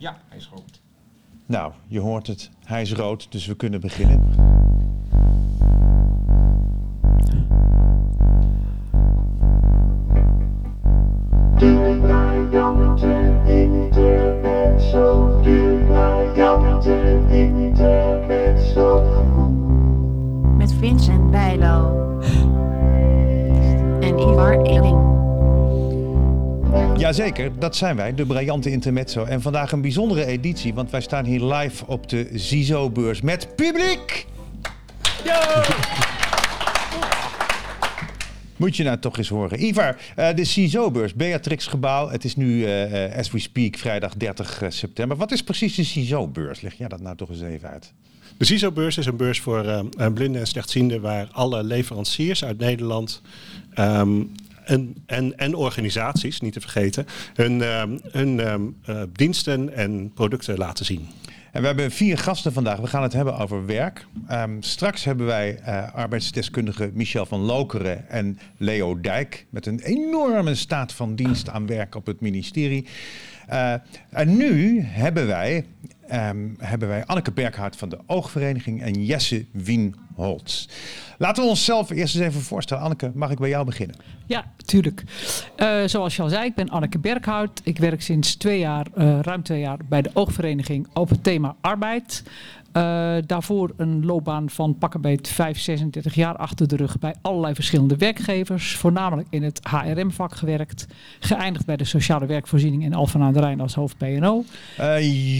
Ja, 0.00 0.18
hij 0.28 0.38
is 0.38 0.48
rood. 0.48 0.80
Nou, 1.46 1.72
je 1.86 2.00
hoort 2.00 2.26
het. 2.26 2.50
Hij 2.64 2.82
is 2.82 2.92
rood, 2.92 3.32
dus 3.32 3.46
we 3.46 3.56
kunnen 3.56 3.80
beginnen. 3.80 4.49
Jazeker, 27.16 27.58
dat 27.58 27.76
zijn 27.76 27.96
wij, 27.96 28.14
de 28.14 28.26
briljante 28.26 28.70
intermezzo. 28.70 29.24
En 29.24 29.42
vandaag 29.42 29.72
een 29.72 29.80
bijzondere 29.80 30.26
editie, 30.26 30.74
want 30.74 30.90
wij 30.90 31.00
staan 31.00 31.24
hier 31.24 31.44
live 31.44 31.86
op 31.86 32.08
de 32.08 32.28
ZISO-beurs 32.32 33.20
met 33.20 33.56
publiek! 33.56 34.26
Moet 38.56 38.76
je 38.76 38.82
nou 38.82 38.98
toch 38.98 39.18
eens 39.18 39.28
horen. 39.28 39.64
Ivar, 39.64 39.96
eh, 40.16 40.34
de 40.34 40.44
CISO-beurs, 40.44 41.14
Beatrix 41.14 41.66
Gebouw. 41.66 42.08
Het 42.08 42.24
is 42.24 42.36
nu, 42.36 42.64
eh, 42.64 43.04
eh, 43.04 43.18
as 43.18 43.30
we 43.30 43.38
speak, 43.38 43.76
vrijdag 43.76 44.14
30 44.14 44.62
september. 44.68 45.16
Wat 45.16 45.32
is 45.32 45.42
precies 45.42 45.74
de 45.74 45.84
CISO-beurs? 45.84 46.60
Leg 46.60 46.74
jij 46.74 46.88
dat 46.88 47.00
nou 47.00 47.16
toch 47.16 47.28
eens 47.28 47.42
even 47.42 47.68
uit? 47.68 47.92
De 48.40 48.44
CISO-beurs 48.44 48.98
is 48.98 49.06
een 49.06 49.16
beurs 49.16 49.40
voor 49.40 49.64
eh, 49.64 50.12
blinden 50.14 50.40
en 50.40 50.46
slechtzienden 50.46 51.00
waar 51.00 51.28
alle 51.32 51.64
leveranciers 51.64 52.44
uit 52.44 52.58
Nederland 52.58 53.22
ehm, 53.74 54.22
en, 54.70 54.94
en, 55.06 55.38
en 55.38 55.54
organisaties, 55.54 56.40
niet 56.40 56.52
te 56.52 56.60
vergeten, 56.60 57.06
hun, 57.34 57.62
ehm, 57.62 57.98
hun 58.02 58.40
ehm, 58.40 58.62
eh, 58.84 59.02
diensten 59.12 59.74
en 59.74 60.12
producten 60.14 60.58
laten 60.58 60.84
zien. 60.84 61.08
En 61.52 61.60
we 61.60 61.66
hebben 61.66 61.90
vier 61.90 62.18
gasten 62.18 62.52
vandaag. 62.52 62.78
We 62.78 62.86
gaan 62.86 63.02
het 63.02 63.12
hebben 63.12 63.38
over 63.38 63.66
werk. 63.66 64.06
Ehm, 64.28 64.50
straks 64.60 65.04
hebben 65.04 65.26
wij 65.26 65.58
eh, 65.58 65.94
arbeidsdeskundige 65.94 66.90
Michel 66.94 67.26
van 67.26 67.40
Lokeren 67.40 68.08
en 68.08 68.38
Leo 68.56 69.00
Dijk. 69.00 69.46
Met 69.50 69.66
een 69.66 69.80
enorme 69.80 70.54
staat 70.54 70.92
van 70.92 71.14
dienst 71.14 71.48
aan 71.48 71.66
werk 71.66 71.94
op 71.94 72.06
het 72.06 72.20
ministerie. 72.20 72.86
Eh, 73.46 73.74
en 74.10 74.36
nu 74.36 74.80
hebben 74.82 75.26
wij, 75.26 75.64
hebben 76.58 76.88
wij 76.88 77.04
Anneke 77.04 77.32
Berghout 77.32 77.76
van 77.76 77.88
de 77.88 77.98
Oogvereniging 78.06 78.82
en 78.82 79.04
Jesse 79.04 79.46
Laten 81.18 81.42
we 81.42 81.48
onszelf 81.48 81.90
eerst 81.90 82.14
eens 82.14 82.24
even 82.24 82.40
voorstellen. 82.40 82.82
Anneke, 82.82 83.10
mag 83.14 83.30
ik 83.30 83.38
bij 83.38 83.48
jou 83.48 83.64
beginnen? 83.64 83.96
Ja, 84.26 84.44
tuurlijk. 84.64 85.04
Eh, 85.56 85.78
zoals 85.86 86.16
je 86.16 86.22
al 86.22 86.28
zei, 86.28 86.44
ik 86.44 86.54
ben 86.54 86.68
Anneke 86.68 86.98
Berghout. 86.98 87.60
Ik 87.64 87.78
werk 87.78 88.02
sinds 88.02 88.34
twee 88.34 88.58
jaar, 88.58 88.86
eh, 88.94 89.20
ruim 89.20 89.42
twee 89.42 89.60
jaar 89.60 89.78
bij 89.88 90.02
de 90.02 90.10
Oogvereniging 90.12 90.88
op 90.92 91.08
het 91.08 91.22
thema 91.24 91.56
arbeid. 91.60 92.22
Eh, 92.72 93.16
daarvoor 93.26 93.72
een 93.76 94.06
loopbaan 94.06 94.50
van 94.50 94.76
pakkenbeet 94.78 95.28
5, 95.28 95.58
36 95.58 96.14
jaar 96.14 96.36
achter 96.36 96.68
de 96.68 96.76
rug 96.76 96.98
bij 96.98 97.14
allerlei 97.22 97.54
verschillende 97.54 97.96
werkgevers. 97.96 98.76
Voornamelijk 98.76 99.28
in 99.30 99.42
het 99.42 99.60
HRM-vak 99.62 100.34
gewerkt. 100.34 100.86
Geëindigd 101.20 101.66
bij 101.66 101.76
de 101.76 101.84
sociale 101.84 102.26
werkvoorziening 102.26 102.84
in 102.84 102.94
Alphen 102.94 103.22
aan 103.22 103.32
de 103.32 103.40
Rijn 103.40 103.60
als 103.60 103.74
hoofd 103.74 103.96
PNO. 103.96 104.44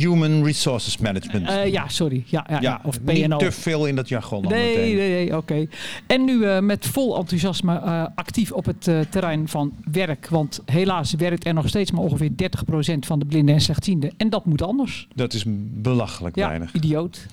Human 0.00 0.44
Resources 0.44 0.98
Management. 0.98 1.72
Ja, 1.72 1.88
sorry. 1.88 2.24
Ja, 2.26 2.46
ja, 2.48 2.60
ja, 2.60 2.80
of 2.84 3.00
niet 3.00 3.26
PNO. 3.26 3.36
te 3.38 3.52
veel 3.52 3.86
in 3.86 3.96
dat 3.96 4.08
jargon. 4.08 4.42
dan 4.42 4.52
Nee, 4.76 4.94
meteen. 4.94 4.96
nee, 5.10 5.24
nee, 5.24 5.36
oké. 5.36 5.66
En 6.06 6.24
nu 6.24 6.44
eh, 6.44 6.60
met 6.60 6.86
vol 6.86 7.16
enthousiasme 7.18 7.78
eh, 7.78 8.06
actief 8.14 8.52
op 8.52 8.64
het 8.64 8.88
eh, 8.88 9.00
terrein 9.00 9.48
van 9.48 9.72
werk. 9.92 10.28
Want 10.28 10.60
helaas 10.64 11.12
werkt 11.14 11.46
er 11.46 11.54
nog 11.54 11.68
steeds 11.68 11.90
maar 11.90 12.02
ongeveer 12.02 12.30
30% 12.94 12.98
van 12.98 13.18
de 13.18 13.24
blinden 13.24 13.54
en 13.54 13.60
slechtzienden. 13.60 14.12
En 14.16 14.30
dat 14.30 14.44
moet 14.44 14.62
anders. 14.62 15.08
Dat 15.14 15.32
is 15.32 15.44
belachelijk 15.74 16.36
Ja, 16.36 16.46
weinig. 16.48 16.72
idioot. 16.72 17.26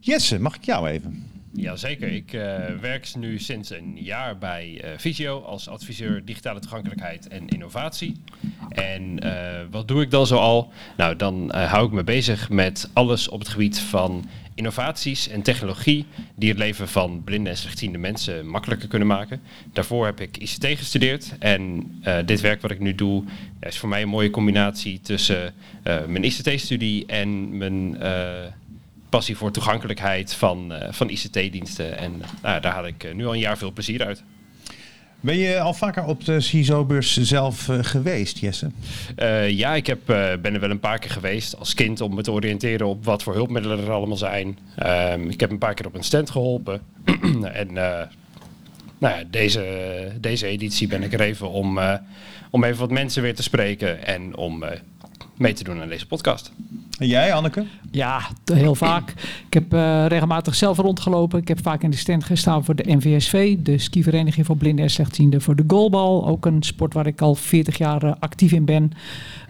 Jesse, 0.00 0.40
mag 0.40 0.56
ik 0.56 0.64
jou 0.64 0.88
even? 0.88 1.24
Jazeker, 1.52 2.08
ik 2.08 2.32
eh, 2.32 2.58
werk 2.80 3.14
nu 3.18 3.38
sinds 3.38 3.70
een 3.70 3.96
jaar 4.00 4.38
bij 4.38 4.80
eh, 4.82 4.90
Visio 4.96 5.40
als 5.40 5.68
adviseur 5.68 6.24
digitale 6.24 6.60
toegankelijkheid 6.60 7.28
en 7.28 7.48
innovatie. 7.48 8.16
En 8.68 9.18
eh, 9.18 9.66
wat 9.70 9.88
doe 9.88 10.02
ik 10.02 10.10
dan 10.10 10.26
zoal? 10.26 10.72
Nou, 10.96 11.16
dan 11.16 11.54
hou 11.54 11.86
ik 11.86 11.92
me 11.92 12.04
bezig 12.04 12.50
met 12.50 12.90
alles 12.92 13.28
op 13.28 13.38
het 13.38 13.48
gebied 13.48 13.78
van 13.80 14.28
innovaties 14.54 15.28
en 15.28 15.42
technologie 15.42 16.06
die 16.34 16.48
het 16.48 16.58
leven 16.58 16.88
van 16.88 17.24
blinde 17.24 17.50
en 17.50 17.56
slechtziende 17.56 17.98
mensen 17.98 18.46
makkelijker 18.46 18.88
kunnen 18.88 19.08
maken. 19.08 19.40
Daarvoor 19.72 20.06
heb 20.06 20.20
ik 20.20 20.36
ICT 20.36 20.66
gestudeerd 20.66 21.34
en 21.38 21.90
dit 22.24 22.40
werk 22.40 22.60
wat 22.60 22.70
ik 22.70 22.80
nu 22.80 22.94
doe 22.94 23.24
is 23.60 23.78
voor 23.78 23.88
mij 23.88 24.02
een 24.02 24.08
mooie 24.08 24.30
combinatie 24.30 25.00
tussen 25.00 25.54
mijn 25.82 26.24
ICT-studie 26.24 27.06
en 27.06 27.58
mijn 27.58 27.96
passie 29.10 29.36
voor 29.36 29.50
toegankelijkheid 29.50 30.34
van, 30.34 30.72
eh, 30.72 30.92
van 30.92 31.08
ICT-diensten. 31.08 31.98
En 31.98 32.22
nou, 32.42 32.60
daar 32.60 32.72
haal 32.72 32.86
ik 32.86 33.04
eh, 33.04 33.14
nu 33.14 33.26
al 33.26 33.32
een 33.32 33.38
jaar 33.38 33.58
veel 33.58 33.72
plezier 33.72 34.04
uit. 34.04 34.22
Ben 35.20 35.36
je 35.36 35.60
al 35.60 35.74
vaker 35.74 36.04
op 36.04 36.24
de 36.24 36.40
CISO-beurs 36.40 37.16
zelf 37.16 37.68
eh, 37.68 37.78
geweest, 37.80 38.38
Jesse? 38.38 38.70
Ja, 39.48 39.74
ik 39.74 39.86
heb, 39.86 39.98
ben 40.40 40.54
er 40.54 40.60
wel 40.60 40.70
een 40.70 40.80
paar 40.80 40.98
keer 40.98 41.10
geweest 41.10 41.58
als 41.58 41.74
kind 41.74 42.00
om 42.00 42.14
me 42.14 42.22
te 42.22 42.32
oriënteren 42.32 42.86
op 42.86 43.04
wat 43.04 43.22
voor 43.22 43.34
hulpmiddelen 43.34 43.78
er 43.78 43.90
allemaal 43.90 44.16
zijn. 44.16 44.58
Ehm, 44.76 45.28
ik 45.28 45.40
heb 45.40 45.50
een 45.50 45.58
paar 45.58 45.74
keer 45.74 45.86
op 45.86 45.94
een 45.94 46.02
stand 46.04 46.30
geholpen. 46.30 46.80
en 47.62 47.72
nou 47.72 49.18
ja, 49.18 49.22
deze, 49.30 50.12
deze 50.20 50.46
editie 50.46 50.86
ben 50.86 51.02
ik 51.02 51.12
er 51.12 51.20
even 51.20 51.50
om, 51.50 51.80
om 52.50 52.64
even 52.64 52.80
wat 52.80 52.90
mensen 52.90 53.22
weer 53.22 53.34
te 53.34 53.42
spreken 53.42 54.06
en 54.06 54.36
om 54.36 54.64
mee 55.40 55.52
te 55.52 55.64
doen 55.64 55.80
aan 55.80 55.88
deze 55.88 56.06
podcast. 56.06 56.52
En 56.98 57.06
jij, 57.06 57.34
Anneke? 57.34 57.64
Ja, 57.90 58.20
heel 58.52 58.74
vaak. 58.74 59.10
Ik 59.46 59.54
heb 59.54 59.72
eh, 59.72 60.04
regelmatig 60.08 60.54
zelf 60.54 60.76
rondgelopen. 60.78 61.38
Ik 61.38 61.48
heb 61.48 61.62
vaak 61.62 61.82
in 61.82 61.90
de 61.90 61.96
stand 61.96 62.24
gestaan 62.24 62.64
voor 62.64 62.74
de 62.74 62.94
NVSV, 62.96 63.56
de 63.58 63.78
skivereniging 63.78 64.46
voor 64.46 64.56
blinden 64.56 64.84
en 64.84 64.90
slechtzienden, 64.90 65.40
voor 65.42 65.56
de 65.56 65.64
goalbal. 65.66 66.26
Ook 66.26 66.46
een 66.46 66.62
sport 66.62 66.94
waar 66.94 67.06
ik 67.06 67.20
al 67.20 67.34
40 67.34 67.78
jaar 67.78 68.02
eh, 68.02 68.12
actief 68.18 68.52
in 68.52 68.64
ben. 68.64 68.92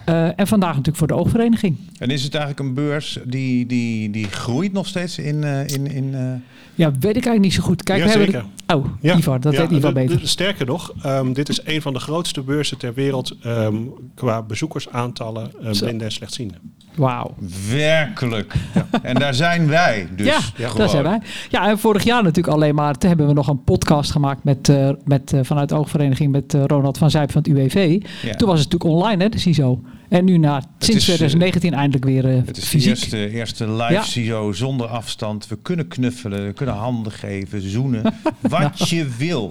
Eh, 0.04 0.38
en 0.38 0.46
vandaag 0.46 0.70
natuurlijk 0.70 0.96
voor 0.96 1.06
de 1.06 1.14
oogvereniging. 1.14 1.76
En 1.98 2.10
is 2.10 2.22
het 2.22 2.34
eigenlijk 2.34 2.68
een 2.68 2.74
beurs 2.74 3.18
die, 3.24 3.66
die, 3.66 4.10
die 4.10 4.26
groeit 4.26 4.72
nog 4.72 4.86
steeds 4.86 5.18
in... 5.18 5.44
eh, 5.44 5.66
in, 5.66 5.86
in 5.86 6.14
eh, 6.14 6.32
Ja, 6.80 6.90
weet 6.90 7.16
ik 7.16 7.26
eigenlijk 7.26 7.40
niet 7.40 7.52
zo 7.54 7.62
goed. 7.62 7.82
Kijk, 7.82 8.04
we. 8.04 8.42
Oh, 8.74 8.86
Ivar, 9.02 9.40
dat 9.40 9.52
Ja, 9.52 9.60
weet 9.60 9.70
Ivar 9.70 9.94
de- 9.94 10.00
beter. 10.06 10.28
sterker 10.28 10.66
nog, 10.66 10.92
ehm, 11.02 11.32
dit 11.32 11.48
is 11.48 11.60
een 11.64 11.82
van 11.82 11.92
de 11.92 11.98
grootste 12.00 12.42
beurzen 12.42 12.78
ter 12.78 12.94
wereld 12.94 13.36
ehm, 13.42 13.76
qua 14.14 14.42
bezoekersaantallen 14.42 15.50
uh, 15.62 15.70
Zo. 15.70 15.84
blinden 15.84 16.06
en 16.06 16.12
slechtzienden. 16.12 16.58
Wauw. 16.94 17.34
werkelijk. 17.70 18.54
En 19.02 19.14
daar 19.14 19.34
zijn 19.34 19.68
wij 19.68 20.08
dus. 20.16 20.26
ja, 20.26 20.38
gewoon. 20.40 20.76
daar 20.76 20.88
zijn 20.88 21.02
wij. 21.02 21.20
Ja, 21.50 21.68
en 21.68 21.78
vorig 21.78 22.04
jaar 22.04 22.22
natuurlijk 22.22 22.54
alleen 22.56 22.74
maar. 22.74 22.98
Toen 22.98 23.08
hebben 23.08 23.26
we 23.26 23.32
nog 23.32 23.48
een 23.48 23.64
podcast 23.64 24.10
gemaakt 24.10 24.44
met, 24.44 24.68
eh, 24.68 24.90
met, 25.04 25.32
eh, 25.32 25.40
vanuit 25.42 25.68
de 25.68 25.74
oogvereniging 25.74 26.32
met 26.32 26.54
eh, 26.54 26.64
Ronald 26.66 26.98
van 26.98 27.10
Zijp 27.10 27.32
van 27.32 27.42
het 27.42 27.50
UWV. 27.50 28.02
Ja. 28.22 28.34
Toen 28.34 28.48
was 28.48 28.60
het 28.60 28.72
natuurlijk 28.72 29.00
online, 29.00 29.22
hè, 29.22 29.28
de 29.28 29.38
CISO. 29.38 29.80
En 30.10 30.24
nu 30.24 30.38
na, 30.38 30.62
sinds 30.78 30.88
is, 30.88 31.08
eh, 31.08 31.14
2019 31.14 31.74
eindelijk 31.74 32.04
weer 32.04 32.28
eh, 32.28 32.46
Het 32.46 32.56
is 32.56 32.62
de 32.62 32.68
fysiek. 32.68 32.88
eerste, 32.90 33.30
eerste 33.30 33.70
live 33.70 33.92
Ja. 33.92 34.02
CISO 34.02 34.52
zonder 34.52 34.86
afstand. 34.86 35.48
We 35.48 35.58
kunnen 35.62 35.88
knuffelen, 35.88 36.46
we 36.46 36.52
kunnen 36.52 36.74
handen 36.74 37.12
geven, 37.12 37.60
zoenen. 37.70 38.14
Wat 38.40 38.88
je 38.88 39.06
wil. 39.18 39.50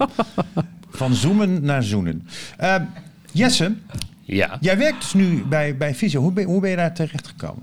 Van 0.90 1.14
zoomen 1.14 1.62
naar 1.64 1.82
zoenen. 1.82 2.28
Eh, 2.56 2.74
Jesse, 3.32 3.74
Ja. 4.24 4.58
jij 4.60 4.78
werkt 4.78 5.00
dus 5.00 5.12
nu 5.12 5.44
bij, 5.44 5.76
bij 5.76 5.94
Visio. 5.94 6.20
Hoe 6.20 6.32
ben, 6.32 6.44
hoe 6.44 6.60
ben 6.60 6.70
je 6.70 6.76
daar 6.76 6.94
terecht 6.94 7.26
gekomen? 7.26 7.62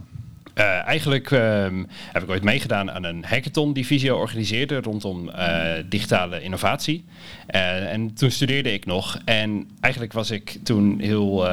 Eh, 0.54 0.88
eigenlijk 0.88 1.32
ehm, 1.32 1.84
heb 2.12 2.24
ik 2.24 2.30
ooit 2.30 2.44
meegedaan 2.44 2.92
aan 2.92 3.04
een 3.04 3.24
hackathon 3.28 3.74
die 3.74 3.86
Visio 3.86 4.18
organiseerde 4.18 4.82
rondom 4.82 5.30
eh, 5.30 5.64
digitale 5.90 6.42
innovatie. 6.42 7.06
Eh, 7.48 7.92
en 7.94 8.14
toen 8.14 8.32
studeerde 8.32 8.74
ik 8.74 8.86
nog 8.86 9.20
en 9.26 9.68
eigenlijk 9.80 10.14
was 10.14 10.32
ik 10.32 10.58
toen 10.64 11.00
heel, 11.00 11.48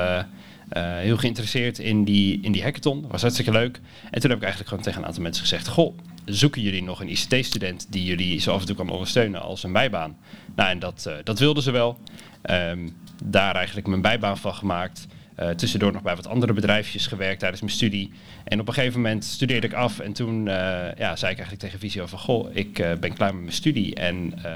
heel 0.75 1.17
geïnteresseerd 1.17 1.79
in 1.79 2.05
die, 2.05 2.39
in 2.43 2.53
die 2.53 2.63
hackathon. 2.63 3.03
Dat 3.03 3.11
was 3.11 3.21
hartstikke 3.21 3.51
leuk. 3.51 3.81
En 4.11 4.21
toen 4.21 4.31
heb 4.31 4.39
ik 4.39 4.45
eigenlijk 4.45 4.69
gewoon 4.69 4.85
tegen 4.85 5.01
een 5.01 5.07
aantal 5.07 5.23
mensen 5.23 5.43
gezegd, 5.43 5.69
goh, 5.69 5.99
zoeken 6.25 6.63
jullie 6.63 6.83
nog 6.83 7.01
een 7.01 7.11
ICT-student 7.11 7.87
die 7.91 8.05
jullie 8.05 8.41
zo 8.41 8.53
af 8.53 8.61
en 8.61 8.67
toe 8.67 8.77
kan 8.77 8.89
ondersteunen 8.89 9.43
als 9.43 9.63
een 9.63 9.73
bijbaan? 9.73 10.17
Nou, 10.55 10.71
en 10.71 10.79
dat, 10.79 11.07
eh, 11.07 11.15
dat 11.25 11.39
wilden 11.39 11.63
ze 11.63 11.71
wel. 11.71 11.99
Ehm, 12.43 12.89
daar 13.25 13.55
eigenlijk 13.55 13.87
mijn 13.87 14.03
bijbaan 14.03 14.39
van 14.39 14.55
gemaakt. 14.55 15.07
Eh, 15.35 15.51
tussendoor 15.51 15.93
nog 15.93 16.03
bij 16.03 16.17
wat 16.17 16.27
andere 16.27 16.53
bedrijfjes 16.53 17.07
gewerkt 17.07 17.39
tijdens 17.39 17.61
mijn 17.61 17.73
studie. 17.73 18.13
En 18.45 18.61
op 18.61 18.69
een 18.69 18.75
gegeven 18.75 19.01
moment 19.01 19.25
studeerde 19.25 19.67
ik 19.67 19.73
af. 19.73 19.99
En 19.99 20.13
toen 20.13 20.49
eh, 20.49 20.55
ja, 20.97 21.17
zei 21.17 21.33
ik 21.33 21.39
eigenlijk 21.39 21.59
tegen 21.59 21.79
Visio 21.79 22.07
van... 22.07 22.19
Goh, 22.19 22.57
ik 22.57 22.79
eh, 22.79 22.93
ben 23.01 23.15
klaar 23.15 23.33
met 23.33 23.43
mijn 23.43 23.55
studie. 23.55 23.95
En 23.95 24.33
eh, 24.43 24.53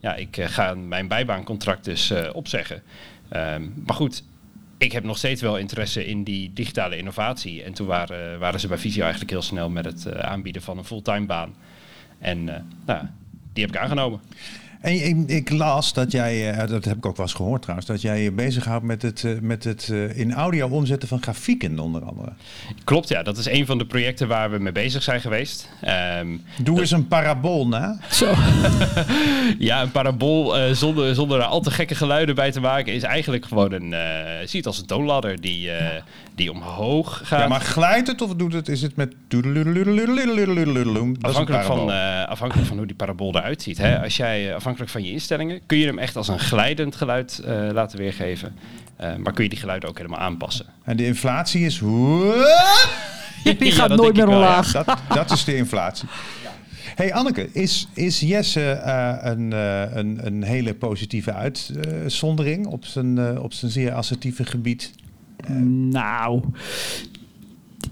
ja, 0.00 0.14
ik 0.14 0.36
eh, 0.36 0.48
ga 0.48 0.74
mijn 0.74 1.08
bijbaancontract 1.08 1.84
dus 1.84 2.10
eh, 2.10 2.30
opzeggen. 2.32 2.82
Ehm, 3.28 3.62
maar 3.86 3.94
goed, 3.94 4.22
ik 4.84 4.92
heb 4.92 5.04
nog 5.04 5.18
steeds 5.18 5.42
wel 5.42 5.58
interesse 5.58 6.06
in 6.06 6.24
die 6.24 6.52
digitale 6.52 6.96
innovatie. 6.96 7.62
En 7.62 7.72
toen 7.72 7.86
waren, 7.86 8.38
waren 8.38 8.60
ze 8.60 8.68
bij 8.68 8.78
Visio 8.78 9.02
eigenlijk 9.02 9.30
heel 9.30 9.42
snel 9.42 9.70
met 9.70 9.84
het 9.84 10.06
eh, 10.06 10.18
aanbieden 10.18 10.62
van 10.62 10.78
een 10.78 10.84
fulltime 10.84 11.26
baan. 11.26 11.54
En 12.18 12.48
eh, 12.48 12.60
nou, 12.86 13.06
die 13.52 13.64
heb 13.64 13.74
ik 13.74 13.80
aangenomen. 13.80 14.20
En 14.84 15.06
ik, 15.06 15.30
ik, 15.30 15.50
las 15.50 15.92
dat 15.92 16.12
jij, 16.12 16.50
eh, 16.50 16.68
dat 16.68 16.84
heb 16.84 16.96
ik 16.96 17.06
ook 17.06 17.16
wel 17.16 17.26
eens 17.26 17.34
gehoord 17.34 17.62
trouwens, 17.62 17.88
dat 17.88 18.00
jij 18.00 18.22
je 18.22 18.32
bezighoudt 18.32 18.84
met 18.84 19.02
het, 19.02 19.24
eh, 19.24 19.32
met 19.40 19.64
het 19.64 19.88
eh, 19.92 20.18
in 20.18 20.32
audio 20.32 20.68
omzetten 20.68 21.08
van 21.08 21.22
grafieken 21.22 21.78
onder 21.78 22.02
andere. 22.02 22.32
Klopt 22.84 23.08
ja, 23.08 23.22
dat 23.22 23.36
is 23.36 23.46
een 23.46 23.66
van 23.66 23.78
de 23.78 23.86
projecten 23.86 24.28
waar 24.28 24.50
we 24.50 24.58
mee 24.58 24.72
bezig 24.72 25.02
zijn 25.02 25.20
geweest. 25.20 25.68
Ehm, 25.80 26.26
Doe 26.62 26.80
eens 26.80 26.90
een 26.90 27.08
parabool 27.08 27.68
na. 27.68 27.98
Zo. 28.10 28.34
ja, 29.58 29.82
een 29.82 29.90
parabool 29.90 30.74
zonder, 30.74 31.14
zonder 31.14 31.38
er 31.38 31.44
al 31.44 31.60
te 31.60 31.70
gekke 31.70 31.94
geluiden 31.94 32.34
bij 32.34 32.50
te 32.50 32.60
maken 32.60 32.92
is 32.92 33.02
eigenlijk 33.02 33.44
gewoon 33.44 33.72
een, 33.72 33.90
uh, 33.92 33.98
zie 34.44 34.58
het 34.58 34.66
als 34.66 34.78
een 34.78 34.86
toonladder 34.86 35.40
die, 35.40 35.70
die 36.34 36.50
omhoog 36.50 37.20
gaat. 37.24 37.40
Ja, 37.40 37.48
maar 37.48 37.60
glijdt 37.60 38.06
het 38.06 38.22
of 38.22 38.34
doet 38.34 38.52
het, 38.52 38.68
is 38.68 38.82
het 38.82 38.96
met... 38.96 39.14
Afhankelijk 41.20 41.64
van, 41.64 41.90
afhankelijk 42.28 42.68
van 42.68 42.76
hoe 42.76 42.86
die 42.86 42.96
parabool 42.96 43.36
eruit 43.36 43.62
ziet. 43.62 43.78
Hè? 43.78 44.02
Als 44.02 44.16
jij, 44.16 44.54
afhankelijk 44.54 44.73
afhankelijk 44.74 44.90
van 44.90 45.02
je 45.02 45.20
instellingen, 45.20 45.60
kun 45.66 45.78
je 45.78 45.86
hem 45.86 45.98
echt 45.98 46.16
als 46.16 46.28
een 46.28 46.38
glijdend 46.38 46.96
geluid 46.96 47.38
eh, 47.38 47.68
laten 47.72 47.98
weergeven. 47.98 48.56
Eh, 48.96 49.16
maar 49.16 49.32
kun 49.32 49.44
je 49.44 49.50
die 49.50 49.58
geluiden 49.58 49.88
ook 49.88 49.96
helemaal 49.96 50.18
aanpassen. 50.18 50.66
En 50.84 50.96
de 50.96 51.06
inflatie 51.06 51.64
is... 51.64 51.78
Die 53.58 53.72
gaat 53.72 53.96
nooit 53.96 54.16
meer 54.16 54.28
ja. 54.28 54.34
omlaag. 54.34 54.72
Dat, 54.72 54.98
dat 55.08 55.30
is 55.30 55.44
de 55.44 55.56
inflatie. 55.56 56.08
Hey 56.94 57.14
Anneke, 57.14 57.48
is, 57.52 57.88
is 57.94 58.20
Jesse 58.20 58.70
eh, 58.70 59.16
een, 59.20 59.52
eh, 59.52 59.96
een, 59.96 60.26
een 60.26 60.42
hele 60.42 60.74
positieve 60.74 61.32
uitzondering 61.32 62.66
op 62.66 62.84
zijn, 62.84 63.40
op 63.40 63.52
zijn 63.52 63.70
zeer 63.70 63.92
assertieve 63.92 64.44
gebied? 64.44 64.90
Nou. 65.90 66.42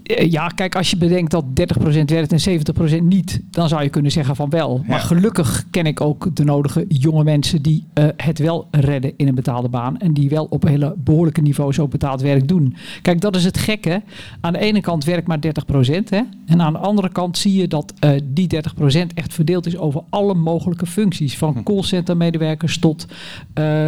Eh, 0.03 0.31
Ja, 0.31 0.47
kijk, 0.47 0.75
als 0.75 0.89
je 0.89 0.97
bedenkt 0.97 1.31
dat 1.31 1.45
30% 1.45 2.05
werkt 2.05 2.31
en 2.31 2.99
70% 2.99 3.03
niet, 3.03 3.41
dan 3.49 3.67
zou 3.67 3.83
je 3.83 3.89
kunnen 3.89 4.11
zeggen 4.11 4.35
van 4.35 4.49
wel. 4.49 4.83
Maar 4.87 4.99
gelukkig 4.99 5.65
ken 5.71 5.85
ik 5.85 6.01
ook 6.01 6.35
de 6.35 6.43
nodige 6.43 6.85
jonge 6.87 7.23
mensen 7.23 7.61
die 7.61 7.85
eh, 7.93 8.07
het 8.17 8.39
wel 8.39 8.67
redden 8.71 9.13
in 9.17 9.27
een 9.27 9.35
betaalde 9.35 9.69
baan. 9.69 9.99
En 9.99 10.13
die 10.13 10.29
wel 10.29 10.47
op 10.49 10.67
hele 10.67 10.95
behoorlijke 10.97 11.41
niveaus 11.41 11.79
ook 11.79 11.91
betaald 11.91 12.21
werk 12.21 12.47
doen. 12.47 12.75
Kijk, 13.01 13.21
dat 13.21 13.35
is 13.35 13.43
het 13.43 13.57
gekke. 13.57 14.01
Aan 14.41 14.53
de 14.53 14.59
ene 14.59 14.81
kant 14.81 15.03
werkt 15.03 15.27
maar 15.27 15.39
30%. 15.39 16.09
Hè, 16.09 16.21
en 16.45 16.61
aan 16.61 16.73
de 16.73 16.79
andere 16.79 17.09
kant 17.09 17.37
zie 17.37 17.53
je 17.53 17.67
dat 17.67 17.93
eh, 17.99 18.11
die 18.23 18.47
30% 19.03 19.07
echt 19.13 19.33
verdeeld 19.33 19.65
is 19.65 19.77
over 19.77 20.01
alle 20.09 20.33
mogelijke 20.33 20.85
functies. 20.85 21.37
Van 21.37 21.63
callcentermedewerkers 21.63 22.77
tot 22.77 23.07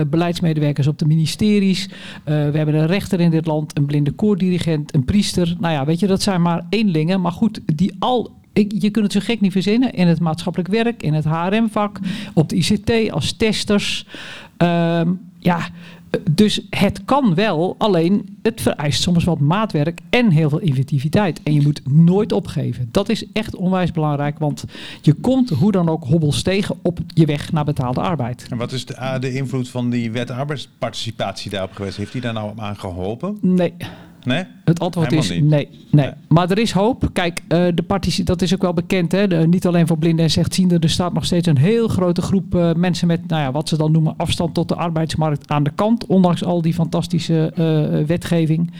beleidsmedewerkers 0.09 0.87
op 0.87 0.99
de 0.99 1.05
ministeries. 1.05 1.89
We 2.23 2.31
hebben 2.31 2.75
een 2.75 2.87
rechter 2.87 3.19
in 3.19 3.29
dit 3.29 3.45
land, 3.45 3.77
een 3.77 3.85
blinde 3.85 4.11
koordirigent, 4.11 4.93
een 4.93 5.05
priester. 5.05 5.55
Nou 5.59 5.73
ja, 5.73 5.85
weet 5.85 5.99
je, 5.99 6.04
dat 6.07 6.21
zijn 6.21 6.41
maar 6.41 6.65
eenlingen. 6.69 7.21
Maar 7.21 7.31
goed, 7.31 7.59
die 7.75 7.95
al. 7.99 8.33
Je 8.53 8.89
kunt 8.89 9.05
het 9.05 9.11
zo 9.11 9.19
gek 9.19 9.41
niet 9.41 9.51
verzinnen 9.51 9.93
in 9.93 10.07
het 10.07 10.19
maatschappelijk 10.19 10.69
werk, 10.69 11.03
in 11.03 11.13
het 11.13 11.25
HRM-vak, 11.25 11.99
op 12.33 12.49
de 12.49 12.55
ICT 12.55 13.11
als 13.11 13.31
testers. 13.31 14.05
Ehm, 14.57 15.11
ja, 15.39 15.57
eh, 16.09 16.19
dus 16.31 16.61
het 16.69 17.05
kan 17.05 17.33
wel, 17.33 17.75
alleen 17.77 18.37
het 18.41 18.61
vereist 18.61 19.01
soms 19.01 19.23
wat 19.23 19.39
maatwerk 19.39 19.99
en 20.09 20.29
heel 20.29 20.49
veel 20.49 20.59
inventiviteit. 20.59 21.43
En 21.43 21.53
je 21.53 21.61
moet 21.61 21.81
nooit 21.89 22.31
opgeven. 22.31 22.89
Dat 22.91 23.09
is 23.09 23.25
echt 23.33 23.55
onwijs 23.55 23.91
belangrijk, 23.91 24.39
want 24.39 24.63
je 25.01 25.13
komt 25.13 25.49
hoe 25.49 25.71
dan 25.71 25.89
ook 25.89 26.03
hobbels 26.03 26.41
tegen 26.41 26.75
op 26.81 26.99
je 27.13 27.25
weg 27.25 27.51
naar 27.51 27.65
betaalde 27.65 28.01
arbeid. 28.01 28.47
En 28.49 28.57
wat 28.57 28.71
is 28.71 28.85
de, 28.85 28.97
ah, 28.97 29.21
de 29.21 29.33
invloed 29.33 29.69
van 29.69 29.89
die 29.89 30.11
wet 30.11 30.31
arbeidsparticipatie 30.31 31.51
daarop 31.51 31.71
geweest? 31.71 31.97
Heeft 31.97 32.11
die 32.11 32.21
daar 32.21 32.33
nou 32.33 32.51
aan 32.55 32.77
geholpen? 32.77 33.37
Nee, 33.41 33.73
Nee? 34.25 34.45
Het 34.65 34.79
antwoord 34.79 35.09
Helemaal 35.09 35.31
is 35.31 35.39
niet. 35.39 35.49
nee, 35.49 35.69
nee. 35.91 36.09
Maar 36.27 36.51
er 36.51 36.57
is 36.57 36.71
hoop. 36.71 37.09
Kijk, 37.13 37.41
eh, 37.47 37.65
de 37.75 38.23
dat 38.23 38.41
is 38.41 38.53
ook 38.53 38.61
wel 38.61 38.73
bekend. 38.73 39.11
Hè? 39.11 39.27
De- 39.27 39.47
niet 39.47 39.67
alleen 39.67 39.87
voor 39.87 39.97
blinden 39.97 40.25
en 40.25 40.31
slechtzienden. 40.31 40.79
Er 40.79 40.89
staat 40.89 41.13
nog 41.13 41.25
steeds 41.25 41.47
een 41.47 41.57
heel 41.57 41.87
grote 41.87 42.21
groep 42.21 42.55
eh, 42.55 42.73
mensen 42.73 43.07
met 43.07 43.27
nou 43.27 43.41
ja, 43.41 43.51
wat 43.51 43.69
ze 43.69 43.77
dan 43.77 43.91
noemen 43.91 44.13
afstand 44.17 44.53
tot 44.53 44.67
de 44.67 44.75
arbeidsmarkt 44.75 45.49
aan 45.49 45.63
de 45.63 45.71
kant. 45.75 46.05
Ondanks 46.05 46.43
al 46.43 46.61
die 46.61 46.73
fantastische 46.73 47.51
eh, 47.55 48.05
wetgeving. 48.05 48.71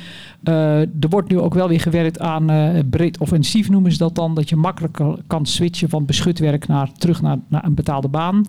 Er 0.43 1.09
wordt 1.09 1.29
nu 1.29 1.39
ook 1.39 1.53
wel 1.53 1.67
weer 1.67 1.79
gewerkt 1.79 2.19
aan 2.19 2.51
breed 2.89 3.17
offensief 3.17 3.69
noemen 3.69 3.91
ze 3.91 3.97
dat 3.97 4.15
dan. 4.15 4.35
Dat 4.35 4.49
je 4.49 4.55
makkelijker 4.55 5.17
kan 5.27 5.45
switchen 5.45 5.89
van 5.89 6.05
beschutwerk 6.05 6.67
naar, 6.67 6.91
terug 6.97 7.21
naar, 7.21 7.37
naar 7.47 7.65
een 7.65 7.73
betaalde 7.73 8.07
baan. 8.07 8.45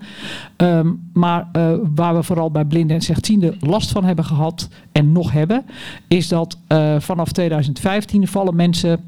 Ehm, 0.56 0.92
maar 1.12 1.48
waar 1.94 2.14
we 2.14 2.22
vooral 2.22 2.50
bij 2.50 2.64
blinden 2.64 2.96
en 2.96 3.02
slechtzienden 3.02 3.56
last 3.60 3.90
van 3.90 4.04
hebben 4.04 4.24
gehad 4.24 4.68
en 4.92 5.12
nog 5.12 5.32
hebben, 5.32 5.64
is 6.08 6.28
dat 6.28 6.58
eh, 6.66 6.94
vanaf 7.26 7.32
2015 7.32 8.28
vallen 8.28 8.56
mensen 8.56 9.00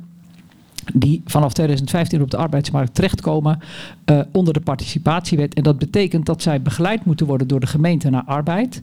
die 0.95 1.23
vanaf 1.25 1.53
2015 1.53 2.23
op 2.23 2.31
de 2.31 2.37
arbeidsmarkt 2.37 2.95
terechtkomen 2.95 3.59
eh, 4.05 4.21
onder 4.33 4.53
de 4.53 4.61
participatiewet. 4.61 5.55
En 5.55 5.63
dat 5.63 5.79
betekent 5.79 6.27
dat 6.27 6.43
zij 6.43 6.63
begeleid 6.63 7.05
moeten 7.05 7.27
worden 7.27 7.49
door 7.49 7.61
de 7.61 7.67
gemeente 7.67 8.11
naar 8.11 8.25
arbeid. 8.25 8.83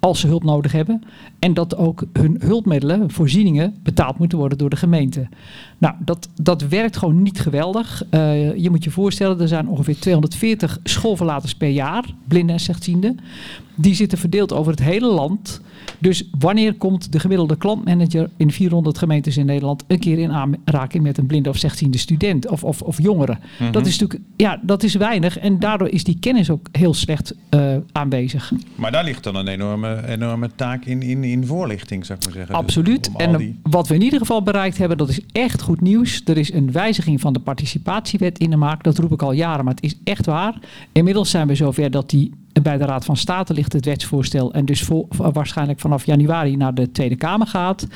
Als 0.00 0.20
ze 0.20 0.26
hulp 0.26 0.44
nodig 0.44 0.72
hebben. 0.72 1.02
En 1.38 1.54
dat 1.54 1.76
ook 1.76 2.04
hun 2.12 2.36
hulpmiddelen, 2.40 3.10
voorzieningen, 3.10 3.74
betaald 3.82 4.18
moeten 4.18 4.38
worden 4.38 4.58
door 4.58 4.70
de 4.70 4.76
gemeente. 4.76 5.28
Nou, 5.78 5.94
dat, 5.98 6.28
dat 6.40 6.62
werkt 6.62 6.96
gewoon 6.96 7.22
niet 7.22 7.40
geweldig. 7.40 8.04
Eh, 8.10 8.56
je 8.56 8.70
moet 8.70 8.84
je 8.84 8.90
voorstellen, 8.90 9.40
er 9.40 9.48
zijn 9.48 9.68
ongeveer 9.68 9.98
240 9.98 10.78
schoolverlaters 10.82 11.54
per 11.54 11.68
jaar, 11.68 12.04
blinden 12.28 12.54
en 12.54 12.60
slechtzienden. 12.60 13.18
Die 13.74 13.94
zitten 13.94 14.18
verdeeld 14.18 14.52
over 14.52 14.70
het 14.70 14.82
hele 14.82 15.06
land. 15.06 15.60
Dus 15.98 16.28
wanneer 16.38 16.74
komt 16.74 17.12
de 17.12 17.20
gemiddelde 17.20 17.56
klantmanager 17.56 18.30
in 18.36 18.50
400 18.52 18.98
gemeentes 18.98 19.36
in 19.36 19.46
Nederland 19.46 19.84
een 19.86 19.98
keer 19.98 20.18
in 20.18 20.32
aanraking 20.32 21.02
met 21.02 21.18
een 21.18 21.26
blinde 21.26 21.48
of 21.48 21.56
slechtziende 21.56 21.98
student 21.98 22.48
of, 22.48 22.64
of, 22.64 22.82
of 22.82 23.02
jongere? 23.02 23.38
Dat 23.70 23.86
is 23.86 23.98
natuurlijk, 23.98 24.30
ja, 24.36 24.60
dat 24.62 24.82
is 24.82 24.94
weinig 24.94 25.38
en 25.38 25.58
daardoor 25.58 25.88
is 25.88 26.04
die 26.04 26.18
kennis 26.20 26.50
ook 26.50 26.68
heel 26.72 26.94
slecht 26.94 27.34
eh, 27.48 27.76
aanwezig. 27.92 28.52
Maar 28.74 28.92
daar 28.92 29.04
ligt 29.04 29.24
dan 29.24 29.36
een 29.36 29.48
enorme, 29.48 30.06
enorme 30.08 30.50
taak 30.56 30.84
in, 30.84 31.02
in, 31.02 31.24
in 31.24 31.46
voorlichting, 31.46 32.06
zou 32.06 32.18
ik 32.18 32.24
maar 32.24 32.34
zeggen. 32.34 32.54
Dus 32.54 32.62
Absoluut. 32.64 33.10
En 33.16 33.36
die- 33.36 33.58
wat 33.62 33.88
we 33.88 33.94
in 33.94 34.02
ieder 34.02 34.18
geval 34.18 34.42
bereikt 34.42 34.78
hebben, 34.78 34.98
dat 34.98 35.08
is 35.08 35.20
echt 35.32 35.62
goed 35.62 35.80
nieuws. 35.80 36.22
Er 36.24 36.36
is 36.38 36.52
een 36.52 36.72
wijziging 36.72 37.20
van 37.20 37.32
de 37.32 37.40
participatiewet 37.40 38.38
in 38.38 38.50
de 38.50 38.56
maak. 38.56 38.82
Dat 38.84 38.98
roep 38.98 39.12
ik 39.12 39.22
al 39.22 39.32
jaren, 39.32 39.64
maar 39.64 39.74
het 39.74 39.84
is 39.84 39.98
echt 40.04 40.26
waar. 40.26 40.58
Inmiddels 40.92 41.30
zijn 41.30 41.46
we 41.46 41.54
zover 41.54 41.90
dat 41.90 42.10
die 42.10 42.30
bij 42.62 42.78
de 42.78 42.84
Raad 42.84 43.04
van 43.04 43.16
State 43.16 43.52
ligt 43.54 43.72
het 43.72 43.84
wetsvoorstel 43.84 44.52
en 44.52 44.64
dus 44.64 44.82
vol- 44.82 45.08
waarschijnlijk 45.16 45.75
vanaf 45.76 46.06
januari 46.06 46.56
naar 46.56 46.74
de 46.74 46.90
Tweede 46.92 47.16
Kamer 47.16 47.46
gaat. 47.46 47.86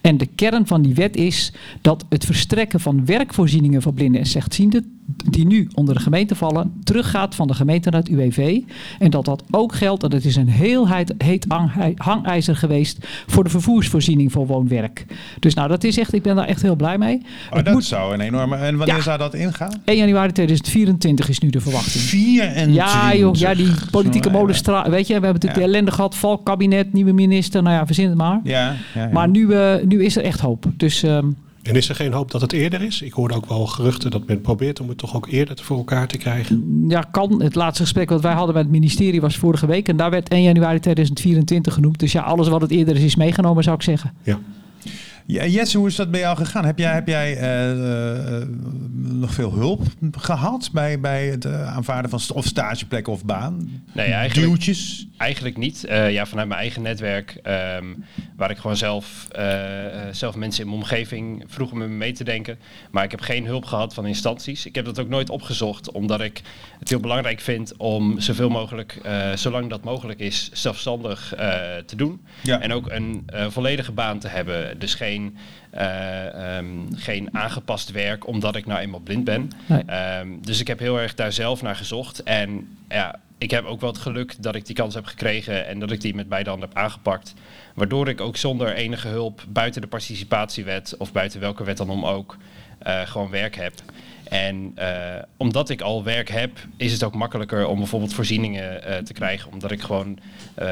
En 0.00 0.16
de 0.16 0.26
kern 0.26 0.66
van 0.66 0.82
die 0.82 0.94
wet 0.94 1.16
is 1.16 1.52
dat 1.80 2.04
het 2.08 2.24
verstrekken 2.24 2.80
van 2.80 3.04
werkvoorzieningen 3.06 3.82
voor 3.82 3.92
blinden 3.94 4.20
en 4.20 4.26
slechtzienden 4.26 4.88
die 5.30 5.46
nu 5.46 5.68
onder 5.74 5.94
de 5.94 6.00
gemeente 6.00 6.34
vallen, 6.34 6.72
teruggaat 6.84 7.34
van 7.34 7.46
de 7.46 7.54
gemeente 7.54 7.90
naar 7.90 8.00
het 8.00 8.08
UWV. 8.08 8.60
En 8.98 9.10
dat 9.10 9.24
dat 9.24 9.42
ook 9.50 9.74
geldt, 9.74 10.02
en 10.02 10.12
het 10.12 10.24
is 10.24 10.36
een 10.36 10.48
heel 10.48 10.88
heet, 10.88 11.14
heet 11.18 11.44
hang- 11.48 11.98
hangijzer 12.00 12.56
geweest 12.56 12.98
voor 13.26 13.44
de 13.44 13.50
vervoersvoorziening 13.50 14.32
voor 14.32 14.46
woonwerk. 14.46 15.06
Dus 15.40 15.54
nou, 15.54 15.68
dat 15.68 15.84
is 15.84 15.98
echt, 15.98 16.12
ik 16.14 16.22
ben 16.22 16.36
daar 16.36 16.46
echt 16.46 16.62
heel 16.62 16.76
blij 16.76 16.98
mee. 16.98 17.18
Maar 17.18 17.56
Het 17.56 17.64
dat 17.64 17.74
moet, 17.74 17.84
zou 17.84 18.14
een 18.14 18.20
enorme... 18.20 18.56
En 18.56 18.76
wanneer 18.76 18.96
Ja. 18.96 19.02
zou 19.02 19.18
dat 19.18 19.34
ingaan? 19.34 19.82
1 19.84 19.96
januari 19.96 20.32
2024 20.32 21.28
is 21.28 21.38
nu 21.38 21.50
de 21.50 21.60
verwachting. 21.60 22.02
24. 22.04 22.74
Ja, 22.74 23.14
joh, 23.16 23.34
ja, 23.34 23.54
die 23.54 23.68
politieke 23.90 24.30
molenstraat. 24.30 24.88
Weet 24.88 25.06
je, 25.06 25.06
we 25.06 25.12
hebben 25.26 25.32
natuurlijk 25.32 25.60
Ja. 25.60 25.66
de 25.66 25.72
ellende 25.72 25.90
gehad. 25.90 26.14
Valkabinet, 26.16 26.92
nieuwe 26.92 27.12
minister. 27.28 27.62
Nou 27.62 27.74
ja, 27.74 27.86
verzin 27.86 28.08
het 28.08 28.16
maar. 28.18 28.40
Ja, 28.44 28.76
ja, 28.94 29.02
ja. 29.02 29.08
Maar 29.12 29.28
nu, 29.28 29.52
eh, 29.52 29.84
nu 29.84 30.04
is 30.04 30.16
er 30.16 30.22
echt 30.22 30.40
hoop. 30.40 30.66
Dus 30.76 31.02
ehm, 31.02 31.26
En 31.62 31.74
is 31.76 31.88
er 31.88 31.94
geen 31.94 32.12
hoop 32.12 32.30
dat 32.30 32.40
het 32.40 32.52
eerder 32.52 32.82
is? 32.82 33.02
Ik 33.02 33.12
hoorde 33.12 33.34
ook 33.34 33.46
wel 33.46 33.66
geruchten 33.66 34.10
dat 34.10 34.26
men 34.26 34.40
probeert 34.40 34.80
om 34.80 34.88
het 34.88 34.98
toch 34.98 35.16
ook 35.16 35.28
eerder 35.30 35.54
te 35.54 35.64
voor 35.64 35.76
elkaar 35.76 36.06
te 36.06 36.18
krijgen. 36.18 36.84
ja, 36.88 37.00
kan. 37.10 37.42
Het 37.42 37.54
laatste 37.54 37.82
gesprek 37.82 38.08
wat 38.08 38.20
wij 38.20 38.32
hadden 38.32 38.54
met 38.54 38.62
het 38.62 38.72
ministerie 38.72 39.20
was 39.20 39.36
vorige 39.36 39.66
week. 39.66 39.88
En 39.88 39.96
daar 39.96 40.10
werd 40.10 40.28
1 40.28 40.42
januari 40.42 40.80
2024 40.80 41.74
genoemd. 41.74 41.98
Dus 41.98 42.12
ja, 42.12 42.22
alles 42.22 42.48
wat 42.48 42.60
het 42.60 42.70
eerder 42.70 42.96
is, 42.96 43.02
is 43.02 43.16
meegenomen, 43.16 43.62
zou 43.62 43.76
ik 43.76 43.82
zeggen. 43.82 44.12
Ja. 44.22 44.38
Ja, 45.26 45.46
Jesse, 45.46 45.78
hoe 45.78 45.86
is 45.88 45.96
dat 45.96 46.10
bij 46.10 46.20
jou 46.20 46.36
gegaan? 46.36 46.64
Heb 46.64 46.78
jij, 46.78 46.92
heb 46.92 47.08
jij 47.08 47.36
eh, 47.36 47.70
eh, 48.40 48.48
nog 48.92 49.30
veel 49.34 49.52
hulp 49.52 49.82
gehad 50.12 50.70
bij, 50.72 51.00
bij 51.00 51.26
het 51.26 51.44
eh, 51.44 51.74
aanvaarden 51.74 52.10
van 52.10 52.20
st- 52.20 52.32
of 52.32 52.44
stageplek 52.44 53.08
of 53.08 53.24
baan? 53.24 53.82
Nee, 53.92 54.06
eigenlijk- 54.06 54.48
Duwtjes? 54.48 55.06
Eigenlijk 55.16 55.56
niet. 55.56 55.84
Ja, 55.88 56.26
vanuit 56.26 56.48
mijn 56.48 56.60
eigen 56.60 56.82
netwerk, 56.82 57.38
ehm, 57.42 57.84
waar 58.36 58.50
ik 58.50 58.56
gewoon 58.56 58.76
zelf, 58.76 59.28
zelf 60.10 60.36
mensen 60.36 60.62
in 60.64 60.68
mijn 60.70 60.80
omgeving 60.82 61.44
vroeg 61.46 61.72
om 61.72 61.78
me 61.78 61.86
mee 61.88 62.12
te 62.12 62.24
denken. 62.24 62.58
Maar 62.90 63.04
ik 63.04 63.10
heb 63.10 63.20
geen 63.20 63.46
hulp 63.46 63.64
gehad 63.64 63.94
van 63.94 64.06
instanties. 64.06 64.66
Ik 64.66 64.74
heb 64.74 64.84
dat 64.84 64.98
ook 65.00 65.08
nooit 65.08 65.30
opgezocht, 65.30 65.90
omdat 65.92 66.20
ik 66.20 66.42
het 66.78 66.88
heel 66.88 67.00
belangrijk 67.00 67.40
vind 67.40 67.76
om 67.76 68.20
zoveel 68.20 68.48
mogelijk, 68.48 69.00
zolang 69.34 69.70
dat 69.70 69.84
mogelijk 69.84 70.20
is, 70.20 70.50
zelfstandig 70.52 71.32
te 71.86 71.96
doen. 71.96 72.20
Ja. 72.42 72.60
En 72.60 72.72
ook 72.72 72.90
een 72.90 73.24
volledige 73.48 73.92
baan 73.92 74.18
te 74.18 74.28
hebben. 74.28 74.78
Dus 74.78 74.94
geen, 74.94 75.13
eh, 75.70 76.56
ehm, 76.56 76.66
geen 76.94 77.28
aangepast 77.34 77.90
werk, 77.90 78.26
omdat 78.26 78.56
ik 78.56 78.66
nou 78.66 78.80
eenmaal 78.80 79.00
blind 79.00 79.24
ben. 79.24 79.50
Nee. 79.66 79.82
Ehm, 79.86 80.28
dus 80.40 80.60
ik 80.60 80.66
heb 80.66 80.78
heel 80.78 81.00
erg 81.00 81.14
daar 81.14 81.32
zelf 81.32 81.62
naar 81.62 81.76
gezocht. 81.76 82.22
En 82.22 82.76
ja, 82.88 83.18
ik 83.38 83.50
heb 83.50 83.64
ook 83.64 83.80
wel 83.80 83.90
het 83.90 83.98
geluk 83.98 84.34
dat 84.42 84.54
ik 84.54 84.66
die 84.66 84.74
kans 84.74 84.94
heb 84.94 85.06
gekregen 85.06 85.66
en 85.66 85.78
dat 85.78 85.90
ik 85.90 86.00
die 86.00 86.14
met 86.14 86.28
beide 86.28 86.50
handen 86.50 86.68
heb 86.68 86.78
aangepakt. 86.78 87.34
Waardoor 87.74 88.08
ik 88.08 88.20
ook 88.20 88.36
zonder 88.36 88.74
enige 88.74 89.08
hulp 89.08 89.44
buiten 89.48 89.80
de 89.80 89.86
participatiewet 89.86 90.94
of 90.98 91.12
buiten 91.12 91.40
welke 91.40 91.64
wet 91.64 91.76
dan 91.76 91.90
om 91.90 92.06
ook 92.06 92.36
eh, 92.78 93.00
gewoon 93.00 93.30
werk 93.30 93.56
heb. 93.56 93.72
En 94.34 94.72
eh, 94.74 95.22
omdat 95.36 95.70
ik 95.70 95.80
al 95.80 96.04
werk 96.04 96.28
heb, 96.28 96.58
is 96.76 96.92
het 96.92 97.02
ook 97.02 97.14
makkelijker 97.14 97.66
om 97.66 97.78
bijvoorbeeld 97.78 98.14
voorzieningen 98.14 98.84
eh, 98.84 98.98
te 98.98 99.12
krijgen. 99.12 99.52
Omdat 99.52 99.70
ik 99.70 99.80
gewoon 99.82 100.18
eh, 100.54 100.66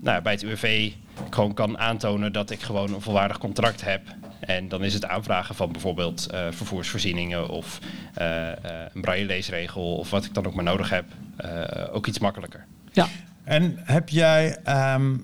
nou, 0.00 0.22
bij 0.22 0.32
het 0.32 0.42
UWV 0.42 0.92
gewoon 1.30 1.54
kan 1.54 1.78
aantonen 1.78 2.32
dat 2.32 2.50
ik 2.50 2.60
gewoon 2.60 2.94
een 2.94 3.00
volwaardig 3.00 3.38
contract 3.38 3.84
heb. 3.84 4.02
En 4.40 4.68
dan 4.68 4.84
is 4.84 4.94
het 4.94 5.06
aanvragen 5.06 5.54
van 5.54 5.72
bijvoorbeeld 5.72 6.26
eh, 6.26 6.46
vervoersvoorzieningen 6.50 7.48
of 7.48 7.78
eh, 8.14 8.50
eh, 8.50 8.56
een 8.94 9.00
braille 9.00 9.26
leesregel 9.26 9.96
of 9.96 10.10
wat 10.10 10.24
ik 10.24 10.34
dan 10.34 10.46
ook 10.46 10.54
maar 10.54 10.64
nodig 10.64 10.90
heb, 10.90 11.04
eh, 11.36 11.94
ook 11.94 12.06
iets 12.06 12.18
makkelijker. 12.18 12.66
Ja, 12.92 13.08
En 13.44 13.78
heb 13.84 14.08
jij, 14.08 14.58
ehm, 14.64 15.16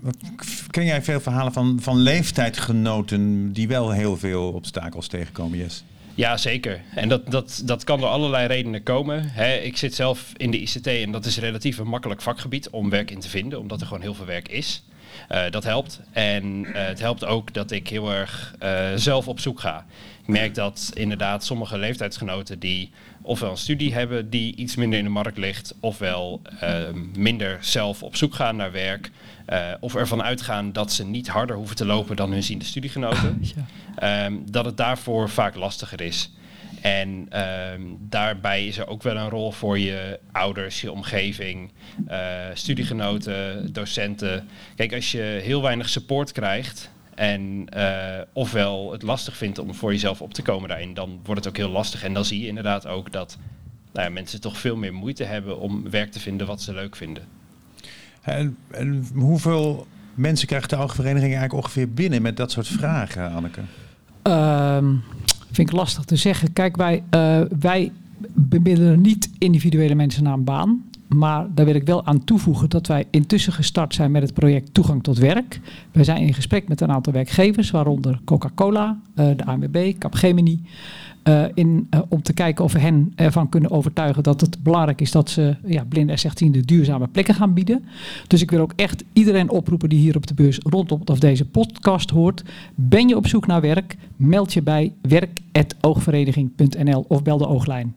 ken 0.71 0.85
jij 0.85 1.03
veel 1.03 1.21
verhalen 1.21 1.53
van, 1.53 1.79
van 1.81 1.97
leeftijdgenoten 1.99 3.53
die 3.53 3.69
wel 3.69 3.91
heel 3.91 4.17
veel 4.17 4.53
obstakels 4.53 5.07
tegenkomen, 5.09 5.59
Yes? 5.59 5.85
Ja, 6.15 6.37
zeker. 6.37 6.81
En 6.95 7.09
dat, 7.09 7.31
dat, 7.31 7.63
dat 7.65 7.85
kan 7.85 8.01
door 8.01 8.09
allerlei 8.09 8.47
redenen 8.47 8.83
komen. 8.83 9.31
Hè, 9.31 9.55
ik 9.55 9.77
zit 9.77 9.95
zelf 9.95 10.33
in 10.37 10.51
de 10.51 10.61
ICT 10.61 10.87
en 10.87 11.13
dat 11.13 11.25
is 11.25 11.39
relatief 11.39 11.79
een 11.79 11.89
makkelijk 11.89 12.23
vakgebied 12.23 12.71
om 12.71 12.91
werk 12.91 13.11
in 13.11 13.21
te 13.21 13.29
vinden, 13.29 13.59
omdat 13.59 13.81
er 13.81 13.87
gewoon 13.87 14.03
heel 14.03 14.15
veel 14.15 14.27
werk 14.27 14.49
is. 14.49 14.83
Eh, 15.29 15.51
dat 15.51 15.65
helpt. 15.65 16.01
En 16.13 16.67
eh, 16.75 16.87
het 16.87 16.99
helpt 16.99 17.25
ook 17.25 17.55
dat 17.55 17.71
ik 17.71 17.89
heel 17.89 18.13
erg 18.13 18.55
eh, 18.59 18.89
zelf 18.95 19.29
op 19.29 19.41
zoek 19.41 19.61
ga. 19.61 19.87
Ik 20.21 20.29
merk 20.29 20.55
dat 20.55 20.91
inderdaad 20.95 21.45
sommige 21.45 21.79
leeftijdsgenoten 21.79 22.59
die 22.59 22.91
ofwel 23.23 23.51
een 23.51 23.57
studie 23.57 23.95
hebben 23.95 24.31
die 24.31 24.57
iets 24.57 24.77
minder 24.77 24.99
in 24.99 25.05
de 25.05 25.11
markt 25.11 25.39
ligt, 25.39 25.75
ofwel 25.81 26.41
eh, 26.61 26.79
minder 27.17 27.59
zelf 27.61 28.03
op 28.03 28.17
zoek 28.17 28.35
gaan 28.35 28.57
naar 28.57 28.73
werk, 28.73 29.11
eh, 29.51 29.75
of 29.81 29.95
ervan 29.95 30.23
uitgaan 30.23 30.73
dat 30.73 30.93
ze 30.93 31.05
niet 31.05 31.29
harder 31.29 31.57
hoeven 31.57 31.77
te 31.77 31.85
lopen 31.85 32.17
dan 32.17 32.33
hun 32.33 32.43
ziende 32.43 32.65
studiegenoten, 32.65 33.39
ja. 33.55 33.65
ehm, 33.97 34.35
dat 34.51 34.65
het 34.65 34.77
daarvoor 34.77 35.29
vaak 35.29 35.55
lastiger 35.55 36.01
is. 36.01 36.33
En 36.81 37.27
ehm, 37.29 37.83
daarbij 37.99 38.67
is 38.67 38.79
er 38.79 38.87
ook 38.87 39.03
wel 39.03 39.17
een 39.17 39.29
rol 39.29 39.53
voor 39.53 39.79
je 39.79 40.19
ouders, 40.33 40.81
je 40.81 40.93
omgeving, 40.93 41.73
eh, 42.07 42.19
studiegenoten, 42.55 43.73
docenten. 43.73 44.49
Kijk, 44.77 44.95
als 44.95 45.13
je 45.13 45.41
heel 45.43 45.63
weinig 45.63 45.89
support 45.89 46.33
krijgt 46.33 46.91
en 47.15 47.67
eh, 47.69 48.21
ofwel 48.33 48.93
het 48.93 49.03
lastig 49.03 49.37
vindt 49.37 49.59
om 49.59 49.75
voor 49.75 49.93
jezelf 49.93 50.23
op 50.23 50.35
te 50.35 50.43
komen 50.43 50.69
daarin, 50.69 50.95
dan 50.95 51.21
wordt 51.25 51.45
het 51.45 51.49
ook 51.49 51.61
heel 51.61 51.71
lastig. 51.71 52.05
En 52.05 52.15
dan 52.15 52.25
zie 52.25 52.41
je 52.41 52.47
inderdaad 52.47 52.87
ook 52.87 53.13
dat 53.13 53.39
nou 53.93 54.07
ja, 54.07 54.13
mensen 54.13 54.41
toch 54.41 54.59
veel 54.59 54.77
meer 54.77 54.95
moeite 54.95 55.25
hebben 55.25 55.59
om 55.59 55.91
werk 55.91 56.11
te 56.13 56.21
vinden 56.21 56.47
wat 56.47 56.63
ze 56.63 56.73
leuk 56.73 56.97
vinden. 56.97 57.40
En, 58.21 58.57
en 58.71 59.07
hoeveel 59.15 59.87
mensen 60.15 60.47
krijgt 60.47 60.71
de 60.71 60.77
oogvereniging 60.77 61.33
eigenlijk 61.33 61.65
ongeveer 61.65 61.93
binnen 61.93 62.23
met 62.23 62.37
dat 62.37 62.51
soort 62.51 62.69
vragen, 62.69 63.33
Anneke? 63.33 63.61
Ehm, 64.23 64.95
vind 65.53 65.69
ik 65.69 65.73
lastig 65.73 66.05
te 66.05 66.17
zeggen. 66.17 66.53
Kijk, 66.53 66.77
wij, 66.77 67.03
eh, 67.11 67.41
wij 67.61 67.93
bemiddelen 68.33 69.01
niet 69.01 69.31
individuele 69.39 69.95
mensen 69.95 70.23
naar 70.23 70.33
een 70.33 70.45
baan. 70.45 70.85
Maar 71.09 71.47
daar 71.55 71.65
wil 71.65 71.75
ik 71.75 71.87
wel 71.87 72.07
aan 72.07 72.25
toevoegen 72.25 72.69
dat 72.69 72.87
wij 72.87 73.05
intussen 73.11 73.53
gestart 73.53 73.95
zijn 73.95 74.11
met 74.11 74.23
het 74.23 74.35
project 74.35 74.75
Toegang 74.75 75.03
tot 75.03 75.19
Werk. 75.19 75.61
Wij 75.93 76.05
zijn 76.05 76.23
in 76.23 76.35
gesprek 76.35 76.69
met 76.69 76.81
een 76.81 76.91
aantal 76.91 77.13
werkgevers, 77.13 77.71
waaronder 77.71 78.21
Coca-Cola, 78.25 78.99
eh, 79.15 79.29
de 79.37 79.45
ANWB, 79.45 79.99
Capgemini. 79.99 80.63
Eh, 81.31 81.45
in, 81.55 81.87
eh, 81.91 82.01
om 82.09 82.23
te 82.23 82.33
kijken 82.33 82.65
of 82.65 82.73
we 82.73 82.79
hen 82.79 83.13
ervan 83.15 83.49
kunnen 83.49 83.71
overtuigen 83.71 84.23
dat 84.23 84.41
het 84.41 84.63
belangrijk 84.63 85.01
is 85.01 85.11
dat 85.11 85.31
ze 85.31 85.57
ja, 85.67 85.85
blinden 85.89 86.13
en 86.13 86.19
slechtzienden 86.19 86.63
duurzame 86.63 87.07
plekken 87.07 87.35
gaan 87.35 87.55
bieden. 87.55 87.85
Dus 88.27 88.43
ik 88.43 88.51
wil 88.51 88.61
ook 88.61 88.73
echt 88.77 89.05
iedereen 89.13 89.51
oproepen 89.51 89.89
die 89.89 89.99
hier 89.99 90.17
op 90.17 90.27
de 90.27 90.35
beurs 90.35 90.59
rondom 90.63 91.01
of 91.05 91.19
deze 91.19 91.45
podcast 91.45 92.11
hoort. 92.11 92.43
Ben 92.75 93.09
je 93.09 93.17
op 93.17 93.27
zoek 93.27 93.47
naar 93.47 93.61
werk? 93.61 93.97
Meld 94.17 94.53
je 94.53 94.63
bij 94.63 94.93
werk.oogvereniging.nl 95.03 97.05
of 97.09 97.23
bel 97.23 97.39
de 97.39 97.47
ooglijn. 97.47 97.97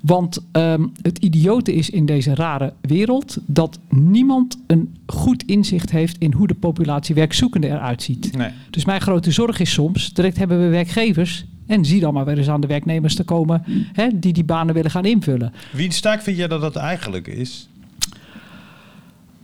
Want 0.00 0.44
ehm, 0.52 0.86
het 1.02 1.18
idiote 1.18 1.74
is 1.74 1.90
in 1.90 2.06
deze 2.06 2.34
rare 2.34 2.72
wereld 2.80 3.36
dat 3.46 3.78
niemand 3.88 4.58
een 4.66 4.96
goed 5.06 5.42
inzicht 5.42 5.90
heeft 5.90 6.16
in 6.18 6.32
hoe 6.32 6.46
de 6.46 6.54
populatie 6.54 7.14
werkzoekenden 7.14 7.70
eruit 7.70 8.02
ziet. 8.02 8.36
Nee. 8.36 8.50
Dus 8.70 8.84
mijn 8.84 9.00
grote 9.00 9.30
zorg 9.30 9.60
is 9.60 9.72
soms, 9.72 10.12
direct 10.12 10.38
hebben 10.38 10.60
we 10.60 10.68
werkgevers. 10.68 11.46
En 11.66 11.84
zie 11.84 12.00
dan 12.00 12.14
maar 12.14 12.24
weer 12.24 12.38
eens 12.38 12.48
aan 12.48 12.60
de 12.60 12.66
werknemers 12.66 13.14
te 13.14 13.24
komen 13.24 13.64
hè, 13.92 14.08
die 14.12 14.32
die 14.32 14.44
banen 14.44 14.74
willen 14.74 14.90
gaan 14.90 15.04
invullen. 15.04 15.52
Wie 15.72 15.92
sterk 15.92 16.22
vind 16.22 16.36
jij 16.36 16.48
dat 16.48 16.60
dat 16.60 16.76
eigenlijk 16.76 17.26
is? 17.26 17.68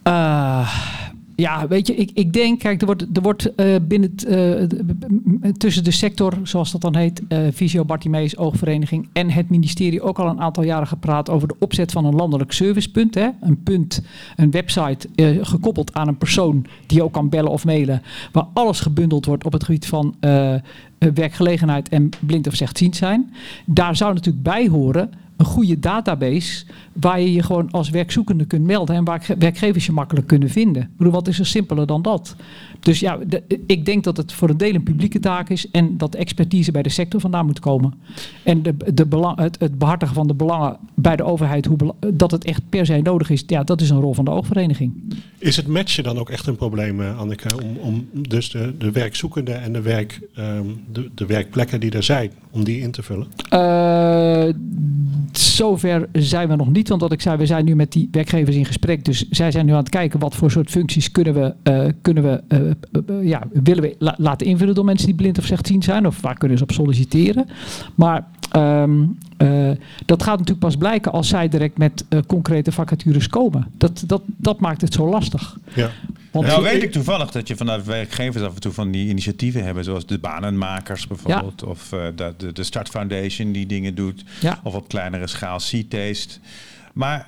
Eh, 0.03 0.75
ja, 1.41 1.69
weet 1.69 1.87
je, 1.87 1.95
ik, 1.95 2.11
ik 2.15 2.33
denk, 2.33 2.59
kijk, 2.59 2.81
er 2.81 2.87
wordt, 2.87 3.07
er 3.13 3.23
wordt 3.23 3.55
eh, 3.55 3.75
binnen 3.83 4.15
eh, 4.17 4.67
b- 4.67 5.59
tussen 5.59 5.85
de 5.85 5.91
sector, 5.91 6.33
zoals 6.43 6.73
dat 6.73 6.81
dan 6.81 6.97
heet, 6.97 7.23
eh 7.29 7.39
Visio 7.53 7.85
Bartimeus 7.85 8.37
Oogvereniging 8.37 9.09
en 9.13 9.31
het 9.31 9.51
ministerie 9.51 10.03
ook 10.03 10.19
al 10.19 10.29
een 10.29 10.41
aantal 10.41 10.63
jaren 10.63 10.87
gepraat 10.87 11.31
over 11.31 11.49
de 11.49 11.55
opzet 11.59 11.93
van 11.93 12.05
een 12.05 12.15
landelijk 12.15 12.53
servicepunt. 12.53 13.15
Hè? 13.15 13.29
Een 13.41 13.63
punt, 13.63 14.03
een 14.37 14.51
website 14.51 15.09
gekoppeld 15.43 15.95
aan 15.95 16.09
een 16.09 16.19
persoon 16.19 16.67
die 16.87 17.03
ook 17.03 17.13
kan 17.13 17.29
bellen 17.29 17.51
of 17.51 17.65
mailen, 17.65 18.03
waar 18.33 18.47
alles 18.53 18.81
gebundeld 18.81 19.27
wordt 19.27 19.45
op 19.45 19.53
het 19.53 19.65
gebied 19.65 19.87
van 19.87 20.15
werkgelegenheid 20.99 21.89
en 21.89 22.09
blind 22.21 22.47
of 22.47 22.55
slechtziend 22.55 22.97
zijn. 22.97 23.33
Daar 23.67 23.97
zou 23.97 24.15
natuurlijk 24.15 24.45
bij 24.45 24.69
horen 24.69 25.11
een 25.39 25.45
goede 25.45 25.79
database 25.79 26.65
waar 26.93 27.21
je 27.21 27.33
je 27.33 27.43
gewoon 27.43 27.71
als 27.71 27.91
werkzoekende 27.91 28.45
kunt 28.45 28.65
melden 28.65 28.97
en 28.97 29.05
waar 29.05 29.27
werkgevers 29.39 29.87
je 29.87 29.93
makkelijk 29.93 30.27
kunnen 30.27 30.51
vinden. 30.51 30.83
Ik 30.83 30.97
bedoel, 30.97 31.13
wat 31.13 31.29
is 31.29 31.39
er 31.39 31.47
simpeler 31.47 31.87
dan 31.87 32.03
dat? 32.03 32.37
Dus 32.89 33.01
ja, 33.01 33.19
de- 33.27 33.43
ik 33.67 33.85
denk 33.85 34.05
dat 34.05 34.17
het 34.17 34.33
voor 34.33 34.49
een 34.51 34.57
deel 34.57 34.75
een 34.75 34.83
publieke 34.83 35.21
taak 35.21 35.49
is 35.49 35.71
en 35.71 35.97
dat 35.97 36.13
de 36.13 36.19
expertise 36.19 36.71
bij 36.71 36.83
de 36.83 36.89
sector 36.89 37.21
vandaan 37.21 37.47
moet 37.47 37.61
komen. 37.61 37.95
En 38.43 38.63
de, 38.63 38.75
de 38.95 39.07
belang, 39.07 39.39
het, 39.39 39.57
het 39.61 39.79
behartigen 39.79 40.15
van 40.15 40.27
de 40.27 40.35
belangen 40.35 40.77
bij 40.95 41.17
de 41.17 41.23
overheid, 41.23 41.67
hoe, 41.67 41.95
dat 42.15 42.31
het 42.31 42.45
echt 42.45 42.63
per 42.69 42.87
se 42.87 43.01
nodig 43.03 43.31
is, 43.31 43.43
ja, 43.47 43.65
dat 43.65 43.81
is 43.81 43.91
een 43.91 44.01
rol 44.01 44.15
van 44.15 44.25
de 44.25 44.31
oogvereniging. 44.31 44.93
Is 45.39 45.57
het 45.57 45.67
matchen 45.67 46.05
dan 46.05 46.19
ook 46.19 46.31
echt 46.31 46.47
een 46.47 46.57
probleem, 46.57 47.01
eh, 47.01 47.19
Anneke? 47.19 47.49
Om, 47.65 47.77
om 47.77 48.09
dus 48.29 48.51
de, 48.51 48.75
de 48.79 48.91
werkzoekenden 48.91 49.63
en 49.63 49.73
de, 49.73 49.81
werk, 49.81 50.21
ehm, 50.35 50.67
de, 50.93 51.11
de 51.15 51.27
werkplekken 51.27 51.81
die 51.81 51.91
er 51.91 52.03
zijn, 52.03 52.31
om 52.51 52.65
die 52.65 52.81
in 52.81 52.91
te 52.91 53.03
vullen? 53.03 53.27
Eh, 53.49 54.55
zover 55.33 56.09
zijn 56.13 56.49
we 56.49 56.57
nog 56.57 56.71
niet. 56.73 56.89
Want 56.89 57.01
wat 57.01 57.13
ik 57.13 57.21
zei, 57.21 57.37
we 57.37 57.47
zijn 57.47 57.65
nu 57.65 57.75
met 57.77 57.93
die 57.93 58.09
werkgevers 58.11 58.57
in 58.57 58.65
gesprek. 58.65 59.05
Dus 59.05 59.29
zij 59.31 59.51
zijn 59.51 59.67
nu 59.67 59.73
aan 59.73 59.79
het 59.79 59.89
kijken 59.89 60.19
wat 60.21 60.35
voor 60.35 60.51
soort 60.51 60.71
functies 60.71 61.11
kunnen 61.13 61.35
we, 61.35 61.55
eh, 61.63 61.87
kunnen 62.03 62.23
we 62.23 62.43
eh, 62.49 62.61
ja, 63.23 63.43
willen 63.53 63.83
we 63.83 63.97
la- 63.99 64.15
laten 64.19 64.47
invullen 64.47 64.75
door 64.75 64.85
mensen 64.85 65.07
die 65.07 65.15
blind 65.15 65.39
of 65.39 65.45
slechtziend 65.45 65.85
zijn. 65.85 66.07
Of 66.07 66.21
waar 66.21 66.39
kunnen 66.39 66.57
ze 66.59 66.63
op 66.63 66.73
solliciteren. 66.73 67.47
Maar 67.95 68.27
ehm, 68.51 69.03
eh, 69.37 69.71
dat 70.07 70.23
gaat 70.23 70.33
natuurlijk 70.39 70.67
pas 70.67 70.77
blijken 70.77 71.13
als 71.13 71.29
zij 71.29 71.49
direct 71.49 71.79
met 71.79 72.05
eh, 72.09 72.19
concrete 72.27 72.73
vacatures 72.73 73.27
komen. 73.29 73.67
Dat, 73.77 74.03
dat, 74.07 74.23
dat 74.27 74.61
maakt 74.61 74.81
het 74.81 74.93
zo 74.95 75.09
lastig. 75.09 75.57
Ja. 75.75 75.91
Want 76.31 76.47
nou 76.47 76.63
weet 76.63 76.83
ik 76.83 76.93
toevallig 76.93 77.31
dat 77.31 77.49
je 77.49 77.57
vanuit 77.57 77.85
werkgevers 77.85 78.45
af 78.45 78.55
en 78.55 78.61
toe 78.61 78.73
van 78.73 78.91
die 78.91 79.09
initiatieven 79.09 79.65
hebben, 79.65 79.85
zoals 79.85 80.07
de 80.07 80.19
banenmakers 80.19 81.07
bijvoorbeeld, 81.07 81.65
of 81.65 81.93
eh, 81.93 82.01
de, 82.17 82.35
de, 82.37 82.53
de 82.53 82.63
Start 82.63 82.89
Foundation 82.89 83.53
die 83.53 83.67
dingen 83.67 83.95
doet, 83.95 84.25
Ja. 84.41 84.61
of 84.63 84.75
op 84.75 84.89
kleinere 84.89 85.27
schaal 85.27 85.59
C-Taste. 85.59 86.39
Maar 86.93 87.27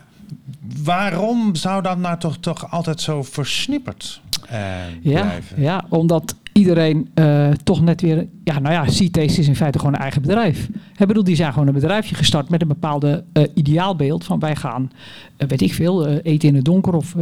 waarom 0.82 1.54
zou 1.54 1.82
dat 1.82 1.98
nou 1.98 2.18
toch, 2.18 2.36
toch 2.38 2.70
altijd 2.70 3.00
zo 3.00 3.22
versnipperd 3.22 4.20
eh, 4.48 4.58
Ja, 5.02 5.20
blijven? 5.22 5.60
ja, 5.62 5.84
omdat 5.88 6.34
iedereen 6.52 7.08
eh, 7.14 7.48
toch 7.64 7.82
net 7.82 8.00
weer... 8.00 8.26
Ja, 8.44 8.58
nou 8.58 8.74
ja, 8.74 8.82
C-Taste 8.82 9.40
is 9.40 9.48
in 9.48 9.56
feite 9.56 9.78
gewoon 9.78 9.94
een 9.94 10.00
eigen 10.00 10.22
bedrijf. 10.22 10.68
Ik 10.96 11.06
bedoel, 11.06 11.24
die 11.24 11.36
zijn 11.36 11.52
gewoon 11.52 11.68
een 11.68 11.74
bedrijfje 11.74 12.14
gestart 12.14 12.48
met 12.48 12.62
een 12.62 12.68
bepaalde 12.68 13.24
eh, 13.32 13.42
ideaalbeeld 13.54 14.24
van 14.24 14.38
wij 14.38 14.56
gaan, 14.56 14.90
eh, 15.36 15.48
weet 15.48 15.60
ik 15.60 15.74
veel, 15.74 16.08
eten 16.08 16.48
in 16.48 16.54
het 16.54 16.64
donker 16.64 16.92
of 16.94 17.14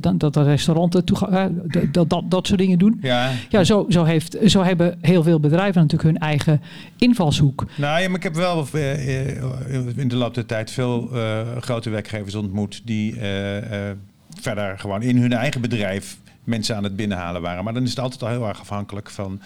dat, 0.00 0.20
dat 0.20 0.36
restauranten 0.36 1.04
dat, 1.92 2.10
dat, 2.10 2.22
dat 2.28 2.46
soort 2.46 2.58
dingen 2.58 2.78
doen. 2.78 2.98
Ja, 3.02 3.30
Ja, 3.48 3.64
zo, 3.64 3.86
zo, 3.88 4.04
heeft, 4.04 4.36
zo 4.46 4.62
hebben 4.62 4.98
heel 5.00 5.22
veel 5.22 5.40
bedrijven 5.40 5.82
natuurlijk 5.82 6.10
hun 6.10 6.18
eigen 6.18 6.60
invalshoek. 6.96 7.66
Nou 7.76 8.00
ja, 8.00 8.08
maar 8.08 8.16
ik 8.16 8.22
heb 8.22 8.34
wel 8.34 8.66
in 9.96 10.08
de 10.08 10.16
loop 10.16 10.34
der 10.34 10.46
tijd 10.46 10.70
veel 10.70 11.10
grote 11.60 11.90
werkgevers 11.90 12.34
ontmoet 12.34 12.82
die 12.84 13.14
verder 14.40 14.78
gewoon 14.78 15.02
in 15.02 15.16
hun 15.16 15.32
eigen 15.32 15.60
bedrijf 15.60 16.18
mensen 16.48 16.76
aan 16.76 16.84
het 16.84 16.96
binnenhalen 16.96 17.42
waren. 17.42 17.64
Maar 17.64 17.74
dan 17.74 17.82
is 17.82 17.90
het 17.90 17.98
altijd 17.98 18.22
al 18.22 18.28
heel 18.28 18.48
erg 18.48 18.60
afhankelijk 18.60 19.10
van 19.10 19.40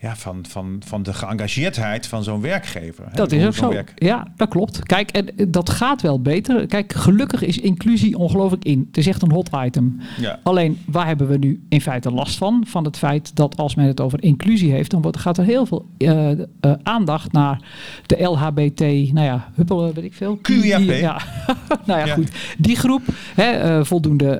ja, 0.00 0.16
van, 0.16 0.44
van, 0.48 0.82
van 0.86 1.02
de 1.02 1.12
geëngageerdheid 1.14 2.06
van 2.06 2.22
zo'n 2.24 2.40
werkgever. 2.40 3.04
hè. 3.04 3.10
Dat 3.14 3.32
is 3.32 3.46
ook 3.46 3.54
zo. 3.54 3.68
werk- 3.68 3.92
Ja, 3.96 4.26
dat 4.36 4.48
klopt. 4.48 4.82
Kijk, 4.82 5.10
en 5.10 5.36
eh, 5.36 5.46
dat 5.48 5.70
gaat 5.70 6.02
wel 6.02 6.20
beter. 6.22 6.66
Kijk, 6.66 6.92
gelukkig 6.92 7.42
is 7.42 7.58
inclusie 7.58 8.18
ongelooflijk 8.18 8.64
in. 8.64 8.84
Het 8.86 8.96
is 8.96 9.06
echt 9.06 9.22
een 9.22 9.32
hot 9.32 9.50
item. 9.64 10.00
Ja. 10.20 10.38
Alleen, 10.42 10.78
waar 10.86 11.06
hebben 11.06 11.28
we 11.28 11.36
nu 11.36 11.62
in 11.68 11.80
feite 11.80 12.10
last 12.10 12.36
van? 12.38 12.64
Van 12.66 12.84
het 12.84 12.98
feit 12.98 13.36
dat 13.36 13.56
als 13.56 13.74
men 13.74 13.86
het 13.86 14.00
over 14.00 14.22
inclusie 14.22 14.72
heeft, 14.72 14.90
dan 14.90 15.02
wordt, 15.02 15.16
gaat 15.18 15.38
er 15.38 15.44
heel 15.44 15.66
veel 15.66 15.86
eh, 15.98 16.30
eh, 16.30 16.36
aandacht 16.82 17.32
naar 17.32 17.60
de 18.06 18.22
LHBT, 18.22 18.80
nou 19.12 19.20
ja, 19.26 19.48
huppelen, 19.54 19.94
weet 19.94 20.04
ik 20.04 20.14
veel. 20.14 20.38
QIAP. 20.42 20.80
Ja, 20.82 21.20
nou 21.86 21.98
ja, 22.00 22.06
Ja. 22.06 22.14
goed. 22.14 22.30
Die 22.58 22.76
groep, 22.76 23.02
hè, 23.34 23.84
voldoende 23.84 24.38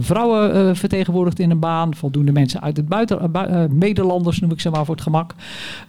vrouwen 0.00 0.76
vertegenwoordigd 0.76 1.38
in 1.38 1.50
een 1.50 1.58
baan, 1.58 1.94
voldoende 1.94 2.32
mensen 2.32 2.60
uit 2.62 2.76
het 2.76 2.88
buiten, 2.88 3.30
bui- 3.32 3.68
Nederlanders 3.70 4.40
noem 4.40 4.50
ik 4.50 4.60
maar 4.70 4.84
voor 4.84 4.94
het 4.94 5.04
gemak. 5.04 5.34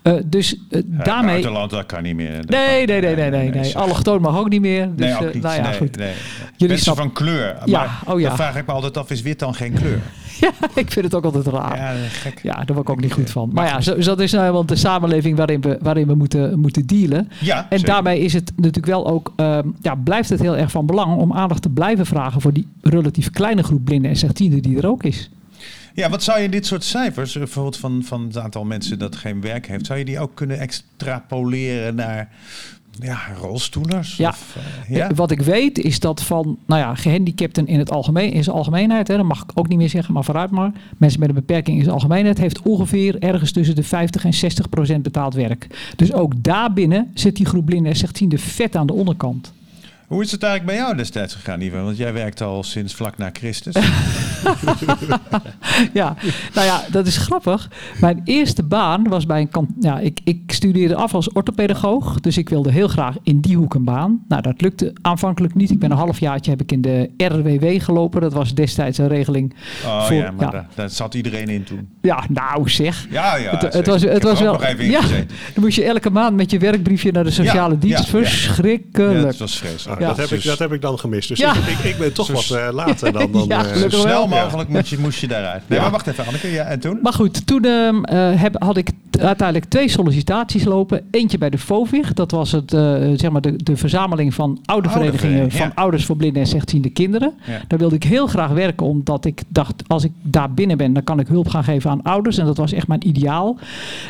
Eh, 0.01 0.13
dus 0.25 0.55
eh, 0.69 0.81
Ja, 0.97 1.03
daarmee... 1.03 1.31
Buitenland, 1.31 1.69
dat 1.69 1.85
kan 1.85 2.03
niet 2.03 2.15
meer. 2.15 2.43
Nee, 2.45 2.85
nee, 2.85 3.01
nee, 3.01 3.15
nee, 3.15 3.29
nee. 3.29 3.49
nee. 3.49 3.77
Allochtoon 3.77 4.21
mag 4.21 4.37
ook 4.37 4.49
niet 4.49 4.61
meer. 4.61 4.89
Dus, 4.95 5.05
nee, 5.05 5.15
ook 5.15 5.21
eh, 5.21 5.33
niet. 5.33 5.43
nou 5.43 5.55
ja, 5.55 5.69
nee, 5.69 5.77
goed. 5.77 5.97
nee. 5.97 6.13
Jullie 6.57 6.75
Mensen 6.75 6.95
van 6.95 7.11
kleur. 7.11 7.57
Ja, 7.65 7.79
maar 7.79 8.13
oh 8.13 8.19
ja. 8.19 8.27
Dan 8.27 8.37
vraag 8.37 8.55
ik 8.55 8.65
me 8.65 8.73
altijd 8.73 8.97
af, 8.97 9.09
is 9.09 9.21
wit 9.21 9.39
dan 9.39 9.55
geen 9.55 9.73
kleur? 9.73 9.99
Ja, 10.39 10.51
ik 10.75 10.91
vind 10.91 11.05
het 11.05 11.15
ook 11.15 11.23
altijd 11.23 11.47
raar. 11.47 11.77
Ja. 11.77 11.91
Ja, 11.91 12.07
gek. 12.09 12.39
daar 12.43 12.65
word 12.65 12.79
ik 12.79 12.89
ook 12.89 13.01
niet 13.01 13.13
goed 13.13 13.29
van. 13.29 13.49
Maar 13.53 13.67
ja, 13.67 13.81
zo, 13.81 13.95
dat 13.95 14.19
is 14.19 14.31
nou 14.31 14.43
helemaal 14.43 14.65
de 14.65 14.75
samenleving 14.75 15.37
waarin 15.37 15.61
we, 15.61 15.77
waarin 15.81 16.07
we 16.07 16.15
moeten, 16.15 16.59
moeten 16.59 16.85
dealen. 16.85 17.29
Ja, 17.39 17.57
En 17.57 17.79
zeker. 17.79 17.93
daarbij 17.93 18.19
is 18.19 18.33
het 18.33 18.51
natuurlijk 18.55 18.85
wel 18.85 19.07
ook, 19.07 19.33
ehm, 19.35 19.67
ja, 19.81 19.95
blijft 19.95 20.29
het 20.29 20.39
heel 20.39 20.57
erg 20.57 20.71
van 20.71 20.85
belang 20.85 21.17
om 21.17 21.33
aandacht 21.33 21.61
te 21.61 21.69
blijven 21.69 22.05
vragen 22.05 22.41
voor 22.41 22.53
die 22.53 22.67
relatief 22.81 23.29
kleine 23.29 23.63
groep 23.63 23.85
blinden 23.85 24.09
en 24.11 24.17
slechtzienden 24.17 24.61
die 24.61 24.77
er 24.77 24.87
ook 24.87 25.03
is. 25.03 25.29
Ja, 25.93 26.09
wat 26.09 26.23
zou 26.23 26.39
je 26.39 26.50
dit 26.50 26.65
soort 26.65 26.83
cijfers, 26.83 27.33
eh, 27.33 27.41
bijvoorbeeld 27.41 27.77
van, 27.77 28.03
van 28.03 28.23
het 28.23 28.38
aantal 28.38 28.65
mensen 28.65 29.00
dat 29.00 29.15
geen 29.15 29.41
werk 29.41 29.67
heeft, 29.67 29.85
zou 29.85 30.00
je 30.00 30.05
die 30.05 30.19
ook 30.19 30.35
kunnen 30.35 30.59
extrapoleren 30.59 31.95
naar 31.95 32.29
ja, 33.00 33.19
rolstoelers? 33.41 34.17
Ja. 34.17 34.29
Of, 34.29 34.55
eh, 34.88 34.95
ja? 34.95 35.09
Eh, 35.09 35.15
Wat 35.15 35.31
ik 35.31 35.41
weet 35.41 35.77
is 35.77 36.00
dat 36.00 36.23
van 36.23 36.57
nou 36.65 36.81
ja, 36.81 36.95
gehandicapten 36.95 37.67
in 37.67 37.79
het 37.79 37.91
algemeen, 37.91 38.31
in 38.31 38.43
zijn 38.43 38.55
algemeenheid, 38.55 39.07
hè, 39.07 39.17
dat 39.17 39.25
mag 39.25 39.43
ik 39.43 39.51
ook 39.53 39.67
niet 39.67 39.77
meer 39.77 39.89
zeggen, 39.89 40.13
maar 40.13 40.23
vooruit 40.23 40.51
maar. 40.51 40.71
Mensen 40.97 41.19
met 41.19 41.29
een 41.29 41.35
beperking 41.35 41.77
in 41.77 41.83
zijn 41.83 41.95
algemeenheid 41.95 42.38
heeft 42.38 42.62
ongeveer 42.62 43.19
ergens 43.19 43.51
tussen 43.51 43.75
de 43.75 43.83
50 43.83 44.25
en 44.25 44.33
60 44.33 44.69
procent 44.69 45.03
betaald 45.03 45.33
werk. 45.33 45.93
Dus 45.95 46.13
ook 46.13 46.43
daarbinnen 46.43 47.12
zit 47.13 47.35
die 47.35 47.45
groep 47.45 47.65
blinden 47.65 47.91
en 47.91 47.97
slechtzienden 47.97 48.39
vet 48.39 48.75
aan 48.75 48.88
de 48.88 48.93
onderkant. 48.93 49.53
Hoe 50.07 50.22
is 50.24 50.31
het 50.31 50.43
eigenlijk 50.43 50.77
bij 50.77 50.86
jou 50.86 50.98
destijds 50.98 51.36
gegaan, 51.36 51.62
Ivan? 51.62 51.83
Want 51.83 51.98
jij 51.98 52.13
werkt 52.13 52.41
al 52.41 52.63
sinds 52.63 52.93
vlak 52.93 53.17
na 53.17 53.29
Christus. 53.33 53.74
ja, 55.93 56.15
nou 56.53 56.65
ja, 56.67 56.83
dat 56.91 57.07
is 57.07 57.17
grappig. 57.17 57.69
Mijn 58.00 58.22
eerste 58.24 58.63
baan 58.63 59.07
was 59.07 59.25
bij 59.25 59.39
een 59.41 59.50
kant. 59.50 59.69
Ja, 59.79 60.00
ik, 60.00 60.19
ik 60.24 60.41
studeerde 60.48 60.95
af 60.95 61.13
als 61.13 61.31
orthopedagoog. 61.31 62.19
Dus 62.19 62.38
ik 62.38 62.50
wilde 62.50 62.72
heel 62.72 62.88
graag 62.88 63.15
in 63.24 63.39
die 63.39 63.55
hoek 63.57 63.74
een 63.74 63.83
baan. 63.83 64.24
Nou, 64.27 64.41
dat 64.41 64.62
lukte 64.62 64.93
aanvankelijk 65.01 65.55
niet. 65.55 65.69
Ik 65.72 65.79
ben 65.79 65.91
een 65.91 65.98
halfjaartje 65.98 66.51
heb 66.51 66.62
ik 66.62 66.72
in 66.72 66.81
de 66.81 67.10
RWW 67.17 67.81
gelopen. 67.83 68.22
Dat 68.22 68.33
was 68.33 68.53
destijds 68.53 68.98
een 68.98 69.07
regeling. 69.07 69.53
Oh 69.86 70.05
Voor- 70.05 70.15
ja, 70.15 70.31
maar 70.31 70.45
ja. 70.45 70.51
Daar, 70.51 70.67
daar 70.75 70.89
zat 70.89 71.13
iedereen 71.13 71.50
in 71.50 71.63
toen. 71.63 71.89
Ja, 72.01 72.24
nou 72.29 72.69
zeg. 72.69 73.07
Ja, 73.10 73.36
ja. 73.36 73.57
het, 73.57 73.74
het 73.74 73.88
was, 73.88 74.03
Ik 74.03 74.10
het 74.12 74.24
was 74.24 74.39
wel. 74.39 74.62
ja, 74.81 75.01
dan 75.53 75.63
moest 75.63 75.75
je 75.75 75.83
elke 75.83 76.10
maand 76.10 76.36
met 76.36 76.51
je 76.51 76.57
werkbriefje 76.60 77.12
naar 77.12 77.24
de 77.24 77.31
sociale 77.31 77.74
Ja, 77.74 77.79
dienst. 77.79 78.03
ja. 78.03 78.10
Verschrikkelijk. 78.10 79.17
Ja, 79.17 79.22
dat 79.22 79.38
was 79.38 79.57
vreselijk. 79.57 79.92
Nou, 80.00 80.01
Ja. 80.01 80.07
dat, 80.17 80.29
heb 80.29 80.39
ik, 80.39 80.43
dat 80.45 80.59
heb 80.59 80.73
ik 80.73 80.81
dan 80.81 81.00
gemist. 81.00 81.27
Dus 81.27 81.39
Ja. 81.39 81.53
ik, 81.55 81.65
ik, 81.67 81.79
ik 81.83 81.97
ben 81.97 82.13
toch 82.13 82.27
wat 82.27 82.50
eh, 82.59 82.67
later 82.73 83.13
dan... 83.13 83.31
dan 83.31 83.45
Ja, 83.47 83.59
eh, 83.65 83.71
gelukkig 83.71 83.91
Zo 83.93 84.00
snel 84.00 84.29
wel. 84.29 84.43
mogelijk 84.43 84.69
moest, 84.69 84.88
je, 84.88 84.97
moest 85.00 85.19
je 85.19 85.27
daaruit. 85.27 85.62
Nee, 85.67 85.77
Ja. 85.77 85.83
maar 85.83 85.93
wacht 85.93 86.07
even, 86.07 86.25
Anneke. 86.25 86.51
Ja, 86.51 86.63
en 86.63 86.79
toen? 86.79 87.00
Maar 87.01 87.13
goed, 87.13 87.47
toen 87.47 87.63
ehm, 87.65 88.03
eh, 88.03 88.41
heb, 88.41 88.63
had 88.63 88.77
ik 88.77 88.89
uiteindelijk 89.20 89.70
twee 89.70 89.88
sollicitaties 89.88 90.63
lopen. 90.63 91.01
Eentje 91.12 91.38
bij 91.38 91.50
de 91.50 91.58
FOVIG. 91.58 92.13
Dat 92.13 92.32
was 92.32 92.51
het, 92.51 92.74
eh, 92.74 92.96
zeg 93.15 93.29
maar 93.32 93.41
de, 93.41 93.63
de 93.63 93.77
verzameling 93.77 94.34
van 94.34 94.60
oude 94.65 94.89
verenigingen 94.89 95.51
van 95.51 95.74
ouders 95.74 96.05
voor 96.05 96.15
blinden 96.15 96.41
en 96.41 96.48
slechtziende 96.48 96.89
kinderen. 96.89 97.34
Ja. 97.48 97.62
Daar 97.67 97.79
wilde 97.79 97.96
ik 97.96 98.03
heel 98.03 98.27
graag 98.27 98.51
werken, 98.51 98.86
omdat 98.86 99.25
ik 99.25 99.41
dacht, 99.48 99.84
als 99.88 100.03
ik 100.03 100.12
daar 100.22 100.53
binnen 100.53 100.77
ben, 100.77 100.93
dan 100.93 101.03
kan 101.03 101.20
ik 101.20 101.27
hulp 101.27 101.48
gaan 101.48 101.63
geven 101.63 101.89
aan 101.89 102.01
ouders. 102.01 102.38
En 102.38 102.46
dat 102.46 102.58
was 102.58 102.74
echt 102.74 102.88
mijn 102.88 103.08
ideaal. 103.08 103.58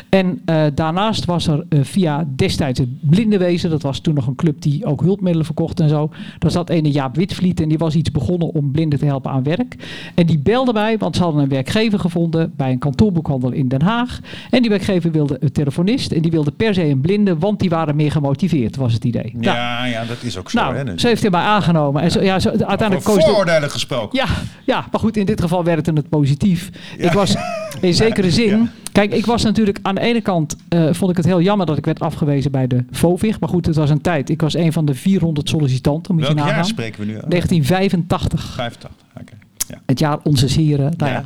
En 0.08 0.42
eh, 0.44 0.64
daarnaast 0.74 1.24
was 1.24 1.46
er 1.46 1.64
eh, 1.68 1.78
via 1.82 2.26
destijds 2.36 2.78
het 2.78 2.88
Blindenwezen, 3.00 3.70
dat 3.70 3.82
was 3.82 3.98
toen 4.00 4.14
nog 4.14 4.26
een 4.26 4.34
club 4.34 4.62
die 4.62 4.84
ook 4.84 5.00
hulpmiddelen 5.00 5.46
verkocht 5.46 5.80
en 5.80 5.88
zo. 5.88 6.10
Daar 6.38 6.50
zat 6.50 6.70
ene 6.70 6.90
Jaap 6.90 7.16
Witvliet 7.16 7.60
en 7.60 7.68
die 7.68 7.78
was 7.78 7.94
iets 7.94 8.10
begonnen 8.10 8.52
om 8.54 8.70
blinden 8.70 8.98
te 8.98 9.04
helpen 9.04 9.30
aan 9.30 9.42
werk. 9.42 9.76
En 10.14 10.26
die 10.26 10.38
belde 10.38 10.72
mij, 10.72 10.98
want 10.98 11.16
ze 11.16 11.22
hadden 11.22 11.42
een 11.42 11.48
werkgever 11.48 11.98
gevonden 11.98 12.52
bij 12.56 12.70
een 12.70 12.78
kantoorboekhandel 12.78 13.52
in 13.52 13.68
Den 13.68 13.82
Haag. 13.82 14.20
En 14.50 14.62
die 14.62 14.70
werkgever 14.70 15.03
wilde 15.10 15.36
een 15.40 15.52
telefonist 15.52 16.12
en 16.12 16.22
die 16.22 16.30
wilde 16.30 16.50
per 16.52 16.74
se 16.74 16.84
een 16.84 17.00
blinde, 17.00 17.38
want 17.38 17.58
die 17.60 17.68
waren 17.70 17.96
meer 17.96 18.10
gemotiveerd, 18.10 18.76
was 18.76 18.92
het 18.92 19.04
idee. 19.04 19.30
Nou, 19.34 19.56
Ja, 19.56 19.84
ja, 19.84 20.04
dat 20.04 20.22
is 20.22 20.38
ook 20.38 20.50
zo. 20.50 20.60
nou, 20.60 20.76
hè, 20.76 20.98
ze 20.98 21.06
heeft 21.06 21.22
hij 21.22 21.30
mij 21.30 21.40
aangenomen. 21.40 22.02
En 22.02 22.10
zo, 22.10 22.22
ja, 22.22 22.38
zo, 22.38 22.48
uiteindelijk 22.48 23.02
koos 23.04 23.24
vooroordelen 23.24 23.70
gesproken. 23.70 24.18
ja, 24.18 24.26
ja, 24.64 24.86
maar 24.90 25.00
goed, 25.00 25.16
in 25.16 25.26
dit 25.26 25.40
geval 25.40 25.64
werkte 25.64 25.92
het 25.94 26.08
positief. 26.08 26.70
Ja. 26.98 27.04
Ik 27.04 27.12
was 27.12 27.34
in 27.80 27.94
zekere 28.04 28.30
zin. 28.30 28.70
Kijk, 28.92 29.12
ik 29.12 29.26
was 29.26 29.42
natuurlijk 29.42 29.78
aan 29.82 29.94
de 29.94 30.00
ene 30.00 30.20
kant. 30.20 30.56
eh, 30.68 30.88
vond 30.92 31.10
ik 31.10 31.16
het 31.16 31.26
heel 31.26 31.40
jammer 31.40 31.66
dat 31.66 31.76
ik 31.78 31.84
werd 31.84 32.00
afgewezen 32.00 32.50
bij 32.50 32.66
de 32.66 32.84
FOVIG. 32.92 33.40
Maar 33.40 33.48
goed, 33.48 33.66
het 33.66 33.76
was 33.76 33.90
een 33.90 34.00
tijd. 34.00 34.28
Ik 34.30 34.40
was 34.40 34.54
een 34.54 34.72
van 34.72 34.84
de 34.84 34.94
400 34.94 35.50
follicitanten. 35.50 36.14
Moet 36.14 36.22
Welk 36.24 36.34
je 36.36 36.40
jaar 36.42 36.50
nagaan. 36.50 36.64
spreken 36.64 37.00
we 37.00 37.06
nu? 37.06 37.12
1985. 37.12 38.52
85. 38.54 38.90
Oké. 39.20 39.32
Ja. 39.68 39.78
Het 39.86 39.98
jaar 39.98 40.18
onze 40.22 40.60
heren. 40.60 40.92
Nou 40.96 41.12
ja. 41.12 41.14
Ja. 41.14 41.24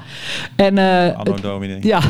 En, 0.64 0.78
Anno 1.16 1.34
Domini. 1.40 1.78
ja, 1.92 2.00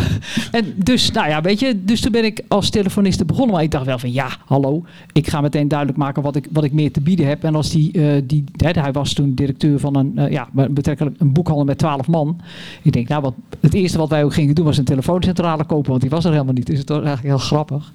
en 0.50 0.74
dus, 0.76 1.10
nou 1.10 1.28
ja, 1.28 1.40
weet 1.40 1.60
je, 1.60 1.84
dus 1.84 2.00
toen 2.00 2.12
ben 2.12 2.24
ik 2.24 2.42
als 2.48 2.70
telefoniste 2.70 3.24
begonnen. 3.24 3.54
Maar 3.54 3.62
ik 3.62 3.70
dacht 3.70 3.86
wel 3.86 3.98
van, 3.98 4.12
ja, 4.12 4.28
hallo, 4.44 4.84
ik 5.12 5.28
ga 5.28 5.40
meteen 5.40 5.68
duidelijk 5.68 5.98
maken 5.98 6.22
wat 6.22 6.36
ik, 6.36 6.46
wat 6.50 6.64
ik 6.64 6.72
meer 6.72 6.92
te 6.92 7.00
bieden 7.00 7.26
heb. 7.26 7.44
En 7.44 7.54
als 7.54 7.70
die, 7.70 7.92
eh, 7.92 8.22
die 8.24 8.44
hè, 8.56 8.80
hij 8.80 8.92
was 8.92 9.12
toen 9.12 9.34
directeur 9.34 9.80
van 9.80 9.96
een, 9.96 10.18
eh, 10.18 10.30
ja, 10.30 10.48
betrekkelijk 10.70 11.20
een 11.20 11.32
boekhandel 11.32 11.64
met 11.64 11.78
12 11.78 12.06
man. 12.06 12.40
Ik 12.82 12.92
denk, 12.92 13.08
nou, 13.08 13.22
wat, 13.22 13.34
het 13.60 13.74
eerste 13.74 13.98
wat 13.98 14.08
wij 14.08 14.24
ook 14.24 14.34
gingen 14.34 14.54
doen 14.54 14.64
was 14.64 14.78
een 14.78 14.84
telefooncentrale 14.84 15.64
kopen, 15.64 15.90
want 15.90 16.00
die 16.00 16.10
was 16.10 16.24
er 16.24 16.32
helemaal 16.32 16.52
niet. 16.52 16.66
Dus 16.66 16.78
het 16.78 16.88
was 16.88 17.02
eigenlijk 17.02 17.28
heel 17.28 17.46
grappig. 17.46 17.92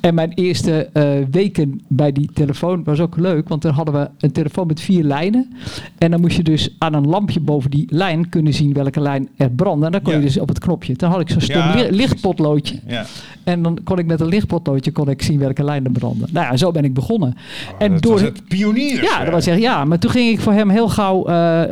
En 0.00 0.14
mijn 0.14 0.32
eerste 0.34 0.90
weken 1.30 1.80
bij 1.88 2.12
die 2.12 2.30
telefoon 2.34 2.84
was 2.84 3.00
ook 3.00 3.16
leuk, 3.16 3.48
want 3.48 3.62
dan 3.62 3.72
hadden 3.72 3.94
we 3.94 4.10
een 4.18 4.32
telefoon 4.32 4.66
met 4.66 4.80
vier 4.80 5.04
lijnen. 5.04 5.52
En 5.98 6.10
dan 6.10 6.20
moest 6.20 6.36
je 6.36 6.42
dus 6.42 6.74
aan 6.78 6.94
een 6.94 7.06
lampje 7.06 7.40
boven 7.40 7.61
die 7.70 7.86
lijn 7.88 8.28
kunnen 8.28 8.52
zien 8.54 8.72
welke 8.72 9.00
lijn 9.00 9.28
er 9.36 9.50
brandde. 9.50 9.86
En 9.86 9.92
dan 9.92 10.02
kon 10.02 10.12
Ja. 10.12 10.18
je 10.18 10.24
dus 10.24 10.38
op 10.38 10.48
het 10.48 10.58
knopje. 10.58 10.94
Dan 10.96 11.10
had 11.10 11.20
ik 11.20 11.30
zo'n 11.30 11.40
stom 11.40 11.56
Ja, 11.56 11.86
lichtpotloodje. 11.90 12.78
Ja. 12.86 13.04
En 13.44 13.62
dan 13.62 13.78
kon 13.84 13.98
ik 13.98 14.06
met 14.06 14.20
een 14.20 14.26
lichtpotloodje 14.28 14.92
kon 14.92 15.08
ik 15.10 15.22
zien 15.22 15.38
welke 15.38 15.64
lijn 15.64 15.84
er 15.84 15.90
brandde. 15.90 16.26
Nou 16.32 16.46
ja, 16.46 16.56
zo 16.56 16.70
ben 16.70 16.84
ik 16.84 16.94
begonnen. 16.94 17.34
en 17.78 17.86
Oh, 17.86 17.92
dat 17.92 18.02
door 18.02 18.12
was 18.12 18.20
het 18.22 18.48
pioniers. 18.48 19.00
ja, 19.00 19.24
dat 19.24 19.32
was 19.32 19.46
echt, 19.46 19.60
ja, 19.60 19.84
maar 19.84 19.98
toen 19.98 20.10
ging 20.10 20.30
ik 20.30 20.40
voor 20.40 20.52
hem 20.52 20.68
heel 20.70 20.88
gauw 20.88 21.26
eh, 21.26 21.62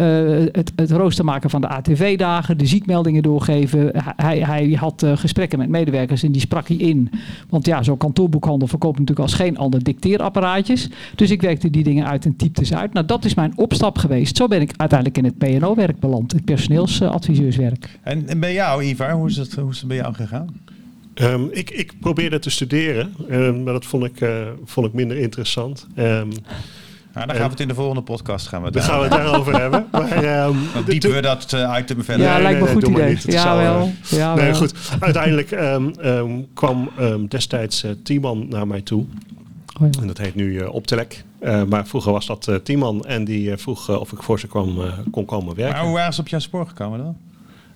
eh, 0.42 0.48
het, 0.52 0.72
het 0.76 0.90
rooster 0.90 1.24
maken 1.24 1.50
van 1.50 1.60
de 1.60 1.68
ATV-dagen, 1.68 2.58
de 2.58 2.66
ziekmeldingen 2.66 3.22
doorgeven. 3.22 3.90
Hij, 4.16 4.38
hij 4.38 4.76
had 4.80 5.02
eh, 5.02 5.16
gesprekken 5.16 5.58
met 5.58 5.68
medewerkers 5.68 6.22
en 6.22 6.32
die 6.32 6.40
sprak 6.40 6.68
hij 6.68 6.76
in. 6.76 7.10
Want 7.48 7.66
ja, 7.66 7.82
zo'n 7.82 7.96
kantoorboekhandel 7.96 8.68
verkoopt 8.68 8.98
natuurlijk 8.98 9.26
als 9.28 9.34
geen 9.36 9.58
ander 9.58 9.82
dicteerapparaatjes. 9.82 10.88
Dus 11.14 11.30
ik 11.30 11.40
werkte 11.42 11.70
die 11.70 11.82
dingen 11.82 12.06
uit 12.06 12.24
en 12.24 12.36
typte 12.36 12.64
ze 12.64 12.76
uit. 12.76 12.92
Nou, 12.92 13.06
dat 13.06 13.24
is 13.24 13.34
mijn 13.34 13.52
opstap 13.56 13.98
geweest. 13.98 14.36
Zo 14.36 14.46
ben 14.48 14.60
ik 14.60 14.72
uiteindelijk 14.76 15.18
in 15.18 15.24
het 15.24 15.38
PNO-werk 15.80 16.00
beland, 16.00 16.32
het 16.32 16.44
personeelsadviseurswerk. 16.44 17.98
En, 18.02 18.28
en 18.28 18.40
bij 18.40 18.52
jou, 18.52 18.84
Ivar, 18.84 19.12
hoe 19.12 19.28
is, 19.28 19.36
het, 19.36 19.54
hoe 19.54 19.70
is 19.70 19.78
het 19.78 19.88
bij 19.88 19.96
jou 19.96 20.14
gegaan? 20.14 20.60
Ehm, 21.14 21.42
ik, 21.50 21.70
ik 21.70 21.92
probeerde 22.00 22.38
te 22.38 22.50
studeren, 22.50 23.12
ehm, 23.28 23.62
maar 23.62 23.72
dat 23.72 23.84
vond 23.84 24.04
ik, 24.04 24.20
eh, 24.20 24.30
vond 24.64 24.86
ik 24.86 24.92
minder 24.92 25.16
interessant. 25.16 25.86
Ehm 25.94 26.28
Nou, 27.14 27.26
dan 27.26 27.36
gaan 27.36 27.44
we 27.44 27.50
het 27.50 27.60
in 27.60 27.68
de 27.68 27.74
volgende 27.74 28.02
podcast 28.02 28.46
gaan 28.48 28.58
we 28.60 28.64
het 28.64 28.74
dan 28.74 28.82
gaan 28.82 28.96
we 28.98 29.02
het 29.04 29.12
daarover 29.12 29.60
hebben. 29.60 29.86
Maar, 29.92 30.10
ehm, 30.10 30.52
Dan 30.74 30.84
de- 30.84 30.90
diepen 30.90 31.12
we 31.12 31.20
dat 31.20 31.52
eh, 31.52 31.76
item 31.78 32.04
verder. 32.04 32.26
ja, 32.26 32.32
nee, 32.32 32.42
lijkt 32.42 32.58
me 32.60 32.64
nee, 32.64 32.74
een 32.74 32.82
goed 32.82 32.90
idee. 32.96 33.08
niet. 33.08 33.22
Het 33.22 33.32
Ja, 33.32 33.42
zal, 33.42 33.56
wel. 33.56 33.92
Ja, 34.10 34.34
nee, 34.34 34.44
wel. 34.44 34.54
goed. 34.54 34.74
Uiteindelijk 35.00 35.50
ehm, 35.50 35.88
ehm, 36.00 36.30
kwam 36.54 36.90
ehm, 36.98 37.26
destijds 37.28 37.82
eh 37.84 37.90
Tiemann 38.02 38.48
naar 38.48 38.66
mij 38.66 38.80
toe. 38.80 39.04
Oh, 39.80 39.88
ja. 39.90 40.00
En 40.00 40.06
dat 40.06 40.18
heet 40.18 40.34
nu 40.34 40.58
eh 40.58 40.74
Optelec. 40.74 41.24
Eh, 41.38 41.62
maar 41.64 41.86
vroeger 41.86 42.12
was 42.12 42.26
dat 42.26 42.48
eh 42.48 42.54
Tiemann. 42.56 43.04
En 43.04 43.24
die 43.24 43.50
eh, 43.52 43.58
vroeg 43.58 43.98
of 43.98 44.12
ik 44.12 44.22
voor 44.22 44.40
ze 44.40 44.46
kwam, 44.46 44.82
eh, 44.82 44.98
kon 45.10 45.24
komen 45.24 45.54
werken. 45.54 45.76
Maar 45.76 45.84
hoe 45.84 45.94
waren 45.94 46.12
ze 46.14 46.20
op 46.20 46.28
jouw 46.28 46.40
spoor 46.40 46.66
gekomen 46.66 46.98
dan? 46.98 47.16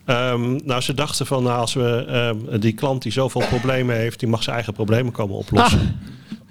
Ehm, 0.05 0.59
nou, 0.65 0.81
ze 0.81 0.95
dachten 0.95 1.27
van 1.27 1.43
nou, 1.43 1.59
als 1.61 1.75
we 1.75 2.05
ehm, 2.09 2.61
die 2.61 2.73
klant 2.73 3.03
die 3.03 3.13
zoveel 3.13 3.47
problemen 3.49 3.97
heeft, 3.97 4.19
die 4.21 4.29
mag 4.29 4.43
zijn 4.43 4.55
eigen 4.57 4.73
problemen 4.73 5.13
komen 5.13 5.37
oplossen. 5.37 5.97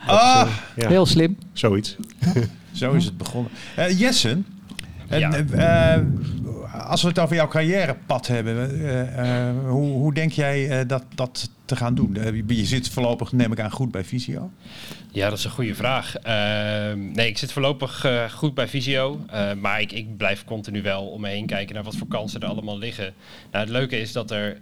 Ah, 0.06 0.48
Ja, 0.76 0.88
Heel 0.88 1.06
slim. 1.06 1.38
zoiets. 1.54 1.96
zo 2.72 2.92
is 2.92 3.06
het 3.06 3.18
begonnen. 3.18 3.52
Eh, 3.76 4.00
Jessen, 4.00 4.46
en, 5.08 5.20
Ja. 5.20 6.04
Als 6.74 7.02
we 7.02 7.08
het 7.08 7.20
over 7.20 7.36
jouw 7.36 7.48
carrièrepad 7.48 8.28
hebben, 8.28 8.80
eh, 8.80 9.48
eh, 9.48 9.56
hoe, 9.68 9.92
hoe 9.92 10.14
denk 10.14 10.32
jij 10.32 10.70
eh, 10.80 10.88
dat, 10.88 11.04
dat 11.16 11.50
te 11.66 11.76
gaan 11.76 11.96
doen? 11.96 12.18
Je- 12.48 12.66
zit 12.66 12.90
voorlopig, 12.90 13.32
neem 13.32 13.52
ik 13.52 13.60
aan, 13.60 13.72
goed 13.72 13.92
bij 13.92 14.04
Visio. 14.04 14.52
Ja, 15.12 15.30
dat 15.30 15.38
is 15.38 15.44
een 15.44 15.52
goede 15.52 15.76
vraag. 15.76 16.16
Ehm, 16.18 17.12
nee, 17.12 17.28
ik 17.28 17.38
zit 17.38 17.52
voorlopig 17.52 18.06
goed 18.32 18.54
bij 18.54 18.68
Visio. 18.68 19.20
eh, 19.30 19.54
maar 19.54 19.82
ik, 19.82 19.92
ik 19.92 20.18
blijf 20.18 20.46
continu 20.46 20.82
wel 20.82 21.08
om 21.08 21.22
me 21.22 21.30
heen 21.30 21.46
kijken 21.46 21.76
naar 21.76 21.84
wat 21.84 21.96
voor 21.96 22.08
kansen 22.08 22.42
er 22.42 22.48
allemaal 22.48 22.78
liggen. 22.78 23.14
Nou, 23.52 23.64
het 23.64 23.74
leuke 23.74 24.00
is 24.00 24.12
dat 24.12 24.32
er 24.32 24.58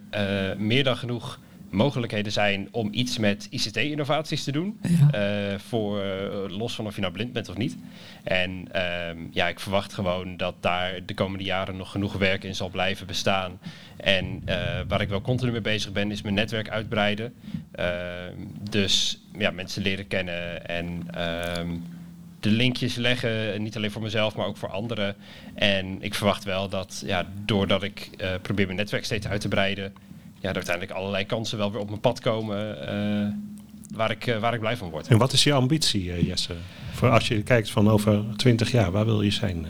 meer 0.58 0.84
dan 0.84 0.98
genoeg 0.98 1.40
mogelijkheden 1.72 2.32
zijn 2.32 2.68
om 2.72 2.88
iets 2.92 3.18
met 3.18 3.48
ICT-innovaties 3.50 4.44
te 4.44 4.52
doen. 4.52 4.80
Ja. 4.82 5.12
Eh, 5.12 5.60
voor, 5.60 6.02
eh, 6.02 6.58
los 6.58 6.76
van 6.76 6.86
of 6.86 6.96
je 6.96 7.02
nou 7.02 7.14
blind 7.14 7.34
bent 7.34 7.50
of 7.50 7.58
niet. 7.58 7.78
En 8.24 8.68
ehm, 8.72 9.18
ja, 9.32 9.48
ik 9.48 9.60
verwacht 9.60 9.94
gewoon 9.94 10.38
dat 10.38 10.56
daar 10.60 11.00
de 11.06 11.14
komende 11.14 11.44
jaren 11.44 11.78
nog 11.78 11.92
genoeg 11.92 12.14
werk 12.14 12.44
in 12.44 12.56
zal 12.56 12.70
blijven 12.70 13.08
bestaan. 13.08 13.60
En 13.98 14.42
eh, 14.46 14.80
waar 14.88 15.02
ik 15.02 15.10
wel 15.10 15.22
continu 15.22 15.52
mee 15.52 15.62
bezig 15.62 15.92
ben, 15.92 16.12
is 16.12 16.22
mijn 16.22 16.36
netwerk 16.36 16.70
uitbreiden. 16.70 17.34
Ehm, 17.72 18.36
dus 18.70 19.22
ja, 19.38 19.52
mensen 19.52 19.82
leren 19.82 20.08
kennen 20.08 20.68
en 20.68 21.04
ehm, 21.12 21.70
de 22.40 22.50
linkjes 22.50 22.96
leggen, 22.96 23.62
niet 23.64 23.76
alleen 23.76 23.92
voor 23.92 24.02
mezelf, 24.02 24.36
maar 24.36 24.46
ook 24.46 24.58
voor 24.58 24.70
anderen. 24.70 25.16
En 25.54 26.02
ik 26.02 26.14
verwacht 26.14 26.44
wel 26.44 26.70
dat, 26.70 27.04
ja, 27.06 27.28
doordat 27.46 27.84
ik 27.84 28.10
probeer 28.42 28.66
mijn 28.66 28.78
netwerk 28.78 29.06
steeds 29.06 29.28
uit 29.28 29.42
te 29.42 29.48
breiden, 29.48 29.94
ja, 30.42 30.50
er 30.50 30.56
uiteindelijk 30.56 30.98
allerlei 30.98 31.26
kansen 31.26 31.58
wel 31.58 31.72
weer 31.72 31.82
op 31.82 31.90
mijn 31.90 32.00
pad 32.00 32.20
komen 32.20 32.88
eh, 32.88 33.28
waar, 33.96 34.12
ik, 34.12 34.28
eh, 34.28 34.38
waar 34.38 34.54
ik 34.54 34.60
blij 34.60 34.78
van 34.78 34.90
word. 34.90 35.08
En 35.08 35.18
wat 35.18 35.34
is 35.34 35.44
je 35.44 35.54
ambitie, 35.54 36.12
eh, 36.12 36.28
Jesse? 36.28 36.54
Voor 36.92 37.10
als 37.10 37.28
je 37.28 37.42
kijkt 37.42 37.70
van 37.70 37.90
over 37.90 38.24
20 38.36 38.72
jaar, 38.72 38.92
waar 38.92 39.06
wil 39.06 39.22
je 39.22 39.32
zijn? 39.32 39.66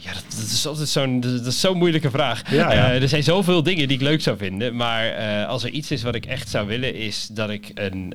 ja, 0.00 0.12
dat, 0.12 0.24
dat 0.28 0.50
is 0.50 0.66
altijd 0.66 0.88
zo'n 0.88 1.20
dat 1.20 1.46
is 1.46 1.60
zo'n 1.60 1.76
moeilijke 1.78 2.10
vraag. 2.10 2.50
Ja, 2.50 2.72
ja. 2.72 2.92
Er 2.92 3.08
zijn 3.08 3.22
zoveel 3.22 3.62
dingen 3.62 3.88
die 3.88 3.96
ik 3.96 4.02
leuk 4.02 4.20
zou 4.20 4.36
vinden. 4.36 4.76
Maar 4.76 5.14
als 5.46 5.64
er 5.64 5.70
iets 5.70 5.90
is 5.90 6.02
wat 6.02 6.14
ik 6.14 6.26
echt 6.26 6.48
zou 6.48 6.66
willen, 6.66 6.94
is 6.94 7.28
dat 7.32 7.50
ik, 7.50 7.70
een, 7.74 8.14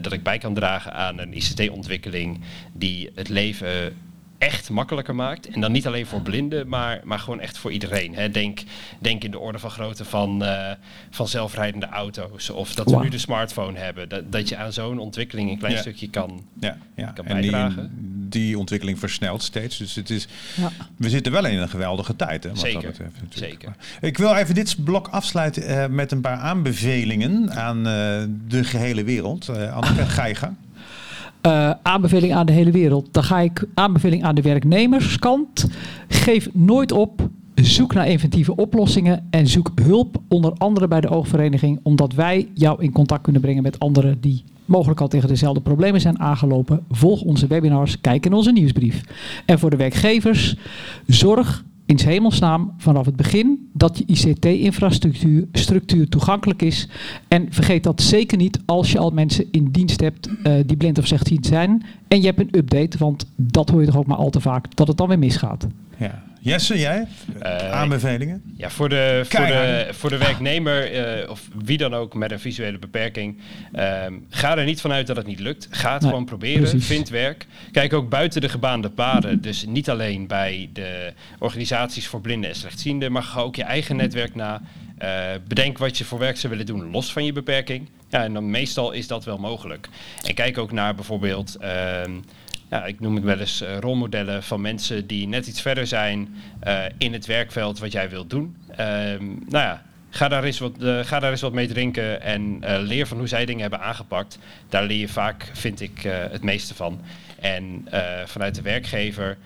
dat 0.00 0.12
ik 0.12 0.22
bij 0.22 0.38
kan 0.38 0.54
dragen 0.54 0.92
aan 0.92 1.18
een 1.18 1.36
ICT-ontwikkeling 1.36 2.40
die 2.72 3.10
het 3.14 3.28
leven 3.28 3.94
echt 4.38 4.70
makkelijker 4.70 5.14
maakt. 5.14 5.48
En 5.48 5.60
dan 5.60 5.72
niet 5.72 5.86
alleen 5.86 6.06
voor 6.06 6.20
blinden, 6.20 6.68
maar, 6.68 7.00
maar 7.04 7.18
gewoon 7.18 7.40
echt 7.40 7.58
voor 7.58 7.72
iedereen. 7.72 8.14
Hè. 8.14 8.30
Denk, 8.30 8.60
denk 8.98 9.24
in 9.24 9.30
de 9.30 9.38
orde 9.38 9.58
van 9.58 9.70
grootte 9.70 10.04
van, 10.04 10.44
eh, 10.44 10.70
van 11.10 11.28
zelfrijdende 11.28 11.86
auto's. 11.86 12.50
Of 12.50 12.74
dat 12.74 12.90
we 12.90 12.96
nu 13.00 13.08
de 13.08 13.18
smartphone 13.18 13.78
hebben. 13.78 14.08
Dat, 14.08 14.32
dat 14.32 14.48
je 14.48 14.56
aan 14.56 14.72
zo'n 14.72 14.98
ontwikkeling 14.98 15.50
een 15.50 15.58
klein 15.58 15.74
Ja. 15.74 15.80
stukje 15.80 16.10
kan. 16.10 16.44
Ja, 16.60 16.76
ja. 16.94 17.06
kan 17.10 17.24
en 17.24 17.40
die, 17.40 17.50
bijdragen. 17.50 17.90
die 18.28 18.58
ontwikkeling 18.58 18.98
versnelt 18.98 19.42
steeds. 19.42 19.76
Dus 19.76 19.94
het 19.94 20.10
is, 20.10 20.26
Ja. 20.56 20.70
we 20.96 21.10
zitten 21.10 21.32
wel 21.32 21.44
in 21.46 21.58
een 21.58 21.68
geweldige 21.68 22.16
tijd. 22.16 22.42
Hè, 22.44 22.48
wat 22.50 22.58
Zeker, 22.58 22.80
dat 22.82 22.90
betreft, 22.90 23.14
natuurlijk. 23.22 23.52
zeker. 23.52 23.68
Maar 23.68 24.08
Ik 24.10 24.18
wil 24.18 24.34
even 24.34 24.54
dit 24.54 24.84
blok 24.84 25.08
afsluiten 25.08 25.66
eh, 25.66 25.86
met 25.88 26.12
een 26.12 26.20
paar 26.20 26.38
aanbevelingen 26.38 27.52
aan 27.52 27.76
eh, 27.86 28.22
de 28.48 28.64
gehele 28.64 29.04
wereld. 29.04 29.48
Eh 29.48 29.76
Anneke, 29.76 30.04
ga 30.06 30.24
je 30.24 30.34
gang. 30.34 30.56
Eh, 31.46 31.70
aanbeveling 31.82 32.34
aan 32.34 32.46
de 32.46 32.52
hele 32.52 32.70
wereld. 32.70 33.08
Dan 33.10 33.22
ga 33.22 33.40
ik 33.40 33.64
aanbeveling 33.74 34.24
aan 34.24 34.34
de 34.34 34.42
werknemerskant. 34.42 35.66
Geef 36.08 36.48
nooit 36.52 36.92
op. 36.92 37.28
Zoek 37.54 37.94
naar 37.94 38.08
inventieve 38.08 38.56
oplossingen 38.56 39.26
en 39.30 39.46
zoek 39.46 39.70
hulp, 39.82 40.20
onder 40.28 40.52
andere 40.58 40.88
bij 40.88 41.00
de 41.00 41.08
oogvereniging, 41.08 41.80
omdat 41.82 42.12
wij 42.12 42.48
jou 42.54 42.82
in 42.82 42.92
contact 42.92 43.22
kunnen 43.22 43.40
brengen 43.40 43.62
met 43.62 43.78
anderen 43.78 44.20
die 44.20 44.44
mogelijk 44.64 45.00
al 45.00 45.08
tegen 45.08 45.28
dezelfde 45.28 45.60
problemen 45.60 46.00
zijn 46.00 46.20
aangelopen. 46.20 46.84
Volg 46.90 47.22
onze 47.22 47.46
webinars, 47.46 48.00
kijk 48.00 48.26
in 48.26 48.32
onze 48.32 48.52
nieuwsbrief. 48.52 49.00
En 49.44 49.58
voor 49.58 49.70
de 49.70 49.76
werkgevers, 49.76 50.56
zorg 51.06 51.64
in 51.86 51.98
hemelsnaam 52.04 52.74
vanaf 52.78 53.06
het 53.06 53.16
begin 53.16 53.68
dat 53.72 53.98
je 53.98 54.04
ICT-infrastructuur 54.06 55.46
structuur 55.52 56.08
toegankelijk 56.08 56.62
is. 56.62 56.88
En 57.28 57.46
vergeet 57.50 57.82
dat 57.82 58.02
zeker 58.02 58.38
niet 58.38 58.60
als 58.64 58.92
je 58.92 58.98
al 58.98 59.10
mensen 59.10 59.44
in 59.50 59.70
dienst 59.70 60.00
hebt 60.00 60.28
eh, 60.42 60.52
die 60.66 60.76
blind 60.76 60.98
of 60.98 61.06
slechtziend 61.06 61.46
zijn. 61.46 61.82
En 62.08 62.20
je 62.20 62.26
hebt 62.26 62.40
een 62.40 62.58
update, 62.58 62.98
want 62.98 63.26
dat 63.36 63.70
hoor 63.70 63.80
je 63.80 63.86
toch 63.86 63.96
ook 63.96 64.06
maar 64.06 64.16
al 64.16 64.30
te 64.30 64.40
vaak, 64.40 64.76
dat 64.76 64.88
het 64.88 64.96
dan 64.96 65.08
weer 65.08 65.18
misgaat. 65.18 65.66
Ja. 65.96 66.22
Jesse, 66.46 66.78
jij? 66.78 67.06
Eh, 67.40 67.72
Aanbevelingen? 67.72 68.42
Ja, 68.56 68.70
voor 68.70 68.88
de, 68.88 69.22
voor 69.28 69.46
de, 69.46 69.88
voor 69.90 70.10
de 70.10 70.18
werknemer 70.18 70.92
eh, 70.92 71.30
of 71.30 71.48
wie 71.64 71.78
dan 71.78 71.94
ook 71.94 72.14
met 72.14 72.30
een 72.32 72.40
visuele 72.40 72.78
beperking, 72.78 73.38
ehm, 73.72 74.12
ga 74.30 74.56
er 74.58 74.64
niet 74.64 74.80
vanuit 74.80 75.06
dat 75.06 75.16
het 75.16 75.26
niet 75.26 75.40
lukt. 75.40 75.68
Ga 75.70 75.92
het 75.92 76.00
Nee, 76.02 76.10
gewoon 76.10 76.24
proberen. 76.26 76.60
precies. 76.60 76.86
Vind 76.86 77.08
werk. 77.08 77.46
Kijk 77.72 77.92
ook 77.92 78.08
buiten 78.08 78.40
de 78.40 78.48
gebaande 78.48 78.90
paden. 78.90 79.40
Dus 79.40 79.64
niet 79.66 79.90
alleen 79.90 80.26
bij 80.26 80.70
de 80.72 81.12
organisaties 81.38 82.06
voor 82.06 82.20
blinden 82.20 82.50
en 82.50 82.56
slechtzienden, 82.56 83.12
maar 83.12 83.22
ga 83.22 83.40
ook 83.40 83.56
je 83.56 83.64
eigen 83.64 83.96
netwerk 83.96 84.34
na. 84.34 84.62
Eh, 84.98 85.10
bedenk 85.48 85.78
wat 85.78 85.98
je 85.98 86.04
voor 86.04 86.18
werk 86.18 86.36
zou 86.36 86.52
willen 86.52 86.66
doen 86.66 86.90
los 86.90 87.12
van 87.12 87.24
je 87.24 87.32
beperking. 87.32 87.88
Ja, 88.08 88.24
en 88.24 88.32
dan 88.32 88.50
meestal 88.50 88.92
is 88.92 89.06
dat 89.06 89.24
wel 89.24 89.38
mogelijk. 89.38 89.88
En 90.26 90.34
kijk 90.34 90.58
ook 90.58 90.72
naar 90.72 90.94
bijvoorbeeld, 90.94 91.56
ehm, 91.56 92.10
ja, 92.70 92.84
ik 92.84 93.00
noem 93.00 93.14
het 93.14 93.24
wel 93.24 93.38
eens 93.38 93.60
eh, 93.60 93.78
rolmodellen 93.78 94.42
van 94.42 94.60
mensen 94.60 95.06
die 95.06 95.28
net 95.28 95.46
iets 95.46 95.60
verder 95.60 95.86
zijn 95.86 96.34
eh, 96.60 96.84
in 96.98 97.12
het 97.12 97.26
werkveld 97.26 97.78
wat 97.78 97.92
jij 97.92 98.10
wilt 98.10 98.30
doen. 98.30 98.56
Ehm, 98.70 99.24
nou 99.26 99.64
ja, 99.64 99.82
ga 100.10 100.28
daar, 100.28 100.44
eens 100.44 100.58
wat, 100.58 100.82
eh, 100.82 100.98
ga 100.98 101.18
daar 101.18 101.30
eens 101.30 101.40
wat 101.40 101.52
mee 101.52 101.66
drinken 101.66 102.22
en 102.22 102.58
leer 102.82 103.06
van 103.06 103.18
hoe 103.18 103.26
zij 103.26 103.46
dingen 103.46 103.60
hebben 103.60 103.80
aangepakt. 103.80 104.38
Daar 104.68 104.84
leer 104.84 104.98
je 104.98 105.08
vaak, 105.08 105.50
vind 105.52 105.80
ik, 105.80 106.00
het 106.30 106.42
meeste 106.42 106.74
van. 106.74 107.00
En 107.40 107.88
vanuit 108.24 108.54
de 108.54 108.62
werkgever 108.62 109.36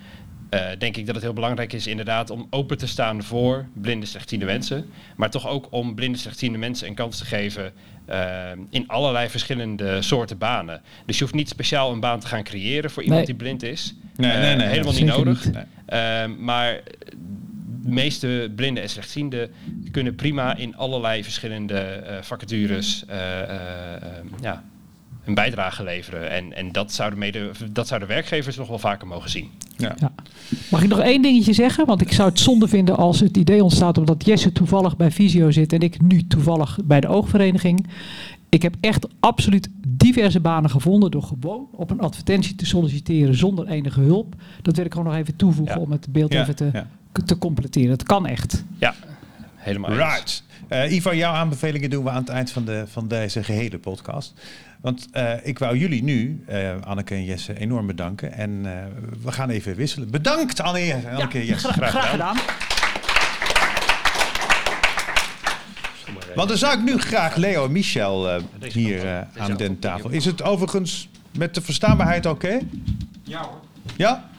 denk 0.78 0.96
ik 0.96 1.06
dat 1.06 1.14
het 1.14 1.24
heel 1.24 1.32
belangrijk 1.32 1.72
is 1.72 1.86
inderdaad 1.86 2.30
om 2.30 2.46
open 2.50 2.78
te 2.78 2.86
staan 2.86 3.22
voor 3.22 3.66
blinde 3.72 4.06
slechtziende 4.06 4.44
mensen. 4.44 4.90
Maar 5.16 5.30
toch 5.30 5.48
ook 5.48 5.66
om 5.70 5.94
blinde 5.94 6.18
slechtziende 6.18 6.58
mensen 6.58 6.88
een 6.88 6.94
kans 6.94 7.18
te 7.18 7.24
geven 7.24 7.72
in 8.70 8.88
allerlei 8.88 9.28
verschillende 9.28 10.02
soorten 10.02 10.38
banen. 10.38 10.80
Dus 11.06 11.16
je 11.18 11.22
hoeft 11.22 11.34
niet 11.36 11.48
speciaal 11.48 11.92
een 11.92 12.00
baan 12.00 12.20
te 12.20 12.26
gaan 12.26 12.42
creëren 12.42 12.90
voor 12.90 13.02
iemand 13.02 13.26
Nee. 13.26 13.36
die 13.36 13.38
blind 13.44 13.62
is. 13.62 13.94
Nee, 14.16 14.30
Eh, 14.30 14.40
nee, 14.40 14.56
nee, 14.56 14.66
helemaal 14.66 14.92
niet 14.92 15.04
nodig. 15.04 15.44
niet. 15.44 15.54
Nee. 15.54 15.64
Ehm, 15.86 16.44
maar 16.44 16.80
de 17.82 17.90
meeste 17.90 18.52
blinden 18.56 18.82
en 18.82 18.88
slechtzienden 18.88 19.50
kunnen 19.90 20.14
prima 20.14 20.56
in 20.56 20.76
allerlei 20.76 21.22
verschillende 21.24 21.78
eh, 21.78 22.16
vacatures 22.22 23.04
eh, 23.06 23.40
eh, 23.40 23.94
eh, 23.94 24.00
ja, 24.40 24.64
een 25.24 25.34
bijdrage 25.34 25.82
leveren. 25.82 26.30
En, 26.30 26.56
en 26.56 26.72
dat, 26.72 26.92
zouden 26.92 27.18
mede, 27.18 27.50
dat 27.72 27.86
zouden 27.86 28.08
werkgevers 28.08 28.56
nog 28.56 28.68
wel 28.68 28.78
vaker 28.78 29.06
mogen 29.06 29.30
zien. 29.30 29.50
Ja. 29.76 29.94
Ja. 29.98 30.12
Mag 30.70 30.82
ik 30.82 30.88
nog 30.88 30.98
één 31.00 31.22
dingetje 31.22 31.52
zeggen? 31.52 31.86
Want 31.86 32.00
ik 32.00 32.12
zou 32.12 32.28
het 32.28 32.38
zonde 32.38 32.68
vinden 32.68 32.96
als 32.96 33.20
het 33.20 33.36
idee 33.36 33.62
ontstaat 33.62 33.98
omdat 33.98 34.24
Jesse 34.24 34.52
toevallig 34.52 34.96
bij 34.96 35.10
Visio 35.10 35.50
zit 35.50 35.72
en 35.72 35.80
ik 35.80 36.00
nu 36.02 36.26
toevallig 36.26 36.78
bij 36.84 37.00
de 37.00 37.08
oogvereniging. 37.08 37.86
Ik 38.48 38.62
heb 38.62 38.74
echt 38.80 39.06
absoluut 39.20 39.68
diverse 39.88 40.40
banen 40.40 40.70
gevonden 40.70 41.10
door 41.10 41.22
gewoon 41.22 41.68
op 41.72 41.90
een 41.90 42.00
advertentie 42.00 42.54
te 42.54 42.66
solliciteren 42.66 43.34
zonder 43.34 43.66
enige 43.66 44.00
hulp. 44.00 44.34
Dat 44.62 44.76
wil 44.76 44.84
ik 44.84 44.92
gewoon 44.92 45.06
nog 45.12 45.16
even 45.20 45.36
toevoegen 45.36 45.76
Ja. 45.76 45.82
om 45.82 45.90
het 45.90 46.06
beeld 46.12 46.32
Ja, 46.32 46.40
even 46.42 46.56
te, 46.56 46.70
ja. 46.72 46.86
te 47.24 47.38
completeren. 47.38 47.90
Het 47.90 48.02
kan 48.02 48.26
echt. 48.26 48.64
Ja, 48.78 48.94
helemaal 49.54 49.90
eens. 49.90 49.98
Right. 49.98 50.42
Eh 50.70 50.92
Ivar, 50.92 51.16
jouw 51.16 51.32
aanbevelingen 51.32 51.90
doen 51.90 52.04
we 52.04 52.10
aan 52.10 52.20
het 52.20 52.28
eind 52.28 52.50
van, 52.50 52.64
de, 52.64 52.84
van 52.86 53.08
deze 53.08 53.42
gehele 53.44 53.78
podcast. 53.78 54.32
Want 54.80 55.06
eh, 55.12 55.32
ik 55.42 55.58
wou 55.58 55.76
jullie 55.76 56.02
nu, 56.02 56.44
eh, 56.46 56.70
Anneke 56.84 57.14
en 57.14 57.24
Jesse, 57.24 57.58
enorm 57.58 57.86
bedanken. 57.86 58.32
En 58.32 58.60
eh, 58.64 58.72
we 59.22 59.32
gaan 59.32 59.50
even 59.50 59.74
wisselen. 59.74 60.10
Bedankt, 60.10 60.60
Anne, 60.60 60.94
Anneke 61.12 61.38
en 61.38 61.44
Jesse. 61.46 61.72
Gra- 61.72 61.86
graag 61.86 62.10
gedaan. 62.10 62.36
Want 66.34 66.48
dan 66.48 66.58
zou 66.58 66.78
ik 66.78 66.84
nu 66.84 66.98
graag 66.98 67.36
Leo 67.36 67.64
en 67.64 67.72
Michel 67.72 68.30
eh, 68.30 68.42
hier 68.72 69.26
aan 69.38 69.56
de 69.56 69.78
tafel. 69.78 70.10
Is 70.10 70.24
het 70.24 70.42
overigens 70.42 71.08
met 71.36 71.54
de 71.54 71.60
verstaanbaarheid 71.60 72.26
oké? 72.26 72.58
Ja 73.22 73.38
hoor. 73.42 73.60
Ja? 73.96 74.06
Ja, 74.06 74.29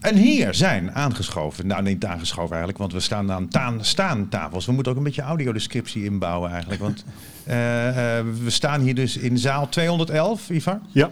En 0.00 0.16
hier 0.16 0.54
zijn 0.54 0.92
aangeschoven, 0.92 1.66
nou 1.66 1.82
niet 1.82 2.04
aangeschoven 2.04 2.50
eigenlijk, 2.50 2.78
want 2.78 2.92
we 2.92 3.00
staan 3.00 3.32
aan 3.32 3.48
taan, 3.48 3.84
staantafels. 3.84 4.66
We 4.66 4.72
moeten 4.72 4.92
ook 4.92 4.98
een 4.98 5.04
beetje 5.04 5.22
audiodescriptie 5.22 6.04
inbouwen 6.04 6.50
eigenlijk. 6.50 6.80
Want 6.80 7.04
eh, 7.44 8.18
eh, 8.18 8.24
we 8.42 8.50
staan 8.50 8.80
hier 8.80 8.94
dus 8.94 9.16
in 9.16 9.38
zaal 9.38 9.68
211, 9.68 10.50
Ivar. 10.50 10.80
Ja. 10.92 11.10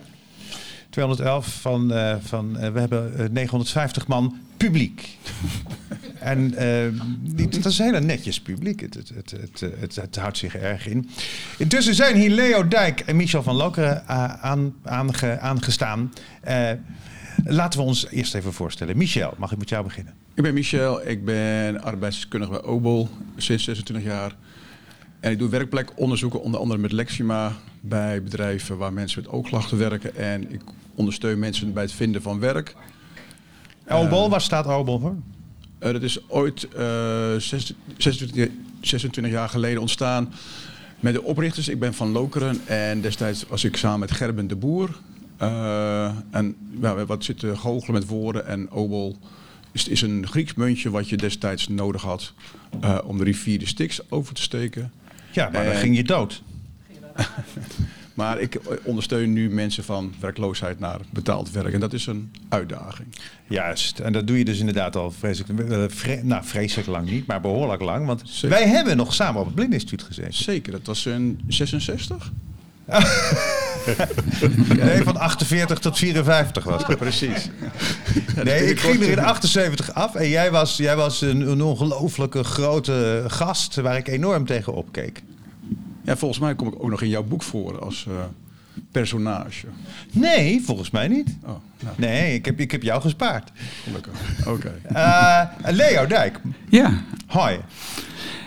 211 0.91 1.61
van, 1.61 1.93
eh, 1.93 2.17
van 2.21 2.73
we 2.73 2.81
hebben 2.81 3.19
eh, 3.19 3.29
950 3.31 4.07
man 4.07 4.39
publiek. 4.57 5.09
en 6.27 6.55
eh, 6.55 7.03
die- 7.21 7.49
dat 7.49 7.65
is 7.65 7.79
heel 7.79 8.01
netjes 8.01 8.41
publiek. 8.41 8.81
Het, 8.81 8.95
het, 8.95 9.31
het, 9.81 9.97
het, 9.97 10.17
houdt 10.17 10.39
zich 10.39 10.57
erg 10.57 10.87
in. 10.87 11.09
Intussen 11.59 11.95
zijn 11.95 12.17
hier 12.17 12.31
Leo 12.31 12.69
Dijk 12.69 13.01
en 13.01 13.17
Michel 13.17 13.43
van 13.43 13.55
Lokeren 13.55 14.09
eh, 14.09 14.25
aan, 14.45 14.75
aange, 14.83 15.39
aangestaan. 15.39 16.13
Eh, 16.41 16.71
laten 17.45 17.81
we 17.81 17.87
ons 17.87 18.07
eerst 18.09 18.35
even 18.35 18.53
voorstellen. 18.53 18.97
Michel, 18.97 19.35
mag 19.37 19.53
ik 19.53 19.59
met 19.59 19.69
jou 19.69 19.85
beginnen? 19.85 20.15
Ik 20.35 20.43
ben 20.43 20.55
Michel, 20.55 21.07
ik 21.09 21.25
ben 21.25 21.83
arbeidsdeskundige 21.83 22.51
bij 22.53 22.63
Obol 22.63 23.09
sinds 23.37 23.65
26 23.65 24.07
jaar. 24.07 24.37
En 25.21 25.31
ik 25.31 25.39
doe 25.39 25.49
werkplekonderzoeken, 25.49 26.43
onder 26.43 26.61
andere 26.61 26.81
met 26.81 26.93
Lexima, 26.93 27.53
bij 27.81 28.23
bedrijven 28.23 28.77
waar 28.77 28.93
mensen 28.93 29.23
met 29.23 29.33
oogklachten 29.33 29.79
werken. 29.79 30.17
En 30.17 30.53
ik 30.53 30.61
ondersteun 30.95 31.39
mensen 31.39 31.73
bij 31.73 31.83
het 31.83 31.93
vinden 31.93 32.23
van 32.23 32.41
werk. 32.41 32.75
Obol, 33.89 34.31
waar 34.31 34.41
staat 34.41 34.67
Obol 34.67 34.99
voor? 34.99 35.15
Eh, 35.79 35.93
dat 35.93 36.03
is 36.03 36.29
ooit 36.29 36.65
eh, 36.65 37.37
zes- 37.37 37.75
26, 37.97 38.49
26 38.81 39.33
jaar 39.33 39.49
geleden 39.49 39.81
ontstaan 39.81 40.33
met 41.01 41.15
de 41.15 41.23
oprichters. 41.23 41.69
Ik 41.69 41.79
ben 41.79 41.95
van 41.95 42.11
Lokeren 42.11 42.61
en 42.67 43.01
destijds 43.01 43.45
was 43.49 43.65
ik 43.65 43.77
samen 43.77 44.01
met 44.01 44.11
Gerben 44.11 44.47
de 44.47 44.57
Boer. 44.57 44.97
Eh, 45.37 46.11
en 46.31 46.57
ja, 46.81 47.05
wat 47.07 47.25
zit 47.25 47.39
te 47.39 47.57
goochelen 47.57 47.95
met 48.01 48.09
woorden 48.09 48.47
en 48.47 48.71
obol 48.71 49.17
is, 49.73 49.89
is 49.89 50.03
een 50.03 50.27
Grieks 50.27 50.55
muntje 50.55 50.91
wat 50.91 51.09
je 51.09 51.17
destijds 51.17 51.69
nodig 51.69 52.03
had 52.03 52.33
eh, 52.81 52.99
om 53.05 53.19
de 53.19 53.25
rivier 53.25 53.59
de 53.59 53.67
Styx 53.67 54.11
over 54.11 54.35
te 54.35 54.43
steken. 54.43 54.93
Ja, 55.33 55.49
maar 55.49 55.65
dan 55.65 55.75
ging 55.75 55.97
je 55.97 56.05
dood. 56.05 56.43
Maar 58.17 58.41
ik 58.41 58.59
ondersteun 58.83 59.33
nu 59.33 59.51
mensen 59.51 59.85
van 59.85 60.15
werkloosheid 60.21 60.79
naar 60.79 61.01
betaald 61.11 61.51
werk. 61.51 61.73
En 61.75 61.81
dat 61.81 61.93
is 61.93 62.07
een 62.07 62.31
uitdaging. 62.49 63.09
Juist, 63.47 63.99
en 63.99 64.13
dat 64.13 64.27
doe 64.27 64.39
je 64.39 64.45
dus 64.45 64.59
inderdaad 64.59 64.97
al 64.97 65.11
vreselijk, 65.11 65.61
eh, 65.71 65.85
vre- 65.89 66.21
nou, 66.23 66.45
vreselijk 66.45 66.89
lang 66.89 67.11
niet, 67.11 67.27
maar 67.27 67.41
behoorlijk 67.41 67.83
lang. 67.83 68.07
Want 68.07 68.23
Zeker. 68.25 68.59
wij 68.59 68.69
hebben 68.69 68.97
nog 68.97 69.15
samen 69.15 69.41
op 69.41 69.47
het 69.47 69.55
Blindeninstituut 69.55 70.03
gezeten. 70.03 70.35
Zeker, 70.35 70.73
dat 70.73 70.87
was 70.87 71.07
in 71.07 71.41
66? 71.49 72.33
Nee, 74.77 75.03
van 75.03 75.17
48 75.17 75.79
tot 75.79 75.99
54 75.99 76.65
was 76.65 76.87
het. 76.87 76.99
Precies. 76.99 77.49
Nee, 78.45 78.71
ik 78.71 78.81
ging 78.81 79.03
er 79.03 79.09
in 79.11 79.19
78 79.19 79.95
af 79.95 80.15
en 80.15 80.29
jij 80.29 80.51
was, 80.51 80.77
jij 80.77 80.97
was 80.97 81.21
een, 81.21 81.41
een 81.51 81.63
ongelooflijke 81.63 82.45
grote 82.45 83.25
gast 83.27 83.75
waar 83.77 83.97
ik 83.97 84.09
enorm 84.09 84.47
tegen 84.47 84.75
opkeek. 84.75 85.23
Ja, 86.07 86.17
volgens 86.17 86.41
mij 86.41 86.55
kom 86.55 86.69
ik 86.69 86.75
ook 86.83 86.91
nog 86.91 87.03
in 87.03 87.09
jouw 87.09 87.23
boek 87.25 87.43
voor 87.43 87.81
als 87.81 88.07
eh, 88.09 88.15
personage. 88.93 89.67
Nee, 90.13 90.63
volgens 90.65 90.91
mij 90.91 91.09
niet. 91.09 91.37
Oh, 91.45 91.49
nou, 91.83 91.95
Nee, 91.97 92.35
ik 92.35 92.45
heb, 92.45 92.61
ik 92.61 92.71
heb 92.71 92.83
jou 92.83 93.01
gespaard. 93.01 93.51
gelukkig. 93.85 94.13
Oké. 94.47 94.75
Eh, 94.83 95.43
Leo 95.65 96.07
Dijk, 96.07 96.41
Ja, 96.69 97.01
hoi. 97.27 97.59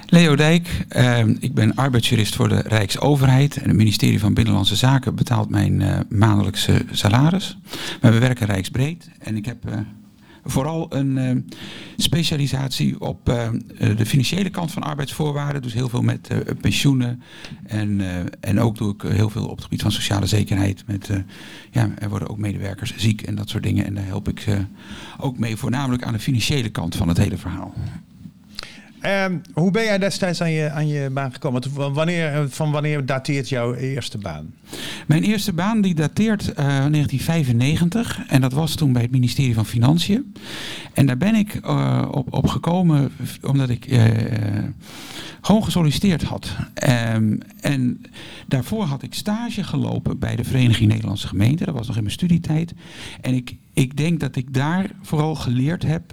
Leo 0.05 0.35
Dijk. 0.35 0.85
eh, 0.89 1.27
ik 1.39 1.53
ben 1.53 1.75
arbeidsjurist 1.75 2.35
voor 2.35 2.49
de 2.49 2.61
Rijksoverheid. 2.65 3.57
En 3.57 3.67
het 3.67 3.77
ministerie 3.77 4.19
van 4.19 4.33
Binnenlandse 4.33 4.75
Zaken 4.75 5.15
betaalt 5.15 5.49
mijn 5.49 5.81
eh, 5.81 5.99
maandelijkse 6.09 6.85
salaris. 6.91 7.57
Maar 8.01 8.11
we 8.11 8.19
werken 8.19 8.45
rijksbreed. 8.45 9.09
En 9.19 9.35
ik 9.37 9.45
heb 9.45 9.65
eh, 9.69 9.77
vooral 10.43 10.95
een 10.95 11.17
eh, 11.17 11.35
specialisatie 11.97 12.99
op 12.99 13.29
eh, 13.29 13.47
eh, 13.47 13.97
de 13.97 14.05
financiële 14.05 14.49
kant 14.49 14.71
van 14.71 14.83
arbeidsvoorwaarden. 14.83 15.61
Dus 15.61 15.73
heel 15.73 15.89
veel 15.89 16.01
met 16.01 16.29
pensioenen. 16.61 17.21
En, 17.65 18.01
en 18.39 18.59
ook 18.59 18.77
doe 18.77 18.93
ik 18.93 19.01
heel 19.01 19.29
veel 19.29 19.45
op 19.45 19.55
het 19.55 19.63
gebied 19.63 19.81
van 19.81 19.91
sociale 19.91 20.25
zekerheid. 20.25 20.83
Met, 20.87 21.09
ja, 21.71 21.89
er 21.97 22.09
worden 22.09 22.29
ook 22.29 22.37
medewerkers 22.37 22.93
ziek 22.95 23.21
en 23.21 23.35
dat 23.35 23.49
soort 23.49 23.63
dingen. 23.63 23.85
En 23.85 23.93
daar 23.93 24.05
help 24.05 24.27
ik 24.27 24.45
ook 25.17 25.37
mee, 25.37 25.55
voornamelijk 25.55 26.03
aan 26.03 26.13
de 26.13 26.19
financiële 26.19 26.69
kant 26.69 26.95
van 26.95 27.07
het 27.07 27.17
hele 27.17 27.37
verhaal. 27.37 27.73
Ehm, 29.01 29.37
hoe 29.53 29.71
ben 29.71 29.83
jij 29.83 29.97
destijds 29.97 30.41
aan 30.41 30.51
je, 30.51 30.69
aan 30.69 30.87
je 30.87 31.09
baan 31.09 31.33
gekomen? 31.33 31.93
Wanneer, 31.93 32.49
van 32.49 32.71
wanneer 32.71 33.05
dateert 33.05 33.49
jouw 33.49 33.73
eerste 33.73 34.17
baan? 34.17 34.53
Mijn 35.07 35.23
eerste 35.23 35.53
baan 35.53 35.81
die 35.81 35.95
dateert 35.95 36.53
eh 36.53 36.55
1995 36.55 38.19
en 38.27 38.41
dat 38.41 38.53
was 38.53 38.75
toen 38.75 38.93
bij 38.93 39.01
het 39.01 39.11
ministerie 39.11 39.53
van 39.53 39.65
Financiën. 39.65 40.33
En 40.93 41.05
daar 41.05 41.17
ben 41.17 41.35
ik 41.35 41.53
eh, 41.55 42.07
op, 42.11 42.33
op 42.33 42.47
gekomen 42.47 43.11
omdat 43.41 43.69
ik 43.69 43.85
eh, 43.85 44.03
gewoon 45.41 45.63
gesolliciteerd 45.63 46.23
had. 46.23 46.55
Ehm, 46.73 47.37
en 47.61 48.01
daarvoor 48.47 48.83
had 48.83 49.03
ik 49.03 49.13
stage 49.13 49.63
gelopen 49.63 50.19
bij 50.19 50.35
de 50.35 50.43
Vereniging 50.43 50.89
Nederlandse 50.89 51.27
Gemeenten. 51.27 51.65
Dat 51.65 51.75
was 51.75 51.87
nog 51.87 51.95
in 51.95 52.03
mijn 52.03 52.13
studietijd. 52.13 52.73
En 53.21 53.33
ik, 53.33 53.55
ik 53.73 53.97
denk 53.97 54.19
dat 54.19 54.35
ik 54.35 54.53
daar 54.53 54.89
vooral 55.01 55.35
geleerd 55.35 55.83
heb 55.83 56.11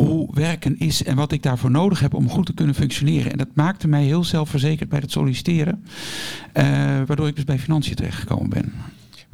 hoe 0.00 0.28
werken 0.32 0.78
is 0.78 1.02
en 1.02 1.16
wat 1.16 1.32
ik 1.32 1.42
daarvoor 1.42 1.70
nodig 1.70 2.00
heb 2.00 2.14
om 2.14 2.28
goed 2.28 2.46
te 2.46 2.54
kunnen 2.54 2.74
functioneren. 2.74 3.32
En 3.32 3.38
dat 3.38 3.48
maakte 3.54 3.88
mij 3.88 4.04
heel 4.04 4.24
zelfverzekerd 4.24 4.88
bij 4.88 4.98
het 4.98 5.10
solliciteren. 5.10 5.84
eh, 6.52 6.64
waardoor 7.06 7.28
ik 7.28 7.34
dus 7.34 7.44
bij 7.44 7.58
financiën 7.58 7.94
terechtgekomen 7.94 8.48
ben. 8.50 8.72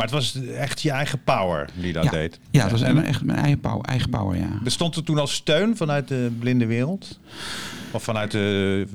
Maar 0.03 0.11
het 0.11 0.21
was 0.21 0.45
echt 0.55 0.83
je 0.83 0.91
eigen 0.91 1.23
power 1.25 1.69
die 1.81 1.93
dat 1.93 2.05
Ja. 2.05 2.11
deed. 2.11 2.39
Ja, 2.51 2.63
dat 2.63 2.71
was 2.71 2.83
echt 2.83 3.23
mijn 3.25 3.39
eigen 3.39 3.61
power, 3.61 3.81
eigen 3.85 4.11
power 4.11 4.39
ja. 4.39 4.59
Bestond 4.63 4.97
er 4.97 5.03
toen 5.05 5.19
al 5.19 5.27
steun 5.27 5.77
vanuit 5.77 6.09
de 6.09 6.33
blinde 6.39 6.67
wereld? 6.67 7.19
Of 7.91 8.03
vanuit 8.03 8.31
de, 8.31 8.87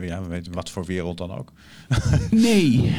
eh, 0.00 0.06
ja, 0.08 0.22
weet 0.22 0.48
wat 0.52 0.70
voor 0.70 0.84
wereld 0.84 1.18
dan 1.18 1.30
ook? 1.38 1.52
Nee, 2.30 2.94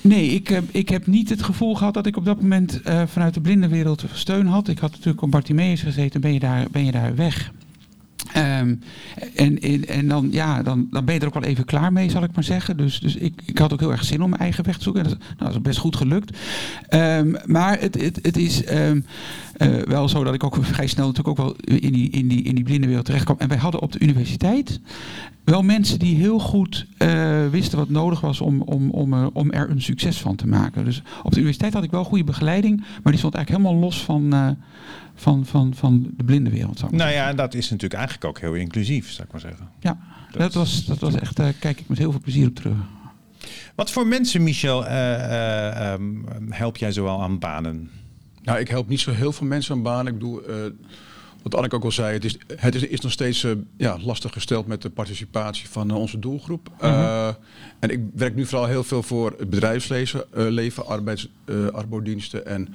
nee 0.00 0.26
ik, 0.28 0.48
heb, 0.48 0.64
ik 0.70 0.88
heb 0.88 1.06
niet 1.06 1.28
het 1.28 1.42
gevoel 1.42 1.74
gehad 1.74 1.94
dat 1.94 2.06
ik 2.06 2.16
op 2.16 2.24
dat 2.24 2.40
moment 2.40 2.82
eh, 2.82 3.02
vanuit 3.06 3.34
de 3.34 3.40
blindenwereld 3.40 4.04
steun 4.12 4.46
had. 4.46 4.68
Ik 4.68 4.78
had 4.78 4.90
natuurlijk 4.90 5.22
op 5.22 5.30
Bartimeus 5.30 5.82
gezeten, 5.82 6.20
ben 6.20 6.32
je 6.32 6.40
daar, 6.40 6.66
ben 6.70 6.84
je 6.84 6.92
daar 6.92 7.14
weg. 7.14 7.52
Ehm, 8.32 8.74
en, 9.34 9.58
en, 9.60 9.88
en 9.88 10.08
dan, 10.08 10.28
ja, 10.30 10.62
dan, 10.62 10.88
dan 10.90 11.04
ben 11.04 11.14
je 11.14 11.20
er 11.20 11.26
ook 11.26 11.34
wel 11.34 11.42
even 11.42 11.64
klaar 11.64 11.92
mee, 11.92 12.10
zal 12.10 12.22
ik 12.22 12.34
maar 12.34 12.44
zeggen. 12.44 12.76
Dus, 12.76 13.00
dus 13.00 13.16
ik, 13.16 13.42
ik 13.44 13.58
had 13.58 13.72
ook 13.72 13.80
heel 13.80 13.90
erg 13.90 14.04
zin 14.04 14.22
om 14.22 14.30
mijn 14.30 14.42
eigen 14.42 14.64
weg 14.64 14.76
te 14.76 14.82
zoeken. 14.82 15.04
En 15.04 15.08
dat, 15.08 15.18
nou, 15.38 15.50
is 15.50 15.60
best 15.60 15.78
goed 15.78 15.96
gelukt. 15.96 16.38
Ehm, 16.88 17.34
maar 17.44 17.80
het, 17.80 18.00
het, 18.00 18.18
het 18.22 18.36
is 18.36 18.64
ehm, 18.64 19.00
eh, 19.62 19.82
wel 19.82 20.08
zo 20.08 20.24
dat 20.24 20.34
ik 20.34 20.44
ook 20.44 20.56
vrij 20.60 20.86
snel 20.86 21.06
natuurlijk 21.06 21.40
ook 21.40 21.46
wel 21.46 21.76
in 21.78 21.92
die, 21.92 22.10
in 22.10 22.28
die, 22.28 22.42
in 22.42 22.54
die 22.54 22.64
blindenwereld 22.64 23.06
terecht 23.06 23.24
kwam. 23.24 23.36
En 23.38 23.48
wij 23.48 23.56
hadden 23.58 23.80
op 23.80 23.92
de 23.92 24.00
universiteit 24.00 24.80
wel 25.44 25.62
mensen 25.62 25.98
die 25.98 26.16
heel 26.16 26.38
goed 26.38 26.86
eh, 26.98 27.48
wisten 27.50 27.78
wat 27.78 27.88
nodig 27.88 28.20
was 28.20 28.40
om, 28.40 28.60
om, 28.62 28.90
om, 28.90 29.12
er- 29.12 29.30
om 29.32 29.50
er 29.50 29.70
een 29.70 29.82
succes 29.82 30.20
van 30.20 30.36
te 30.36 30.46
maken. 30.46 30.84
Dus 30.84 31.02
op 31.22 31.30
de 31.30 31.36
universiteit 31.36 31.72
had 31.74 31.82
ik 31.82 31.90
wel 31.90 32.04
goede 32.04 32.24
begeleiding, 32.24 32.76
maar 33.02 33.12
die 33.12 33.18
stond 33.18 33.34
eigenlijk 33.34 33.64
helemaal 33.64 33.86
los 33.88 34.04
van, 34.04 34.32
eh, 34.32 34.48
van, 35.14 35.46
van, 35.46 35.74
van 35.74 36.10
de 36.16 36.34
ik 36.34 36.52
maar 36.80 36.90
Nou 36.90 37.10
ja, 37.10 37.28
en 37.28 37.36
dat 37.36 37.54
is 37.54 37.70
natuurlijk 37.70 38.00
eigenlijk 38.00 38.24
ook 38.24 38.40
heel 38.40 38.54
inclusief, 38.54 39.10
zou 39.10 39.26
ik 39.26 39.32
maar 39.32 39.40
zeggen. 39.40 39.68
Ja, 39.80 39.98
dat 40.30 40.54
was, 40.54 40.84
dat 40.84 40.98
was 40.98 41.14
echt, 41.14 41.36
daar 41.36 41.52
kijk 41.52 41.80
ik 41.80 41.88
met 41.88 41.98
heel 41.98 42.10
veel 42.10 42.20
plezier 42.20 42.48
op 42.48 42.54
terug. 42.54 42.76
Wat 43.74 43.90
voor 43.90 44.06
mensen, 44.06 44.42
Michel, 44.42 44.86
eh, 44.86 45.14
eh, 45.14 45.92
ehm, 45.92 46.04
help 46.48 46.76
jij 46.76 46.92
zoal 46.92 47.22
aan 47.22 47.38
banen? 47.38 47.90
Nou, 48.42 48.58
ik 48.58 48.68
help 48.68 48.88
niet 48.88 49.00
zo 49.00 49.10
heel 49.10 49.32
veel 49.32 49.46
mensen 49.46 49.74
aan 49.74 49.82
banen. 49.82 50.06
Ik 50.06 50.18
bedoel, 50.18 50.42
eh, 50.42 50.54
wat 51.42 51.54
Anneke 51.54 51.76
ook 51.76 51.84
al 51.84 51.92
zei, 51.92 52.12
het 52.12 52.24
is, 52.24 52.38
het 52.56 52.74
is, 52.74 52.82
is 52.82 53.00
nog 53.00 53.12
steeds 53.12 53.44
eh, 53.44 53.52
ja, 53.76 53.98
lastig 54.00 54.32
gesteld 54.32 54.66
met 54.66 54.82
de 54.82 54.90
participatie 54.90 55.68
van 55.68 55.90
eh, 55.90 55.96
onze 55.96 56.18
doelgroep. 56.18 56.70
Eh, 56.78 57.28
en 57.78 57.90
ik 57.90 58.00
werk 58.14 58.34
nu 58.34 58.46
vooral 58.46 58.66
heel 58.66 58.84
veel 58.84 59.02
voor 59.02 59.34
het 59.38 59.50
bedrijfsleven, 59.50 60.24
leven, 60.32 60.86
arbeids, 60.86 61.28
arbodiensten 61.72 62.46
en 62.46 62.74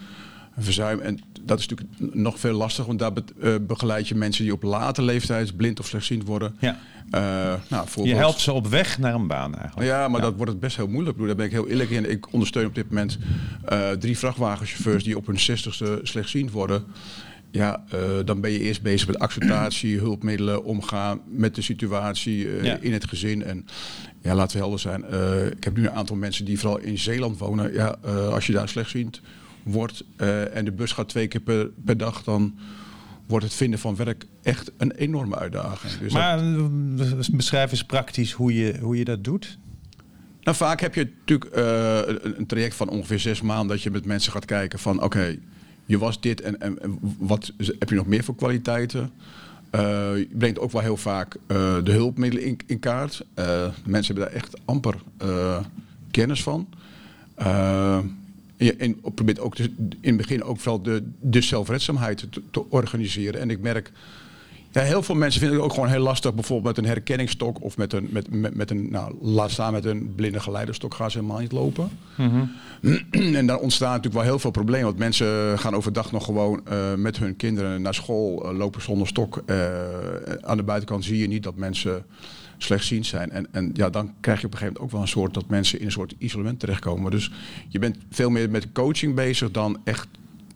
verzuim. 0.57 0.99
En 0.99 1.19
dat 1.41 1.59
is 1.59 1.67
natuurlijk 1.67 2.15
nog 2.15 2.39
veel 2.39 2.53
lastiger, 2.53 2.85
want 2.87 2.99
daar 2.99 3.13
be- 3.13 3.23
eh, 3.41 3.55
begeleid 3.67 4.07
je 4.07 4.15
mensen 4.15 4.43
die 4.43 4.53
op 4.53 4.63
late 4.63 5.01
leeftijd 5.01 5.55
blind 5.57 5.79
of 5.79 5.87
slechtziend 5.87 6.23
worden. 6.25 6.55
Ja. 6.59 6.79
Eh, 7.11 7.53
nou, 7.69 7.87
Je 8.03 8.15
helpt 8.15 8.39
ze 8.39 8.51
op 8.51 8.67
weg 8.67 8.97
naar 8.97 9.13
een 9.13 9.27
baan 9.27 9.55
eigenlijk. 9.57 9.89
ja, 9.89 10.07
maar 10.07 10.21
dat 10.21 10.35
wordt 10.35 10.51
het 10.51 10.59
best 10.59 10.75
heel 10.77 10.87
moeilijk. 10.87 11.11
Bedoel, 11.17 11.27
Daar 11.27 11.35
ben 11.35 11.45
ik 11.45 11.51
heel 11.51 11.67
eerlijk 11.67 11.89
in. 11.89 12.09
Ik 12.11 12.33
ondersteun 12.33 12.65
op 12.65 12.75
dit 12.75 12.89
moment 12.89 13.17
eh, 13.65 13.89
drie 13.91 14.17
vrachtwagenchauffeurs 14.17 15.03
die 15.03 15.17
op 15.17 15.25
hun 15.27 15.39
zestigste 15.39 15.99
slechtziend 16.03 16.51
worden. 16.51 16.83
Ja, 17.51 17.83
dan 18.25 18.41
ben 18.41 18.51
je 18.51 18.59
eerst 18.59 18.81
bezig 18.81 19.07
met 19.07 19.19
acceptatie, 19.19 19.97
hulpmiddelen, 20.07 20.63
omgaan 20.63 21.19
met 21.29 21.55
de 21.55 21.61
situatie 21.61 22.63
Ja. 22.63 22.77
in 22.81 22.93
het 22.93 23.07
gezin. 23.07 23.43
En 23.43 23.65
ja, 24.21 24.35
laten 24.35 24.57
we 24.57 24.61
helder 24.63 24.79
zijn. 24.79 25.03
ik 25.57 25.63
heb 25.63 25.77
nu 25.77 25.83
een 25.83 25.91
aantal 25.91 26.15
mensen 26.15 26.45
die 26.45 26.59
vooral 26.59 26.79
in 26.79 26.97
Zeeland 26.97 27.37
wonen. 27.37 27.73
Ja, 27.73 27.87
als 28.31 28.47
je 28.47 28.53
daar 28.53 28.69
slechtziend 28.69 29.21
wordt 29.67 30.03
eh, 30.15 30.55
en 30.55 30.65
de 30.65 30.71
bus 30.71 30.91
gaat 30.91 31.09
twee 31.09 31.27
keer 31.27 31.41
per, 31.41 31.69
per 31.85 31.97
dag, 31.97 32.23
dan 32.23 32.57
wordt 33.25 33.45
het 33.45 33.53
vinden 33.53 33.79
van 33.79 33.95
werk 33.95 34.25
echt 34.43 34.71
een 34.77 34.91
enorme 34.91 35.35
uitdaging. 35.35 35.93
Dus 35.93 36.13
Maar 36.13 36.39
eh, 36.39 37.29
beschrijf 37.31 37.71
eens 37.71 37.85
praktisch 37.85 38.31
hoe 38.31 38.53
je, 38.53 38.77
hoe 38.81 38.97
je 38.97 39.05
dat 39.05 39.23
doet. 39.23 39.57
Nou, 40.41 40.57
vaak 40.57 40.81
heb 40.81 40.95
je 40.95 41.09
natuurlijk 41.19 41.55
eh, 41.55 41.97
een, 42.05 42.37
een 42.37 42.45
traject 42.45 42.75
van 42.75 42.89
ongeveer 42.89 43.19
zes 43.19 43.41
maanden 43.41 43.67
dat 43.67 43.81
je 43.81 43.91
met 43.91 44.05
mensen 44.05 44.31
gaat 44.31 44.45
kijken 44.45 44.79
van 44.79 45.03
oké, 45.03 45.37
je 45.85 45.97
was 45.97 46.21
dit 46.21 46.41
en, 46.41 46.61
en, 46.61 46.81
en 46.81 46.99
wat 47.17 47.53
heb 47.79 47.89
je 47.89 47.95
nog 47.95 48.07
meer 48.07 48.23
voor 48.23 48.35
kwaliteiten? 48.35 49.11
Je 49.71 50.27
brengt 50.31 50.59
ook 50.59 50.71
wel 50.71 50.81
heel 50.81 50.97
vaak 50.97 51.37
de 51.83 51.91
hulpmiddelen 51.91 52.45
in, 52.45 52.59
in 52.65 52.79
kaart. 52.79 53.25
Mensen 53.85 54.15
hebben 54.15 54.23
daar 54.23 54.33
echt 54.33 54.57
amper 54.65 54.95
kennis 56.11 56.43
van. 56.43 56.67
Je, 58.57 58.75
en 58.75 58.99
probeert 59.01 59.39
ook 59.39 59.57
in 59.57 59.97
het 60.01 60.17
begin 60.17 60.43
ook 60.43 60.59
vooral 60.59 60.81
de, 60.81 61.03
de 61.19 61.41
zelfredzaamheid 61.41 62.17
te, 62.31 62.41
te 62.51 62.69
organiseren. 62.69 63.41
En 63.41 63.49
ik 63.49 63.59
merk 63.59 63.91
ja, 64.77 64.83
heel 64.83 65.03
veel 65.03 65.15
mensen 65.15 65.39
vinden 65.39 65.57
het 65.57 65.67
ook 65.67 65.73
gewoon 65.73 65.89
heel 65.89 66.01
lastig, 66.01 66.33
bijvoorbeeld 66.33 66.75
met 66.75 66.85
een 66.85 66.91
herkenningsstok 66.91 67.63
of 67.63 67.77
met 67.77 67.93
een, 67.93 68.07
met, 68.11 68.31
met, 68.31 68.55
met 68.55 68.71
een 68.71 68.91
nou, 68.91 69.15
laat 69.21 69.51
staan 69.51 69.73
met 69.73 69.85
een 69.85 70.13
blinde 70.15 70.39
geleiderstok 70.39 70.93
gaan 70.93 71.11
ze 71.11 71.17
helemaal 71.17 71.39
niet 71.39 71.51
lopen. 71.51 71.89
en 73.11 73.47
daar 73.47 73.59
ontstaan 73.59 73.89
natuurlijk 73.89 74.15
wel 74.15 74.23
heel 74.23 74.39
veel 74.39 74.51
problemen, 74.51 74.85
want 74.85 74.97
mensen 74.97 75.59
gaan 75.59 75.75
overdag 75.75 76.11
nog 76.11 76.25
gewoon 76.25 76.61
eh, 76.65 76.93
met 76.93 77.17
hun 77.17 77.35
kinderen 77.35 77.81
naar 77.81 77.93
school, 77.93 78.45
eh, 78.45 78.57
lopen 78.57 78.81
zonder 78.81 79.07
stok. 79.07 79.43
Eh, 79.45 79.57
aan 80.41 80.57
de 80.57 80.63
buitenkant 80.63 81.05
zie 81.05 81.17
je 81.17 81.27
niet 81.27 81.43
dat 81.43 81.55
mensen 81.55 82.05
slechtziend 82.57 83.05
zijn. 83.05 83.31
En, 83.31 83.47
en 83.53 83.69
ja, 83.73 83.89
dan 83.89 84.13
krijg 84.19 84.39
je 84.41 84.45
op 84.45 84.51
een 84.53 84.57
gegeven 84.57 84.79
moment 84.79 84.79
ook 84.79 84.91
wel 84.91 85.01
een 85.01 85.07
soort 85.21 85.33
dat 85.33 85.47
mensen 85.49 85.79
in 85.79 85.85
een 85.85 85.91
soort 85.91 86.13
isolement 86.17 86.59
terechtkomen. 86.59 87.11
Dus 87.11 87.31
je 87.67 87.79
bent 87.79 87.97
veel 88.11 88.29
meer 88.29 88.49
met 88.49 88.71
coaching 88.71 89.15
bezig 89.15 89.51
dan 89.51 89.79
echt 89.83 90.07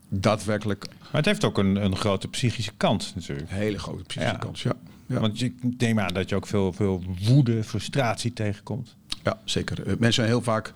daadwerkelijk 0.10 0.86
Maar 1.02 1.10
het 1.12 1.26
heeft 1.26 1.44
ook 1.44 1.58
een, 1.58 1.76
een 1.76 1.96
grote 1.96 2.28
psychische 2.28 2.72
kant 2.78 3.12
natuurlijk. 3.16 3.50
een 3.52 3.58
hele 3.58 3.80
grote 3.80 4.04
psychische 4.04 4.34
Ja. 4.34 4.40
kans. 4.40 4.64
Ja. 4.64 4.74
Ja. 5.06 5.20
Want 5.20 5.40
je- 5.40 5.46
ik 5.46 5.54
neem 5.78 6.00
aan 6.00 6.14
dat 6.14 6.30
je 6.30 6.36
ook 6.36 6.48
veel, 6.48 6.74
veel 6.74 7.04
woede, 7.28 7.64
frustratie 7.64 8.34
tegenkomt. 8.34 8.96
Ja, 9.24 9.40
zeker. 9.44 9.80
Eh, 9.80 9.86
Mensen 9.88 10.14
zijn 10.14 10.28
heel 10.28 10.42
vaak 10.42 10.74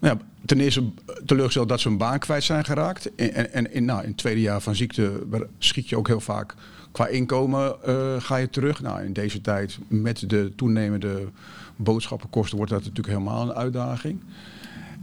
ja, 0.00 0.16
ten 0.44 0.60
eerste 0.60 0.84
teleurgesteld 1.26 1.68
dat 1.68 1.80
ze 1.80 1.88
een 1.88 1.98
baan 1.98 2.18
kwijt 2.18 2.44
zijn 2.44 2.64
geraakt. 2.64 3.14
En, 3.14 3.34
en, 3.34 3.52
en 3.52 3.72
in, 3.72 3.84
nou, 3.84 4.02
in 4.02 4.08
het 4.08 4.16
tweede 4.16 4.40
jaar 4.40 4.60
van 4.60 4.74
ziekte 4.74 5.22
schiet 5.58 5.88
je 5.88 5.96
ook 5.96 6.06
heel 6.06 6.20
vaak 6.20 6.54
qua 6.96 7.06
inkomen 7.06 7.82
eh, 7.82 8.14
ga 8.18 8.36
je 8.36 8.50
terug. 8.50 8.82
Nou, 8.82 9.04
in 9.04 9.12
deze 9.12 9.40
tijd 9.40 9.78
met 9.88 10.30
de 10.30 10.52
toenemende 10.56 11.28
boodschappenkosten 11.76 12.56
wordt 12.56 12.72
dat 12.72 12.80
natuurlijk 12.80 13.08
helemaal 13.08 13.42
een 13.42 13.54
uitdaging. 13.54 14.20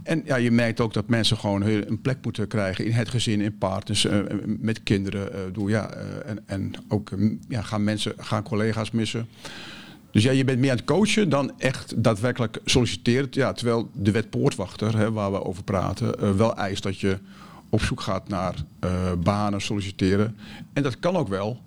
En 0.02 0.22
ja, 0.24 0.36
je 0.36 0.50
merkt 0.50 0.80
ook 0.80 0.92
dat 0.92 1.08
mensen 1.08 1.36
gewoon 1.36 1.62
een 1.62 2.00
plek 2.00 2.18
moeten 2.22 2.48
krijgen 2.48 2.84
in 2.84 2.92
het 2.92 3.08
gezin, 3.08 3.40
in 3.40 3.58
partners, 3.58 4.04
eh, 4.04 4.18
met 4.44 4.82
kinderen. 4.82 5.52
doe, 5.52 5.70
ja, 5.70 5.90
en, 6.26 6.38
en 6.46 6.72
ook 6.88 7.10
ja, 7.48 7.62
gaan 7.62 7.84
mensen, 7.84 8.12
gaan 8.16 8.42
collega's 8.42 8.90
missen. 8.90 9.28
Dus 10.10 10.22
ja, 10.22 10.30
je 10.30 10.44
bent 10.44 10.58
meer 10.58 10.70
aan 10.70 10.76
het 10.76 10.84
coachen 10.86 11.28
dan 11.28 11.52
echt 11.58 12.02
daadwerkelijk 12.02 12.60
solliciteren. 12.64 13.28
Ja, 13.30 13.52
terwijl 13.52 13.90
de 13.92 14.10
wet 14.10 14.30
poortwachter, 14.30 14.96
hè, 14.96 15.12
waar 15.12 15.32
we 15.32 15.44
over 15.44 15.64
praten, 15.64 16.36
wel 16.36 16.56
eist 16.56 16.82
dat 16.82 17.00
je 17.00 17.18
op 17.68 17.82
zoek 17.82 18.00
gaat 18.00 18.28
naar 18.28 18.54
banen, 19.22 19.60
solliciteren. 19.60 20.36
En 20.72 20.82
dat 20.82 20.98
kan 20.98 21.16
ook 21.16 21.28
wel. 21.28 21.62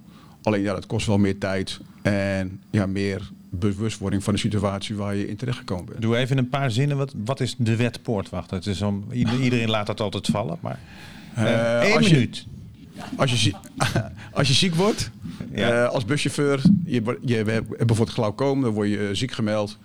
Alleen 0.48 0.62
ja, 0.62 0.74
dat 0.74 0.86
kost 0.86 1.08
wel 1.08 1.18
meer 1.18 1.38
tijd 1.38 1.80
en 2.02 2.62
ja, 2.70 2.86
meer 2.86 3.30
bewustwording 3.50 4.24
van 4.24 4.34
de 4.34 4.40
situatie 4.40 4.96
waar 4.96 5.16
je 5.16 5.28
in 5.28 5.36
terecht 5.36 5.58
gekomen 5.58 5.86
bent. 5.86 6.02
Doe 6.02 6.16
even 6.18 6.38
een 6.38 6.50
paar 6.50 6.72
zinnen. 6.72 6.98
Wat, 6.98 7.14
wat 7.26 7.40
is 7.40 7.56
de 7.58 7.76
wet 7.76 8.02
poortwachter? 8.04 8.58
Het 8.58 8.66
is 8.66 8.82
om, 8.82 9.06
ieder- 9.12 9.40
iedereen 9.48 9.70
laat 9.70 9.88
dat 9.88 10.00
altijd 10.02 10.26
vallen. 10.28 10.58
Maar 10.62 10.80
één 11.84 11.96
als 11.96 12.08
je- 12.08 12.14
minuut. 12.14 12.46
Als 13.16 13.44
je, 13.44 13.54
als 14.34 14.48
je 14.48 14.54
ziek 14.54 14.76
wordt, 14.76 15.12
Ja. 15.52 15.84
eh, 15.84 15.90
als 15.90 16.06
buschauffeur, 16.06 16.62
je, 16.86 17.18
je 17.22 17.36
hebt 17.36 17.68
bijvoorbeeld 17.68 18.10
glaucoom, 18.10 18.62
dan 18.62 18.72
word 18.72 18.90
je 18.90 19.10
ziek 19.14 19.32
gemeld. 19.32 19.78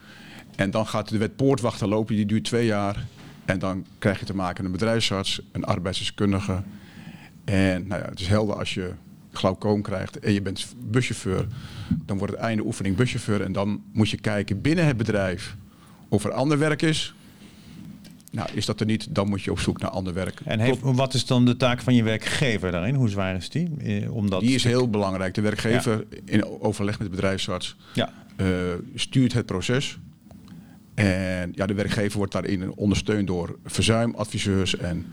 En 0.57 0.71
dan 0.71 0.87
gaat 0.87 1.09
de 1.09 1.19
wet 1.19 1.37
poortwachter 1.37 1.89
lopen, 1.89 2.17
die 2.17 2.27
duurt 2.27 2.45
twee 2.45 2.67
jaar. 2.67 3.07
En 3.45 3.59
dan 3.59 3.87
krijg 3.99 4.19
je 4.19 4.25
te 4.27 4.35
maken 4.35 4.63
met 4.65 4.73
een 4.73 4.79
bedrijfsarts, 4.79 5.41
een 5.53 5.65
arbeidsdeskundige. 5.65 6.63
En 7.45 7.87
nou 7.87 8.03
ja, 8.03 8.09
het 8.09 8.21
is 8.21 8.27
helder 8.27 8.57
als 8.59 8.75
je 8.75 8.91
glaucoom 9.33 9.83
krijgt 9.83 10.19
en 10.19 10.33
je 10.33 10.43
bent 10.43 10.75
buschauffeur, 10.91 11.47
dan 12.07 12.19
wordt 12.19 12.33
het 12.33 12.43
einde 12.43 12.65
oefening 12.65 12.97
buschauffeur. 12.97 13.41
En 13.43 13.53
dan 13.53 13.83
moet 13.93 14.11
je 14.11 14.17
kijken 14.17 14.61
binnen 14.61 14.87
het 14.87 14.97
bedrijf 14.97 15.57
of 16.09 16.25
er 16.25 16.33
ander 16.33 16.59
werk 16.59 16.83
is. 16.83 17.15
Nou, 18.31 18.49
is 18.53 18.67
dat 18.67 18.81
er 18.81 18.87
niet, 18.87 19.15
dan 19.15 19.29
moet 19.29 19.43
je 19.43 19.51
op 19.51 19.59
zoek 19.61 19.79
naar 19.81 19.91
ander 19.91 20.15
werk. 20.15 20.41
En 20.45 20.59
heeft, 20.61 20.79
wat 20.81 21.15
is 21.15 21.27
dan 21.27 21.45
de 21.45 21.57
taak 21.57 21.81
van 21.81 21.95
je 21.95 22.03
werkgever 22.03 22.71
daarin? 22.71 22.95
Hoe 22.95 23.09
zwaar 23.09 23.37
is 23.37 23.49
die? 23.51 23.69
Eh, 23.79 24.15
Om 24.15 24.31
dat 24.31 24.41
Die 24.41 24.55
is 24.55 24.65
heel 24.65 24.91
belangrijk. 24.91 25.35
De 25.35 25.41
werkgever, 25.41 26.05
in 26.25 26.45
overleg 26.61 26.99
met 26.99 27.09
de 27.11 27.15
bedrijfsarts, 27.15 27.77
Ja. 27.95 28.13
eh, 28.37 28.47
stuurt 28.95 29.33
het 29.33 29.47
proces. 29.47 29.99
En 30.95 31.53
ja, 31.55 31.67
de 31.67 31.75
werkgever 31.75 32.17
wordt 32.19 32.33
daarin 32.33 32.77
ondersteund 32.77 33.27
door 33.27 33.59
verzuimadviseurs 33.65 34.77
en 34.77 35.07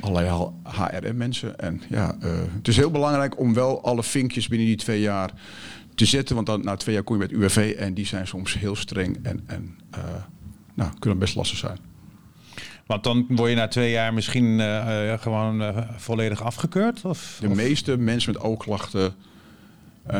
allerlei 0.00 0.50
HRM-mensen. 0.62 1.58
En 1.58 1.82
ja, 1.88 2.16
eh, 2.20 2.30
het 2.56 2.68
is 2.68 2.76
heel 2.76 2.90
belangrijk 2.90 3.38
om 3.38 3.54
wel 3.54 3.82
alle 3.82 4.02
vinkjes 4.02 4.48
binnen 4.48 4.66
die 4.66 4.76
twee 4.76 5.00
jaar 5.00 5.30
te 5.94 6.04
zetten. 6.04 6.34
Want 6.34 6.46
dan 6.46 6.64
na 6.64 6.76
twee 6.76 6.94
jaar 6.94 7.04
kom 7.04 7.14
je 7.16 7.22
met 7.22 7.32
UWV 7.32 7.74
en 7.78 7.94
die 7.94 8.06
zijn 8.06 8.26
soms 8.26 8.58
heel 8.58 8.76
streng 8.76 9.18
en, 9.22 9.42
en 9.46 9.78
eh, 9.90 10.00
nou, 10.74 10.90
kunnen 10.98 11.18
best 11.18 11.34
lastig 11.34 11.58
zijn. 11.58 11.78
Want 12.86 13.04
dan 13.04 13.26
word 13.28 13.50
je 13.50 13.56
na 13.56 13.68
twee 13.68 13.90
jaar 13.90 14.14
misschien 14.14 14.60
eh, 14.60 15.12
gewoon 15.18 15.74
volledig 15.96 16.42
afgekeurd? 16.42 17.04
Of, 17.04 17.38
De 17.40 17.48
meeste 17.48 17.96
mensen 17.96 18.32
met 18.32 18.42
oogklachten 18.42 19.14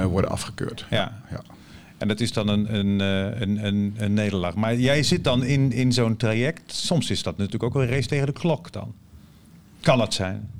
worden 0.08 0.30
afgekeurd. 0.30 0.86
Ja. 0.90 1.22
ja. 1.30 1.42
En 1.98 2.08
dat 2.08 2.20
is 2.20 2.32
dan 2.32 2.48
een, 2.48 2.74
een, 2.74 3.00
een, 3.00 3.66
een, 3.66 3.94
een 3.98 4.14
nederlaag. 4.14 4.54
Maar 4.54 4.76
jij 4.76 5.02
zit 5.02 5.24
dan 5.24 5.44
in, 5.44 5.72
in 5.72 5.92
zo'n 5.92 6.16
traject. 6.16 6.72
Soms 6.72 7.10
is 7.10 7.22
dat 7.22 7.36
natuurlijk 7.36 7.62
ook 7.64 7.82
een 7.82 7.88
race 7.88 8.08
tegen 8.08 8.26
de 8.26 8.32
klok 8.32 8.72
dan. 8.72 8.94
Kan 9.86 10.00
het 10.00 10.14
zijn? 10.14 10.50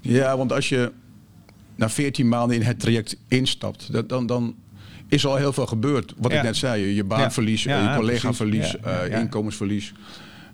Ja, 0.00 0.36
want 0.36 0.52
als 0.52 0.68
je 0.68 0.92
na 1.74 1.88
14 1.88 2.28
maanden 2.28 2.56
in 2.56 2.62
het 2.62 2.80
traject 2.80 3.16
instapt, 3.28 3.92
dat, 3.92 4.08
dan, 4.08 4.26
dan 4.26 4.54
is 5.08 5.26
al 5.26 5.36
heel 5.36 5.52
veel 5.52 5.66
gebeurd. 5.66 6.14
Wat 6.16 6.30
Ja. 6.32 6.36
ik 6.38 6.42
net 6.44 6.56
zei, 6.56 6.86
je- 6.94 7.04
baanverlies, 7.04 7.62
Ja. 7.62 7.78
eh, 7.78 7.84
Ja, 7.84 7.90
je 7.92 7.96
collega-verlies, 7.98 8.58
precies. 8.70 8.80
Ja, 8.84 8.90
ja, 8.90 9.00
eh, 9.00 9.10
ja. 9.10 9.18
inkomensverlies. 9.18 9.92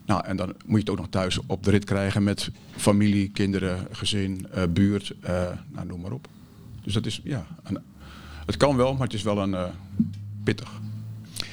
Nou, 0.06 0.24
en 0.26 0.36
dan 0.36 0.46
moet 0.48 0.74
je 0.74 0.76
het 0.76 0.90
ook 0.90 0.96
nog 0.98 1.08
thuis 1.08 1.38
op 1.46 1.64
de 1.64 1.70
rit 1.70 1.84
krijgen 1.84 2.22
met 2.22 2.50
familie, 2.76 3.28
kinderen, 3.30 3.86
gezin, 3.90 4.46
eh, 4.52 4.62
buurt, 4.70 5.12
eh, 5.20 5.46
nou, 5.72 5.86
noem 5.86 6.00
maar 6.00 6.12
op. 6.12 6.28
Dus 6.84 6.92
dat 6.92 7.06
is, 7.06 7.20
ja, 7.24 7.46
een- 7.62 7.78
het 8.46 8.56
kan 8.56 8.76
wel, 8.76 8.92
maar 8.92 9.02
het 9.06 9.14
is 9.14 9.22
wel 9.22 9.38
een 9.38 9.54
eh, 9.54 9.64
pittig. 10.44 10.80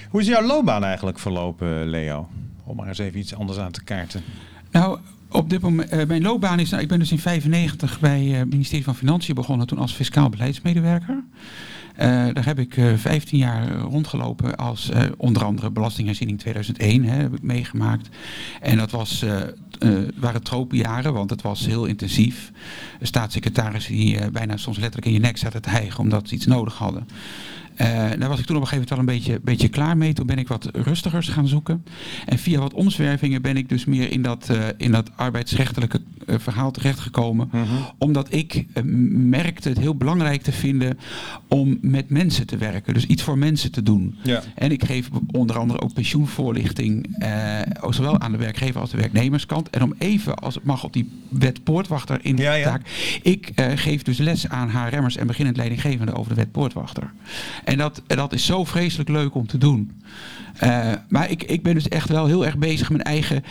Hoe 0.10 0.22
is 0.22 0.28
jouw 0.28 0.46
loopbaan 0.46 0.84
eigenlijk 0.84 1.20
verlopen, 1.20 1.88
Leo? 1.88 2.30
Om 2.64 2.76
maar 2.76 2.88
eens 2.88 2.98
even 2.98 3.20
iets 3.20 3.36
anders 3.36 3.60
aan 3.60 3.72
te 3.72 3.84
kaarten. 3.84 4.24
Nou, 4.72 5.00
op 5.32 5.50
dit 5.50 5.62
moment, 5.62 5.90
eh, 5.90 6.08
mijn 6.08 6.22
loopbaan 6.22 6.60
is, 6.60 6.70
nou, 6.70 6.82
ik 6.82 6.88
ben 6.88 7.00
dus 7.00 7.12
in 7.12 7.20
95 7.20 8.00
bij 8.00 8.32
eh, 8.32 8.38
het 8.38 8.50
ministerie 8.50 8.84
van 8.84 8.96
Financiën 8.96 9.36
begonnen, 9.36 9.68
toen 9.68 9.78
als 9.78 9.94
fiscaal 9.94 10.30
beleidsmedewerker. 10.30 11.24
Eh, 11.96 12.08
daar 12.08 12.46
heb 12.46 12.60
ik 12.60 12.78
eh 12.78 12.94
15 12.96 13.38
jaar 13.38 13.72
rondgelopen 13.72 14.56
als 14.56 14.92
onder 15.18 15.44
andere 15.44 15.72
belastingherziening 15.72 16.40
2001 16.40 17.04
hè, 17.04 17.16
heb 17.16 17.36
ik 17.36 17.42
meegemaakt. 17.42 18.10
En 18.62 18.78
dat 18.78 18.92
was, 18.92 19.26
waren 20.16 20.44
tropenjaren, 20.44 21.14
want 21.14 21.30
het 21.30 21.42
was 21.42 21.66
heel 21.66 21.86
intensief. 21.86 22.52
Staatssecretarissen 23.02 23.94
die 23.94 24.32
bijna 24.32 24.58
soms 24.58 24.78
letterlijk 24.78 25.08
in 25.08 25.14
je 25.14 25.20
nek 25.20 25.38
zaten 25.38 25.62
te 25.62 25.70
hijgen 25.70 26.00
omdat 26.00 26.28
ze 26.28 26.36
iets 26.36 26.46
nodig 26.46 26.78
hadden. 26.78 27.08
Eh, 27.80 28.10
daar 28.20 28.30
was 28.30 28.40
ik 28.40 28.46
toen 28.46 28.56
op 28.56 28.62
een 28.62 28.68
gegeven 28.68 28.76
moment 28.76 28.90
wel 28.90 29.00
een 29.00 29.06
beetje, 29.06 29.40
beetje 29.44 29.70
klaar 29.70 29.98
mee. 29.98 30.14
Toen 30.14 30.26
ben 30.26 30.38
ik 30.38 30.48
wat 30.48 30.70
rustigers 30.74 31.28
gaan 31.28 31.48
zoeken. 31.48 31.84
En 32.26 32.40
via 32.40 32.60
wat 32.60 32.74
omzwervingen 32.74 33.42
ben 33.42 33.58
ik 33.58 33.70
dus 33.70 33.86
meer 33.86 34.12
in 34.12 34.22
dat, 34.22 34.50
eh, 34.50 34.68
in 34.78 34.92
dat 34.92 35.12
arbeidsrechtelijke 35.16 36.02
eh, 36.26 36.36
verhaal 36.40 36.72
terechtgekomen. 36.72 37.50
Omdat 37.98 38.34
ik 38.34 38.66
merkte 39.12 39.70
het 39.70 39.80
heel 39.80 39.96
belangrijk 39.96 40.42
te 40.42 40.52
vinden 40.52 40.98
om 41.48 41.78
met 41.82 42.10
mensen 42.10 42.48
te 42.48 42.58
werken. 42.58 42.94
Dus 42.94 43.06
iets 43.06 43.24
voor 43.24 43.38
mensen 43.38 43.72
te 43.72 43.84
doen. 43.84 44.16
Ja. 44.24 44.44
En 44.56 44.72
ik 44.72 44.86
geef 44.86 45.10
onder 45.32 45.58
andere 45.58 45.82
ook 45.82 45.94
pensioenvoorlichting, 45.94 47.16
eh, 47.18 47.60
zowel 47.90 48.20
aan 48.20 48.32
de 48.32 48.38
werkgever 48.38 48.82
als 48.82 48.92
de 48.92 48.98
werknemerskant. 48.98 49.70
En 49.70 49.84
om 49.84 49.94
even, 49.98 50.36
als 50.36 50.56
het 50.56 50.64
mag, 50.64 50.84
op 50.84 50.94
die 50.94 51.10
wet 51.30 51.64
poortwachter 51.64 52.20
in 52.22 52.36
de 52.36 52.42
ja. 52.42 52.64
taak. 52.64 52.82
Ik 53.22 53.52
eh, 53.56 53.72
geef 53.76 54.04
dus 54.04 54.18
les 54.18 54.50
aan 54.50 54.70
HRM'ers 54.70 55.18
en 55.18 55.28
beginnend 55.28 55.58
leidinggevenden 55.58 56.16
over 56.16 56.30
de 56.30 56.36
wet 56.36 56.52
poortwachter. 56.52 57.12
En 57.70 57.78
dat, 57.78 58.02
dat 58.08 58.34
is 58.34 58.46
zo 58.46 58.64
vreselijk 58.64 59.10
leuk 59.10 59.36
om 59.36 59.48
te 59.48 59.58
doen. 59.58 60.02
Eh, 60.58 60.92
maar 61.10 61.30
ik, 61.30 61.44
ik 61.44 61.64
ben 61.64 61.74
dus 61.74 61.88
echt 61.88 62.10
wel 62.10 62.26
heel 62.26 62.46
erg 62.46 62.58
bezig 62.58 62.90
mijn 62.90 63.04
eigen 63.04 63.44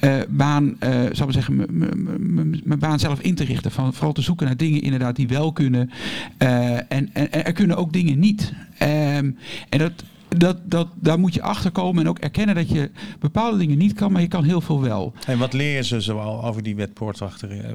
eh, 0.00 0.14
baan, 0.28 0.76
eh 0.78 1.00
zal 1.12 1.26
ik 1.26 1.32
zeggen, 1.32 1.56
mijn 2.64 2.78
baan 2.78 2.98
zelf 2.98 3.20
in 3.20 3.34
te 3.34 3.44
richten. 3.44 3.70
Van, 3.70 3.94
vooral 3.94 4.12
te 4.12 4.22
zoeken 4.22 4.46
naar 4.46 4.56
dingen 4.56 4.82
inderdaad 4.82 5.16
die 5.16 5.28
wel 5.28 5.52
kunnen. 5.52 5.90
En, 6.38 6.86
en, 6.88 7.12
en 7.12 7.44
er 7.44 7.52
kunnen 7.52 7.76
ook 7.76 7.92
dingen 7.92 8.18
niet. 8.18 8.52
Ehm, 8.78 9.30
en 9.68 9.78
dat, 9.78 10.04
dat, 10.28 10.56
dat, 10.64 10.88
daar 10.94 11.18
moet 11.18 11.34
je 11.34 11.42
achter 11.42 11.70
komen 11.70 12.02
en 12.02 12.08
ook 12.08 12.18
erkennen 12.18 12.54
dat 12.54 12.68
je 12.68 12.90
bepaalde 13.18 13.58
dingen 13.58 13.78
niet 13.78 13.92
kan, 13.92 14.12
maar 14.12 14.22
je 14.22 14.28
kan 14.28 14.44
heel 14.44 14.60
veel 14.60 14.80
wel. 14.80 15.12
En 15.26 15.38
wat 15.38 15.52
leer 15.52 15.76
je 15.76 15.84
ze 15.84 16.00
zoal 16.00 16.44
over 16.44 16.62
die 16.62 16.76
wet 16.76 16.94
poortwachter 16.94 17.50
eh, 17.50 17.70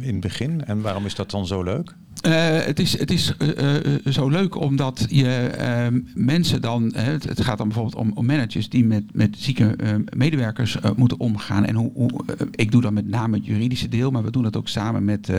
in 0.00 0.12
het 0.12 0.20
begin? 0.20 0.64
En 0.64 0.80
waarom 0.80 1.06
is 1.06 1.14
dat 1.14 1.30
dan 1.30 1.46
zo 1.46 1.62
leuk? 1.62 1.94
Eh, 2.22 2.64
het 2.64 2.78
is, 2.78 2.98
het 2.98 3.10
is 3.10 3.36
eh, 3.36 3.76
eh, 3.76 4.00
zo 4.10 4.28
leuk 4.28 4.56
omdat 4.56 5.06
je 5.08 5.34
ehm, 5.46 6.00
mensen 6.14 6.60
dan, 6.60 6.92
het, 6.94 7.24
het 7.24 7.40
gaat 7.40 7.58
dan 7.58 7.68
bijvoorbeeld 7.68 8.14
om, 8.16 8.26
managers 8.26 8.68
die 8.68 8.84
met, 8.84 9.04
met 9.12 9.36
zieke 9.38 9.76
eh, 9.76 9.94
medewerkers 10.16 10.76
moeten 10.96 11.20
omgaan. 11.20 11.64
En 11.64 11.74
hoe, 11.74 11.90
hoe, 11.94 12.10
ik 12.50 12.70
doe 12.70 12.82
dan 12.82 12.94
met 12.94 13.08
name 13.08 13.36
het 13.36 13.46
juridische 13.46 13.88
deel, 13.88 14.10
maar 14.10 14.22
we 14.22 14.30
doen 14.30 14.42
dat 14.42 14.56
ook 14.56 14.68
samen 14.68 15.04
met 15.04 15.32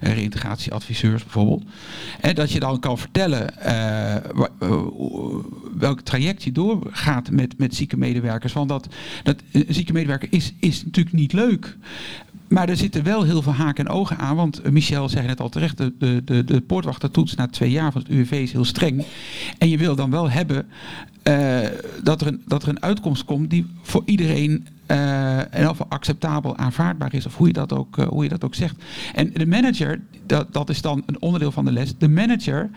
reïntegratieadviseurs 0.00 1.22
bijvoorbeeld. 1.22 1.64
En 2.20 2.34
dat 2.34 2.52
je 2.52 2.60
dan 2.60 2.80
kan 2.80 2.98
vertellen 2.98 3.54
welk 5.78 6.00
traject 6.00 6.42
je 6.42 6.52
doorgaat 6.52 7.30
met, 7.30 7.58
met 7.58 7.74
zieke 7.74 7.96
medewerkers. 7.96 8.52
Want 8.52 8.68
dat, 8.68 8.88
dat 9.22 9.42
zieke 9.68 9.92
medewerker 9.92 10.28
is, 10.30 10.52
is 10.60 10.84
natuurlijk 10.84 11.16
niet 11.16 11.32
leuk. 11.32 11.76
Maar 12.52 12.68
er 12.68 12.76
zitten 12.76 13.04
wel 13.04 13.22
heel 13.22 13.42
veel 13.42 13.52
haken 13.52 13.86
en 13.86 13.92
ogen 13.92 14.18
aan. 14.18 14.36
Want 14.36 14.60
eh, 14.60 14.72
Michel 14.72 15.08
zei 15.08 15.26
net 15.26 15.40
al 15.40 15.48
terecht, 15.48 15.76
de, 15.76 15.92
de, 15.98 16.22
de, 16.24 16.44
de 16.44 16.60
poortwachtertoets 16.60 17.34
na 17.34 17.46
twee 17.46 17.70
jaar 17.70 17.92
van 17.92 18.00
het 18.00 18.10
UWV 18.10 18.32
is 18.32 18.52
heel 18.52 18.64
streng. 18.64 19.04
En 19.58 19.68
je 19.68 19.78
wil 19.78 19.96
dan 19.96 20.10
wel 20.10 20.30
hebben 20.30 20.66
eh, 21.22 21.60
dat, 22.02 22.20
er 22.20 22.26
een, 22.26 22.42
dat 22.46 22.62
er 22.62 22.68
een 22.68 22.82
uitkomst 22.82 23.24
komt 23.24 23.50
die 23.50 23.66
voor 23.82 24.02
iedereen 24.04 24.66
in 24.86 25.48
ieder 25.54 25.68
geval 25.68 25.86
acceptabel 25.88 26.56
aanvaardbaar 26.56 27.14
is. 27.14 27.26
Of 27.26 27.36
hoe 27.36 27.46
je 27.46 27.52
dat 27.52 27.72
ook, 27.72 27.98
eh, 27.98 28.06
hoe 28.06 28.22
je 28.22 28.28
dat 28.28 28.44
ook 28.44 28.54
zegt. 28.54 28.76
En 29.14 29.32
de 29.32 29.46
manager, 29.46 30.00
dat, 30.26 30.52
dat 30.52 30.70
is 30.70 30.80
dan 30.80 31.02
een 31.06 31.20
onderdeel 31.20 31.52
van 31.52 31.64
de 31.64 31.72
les. 31.72 31.96
De 31.98 32.08
manager, 32.08 32.70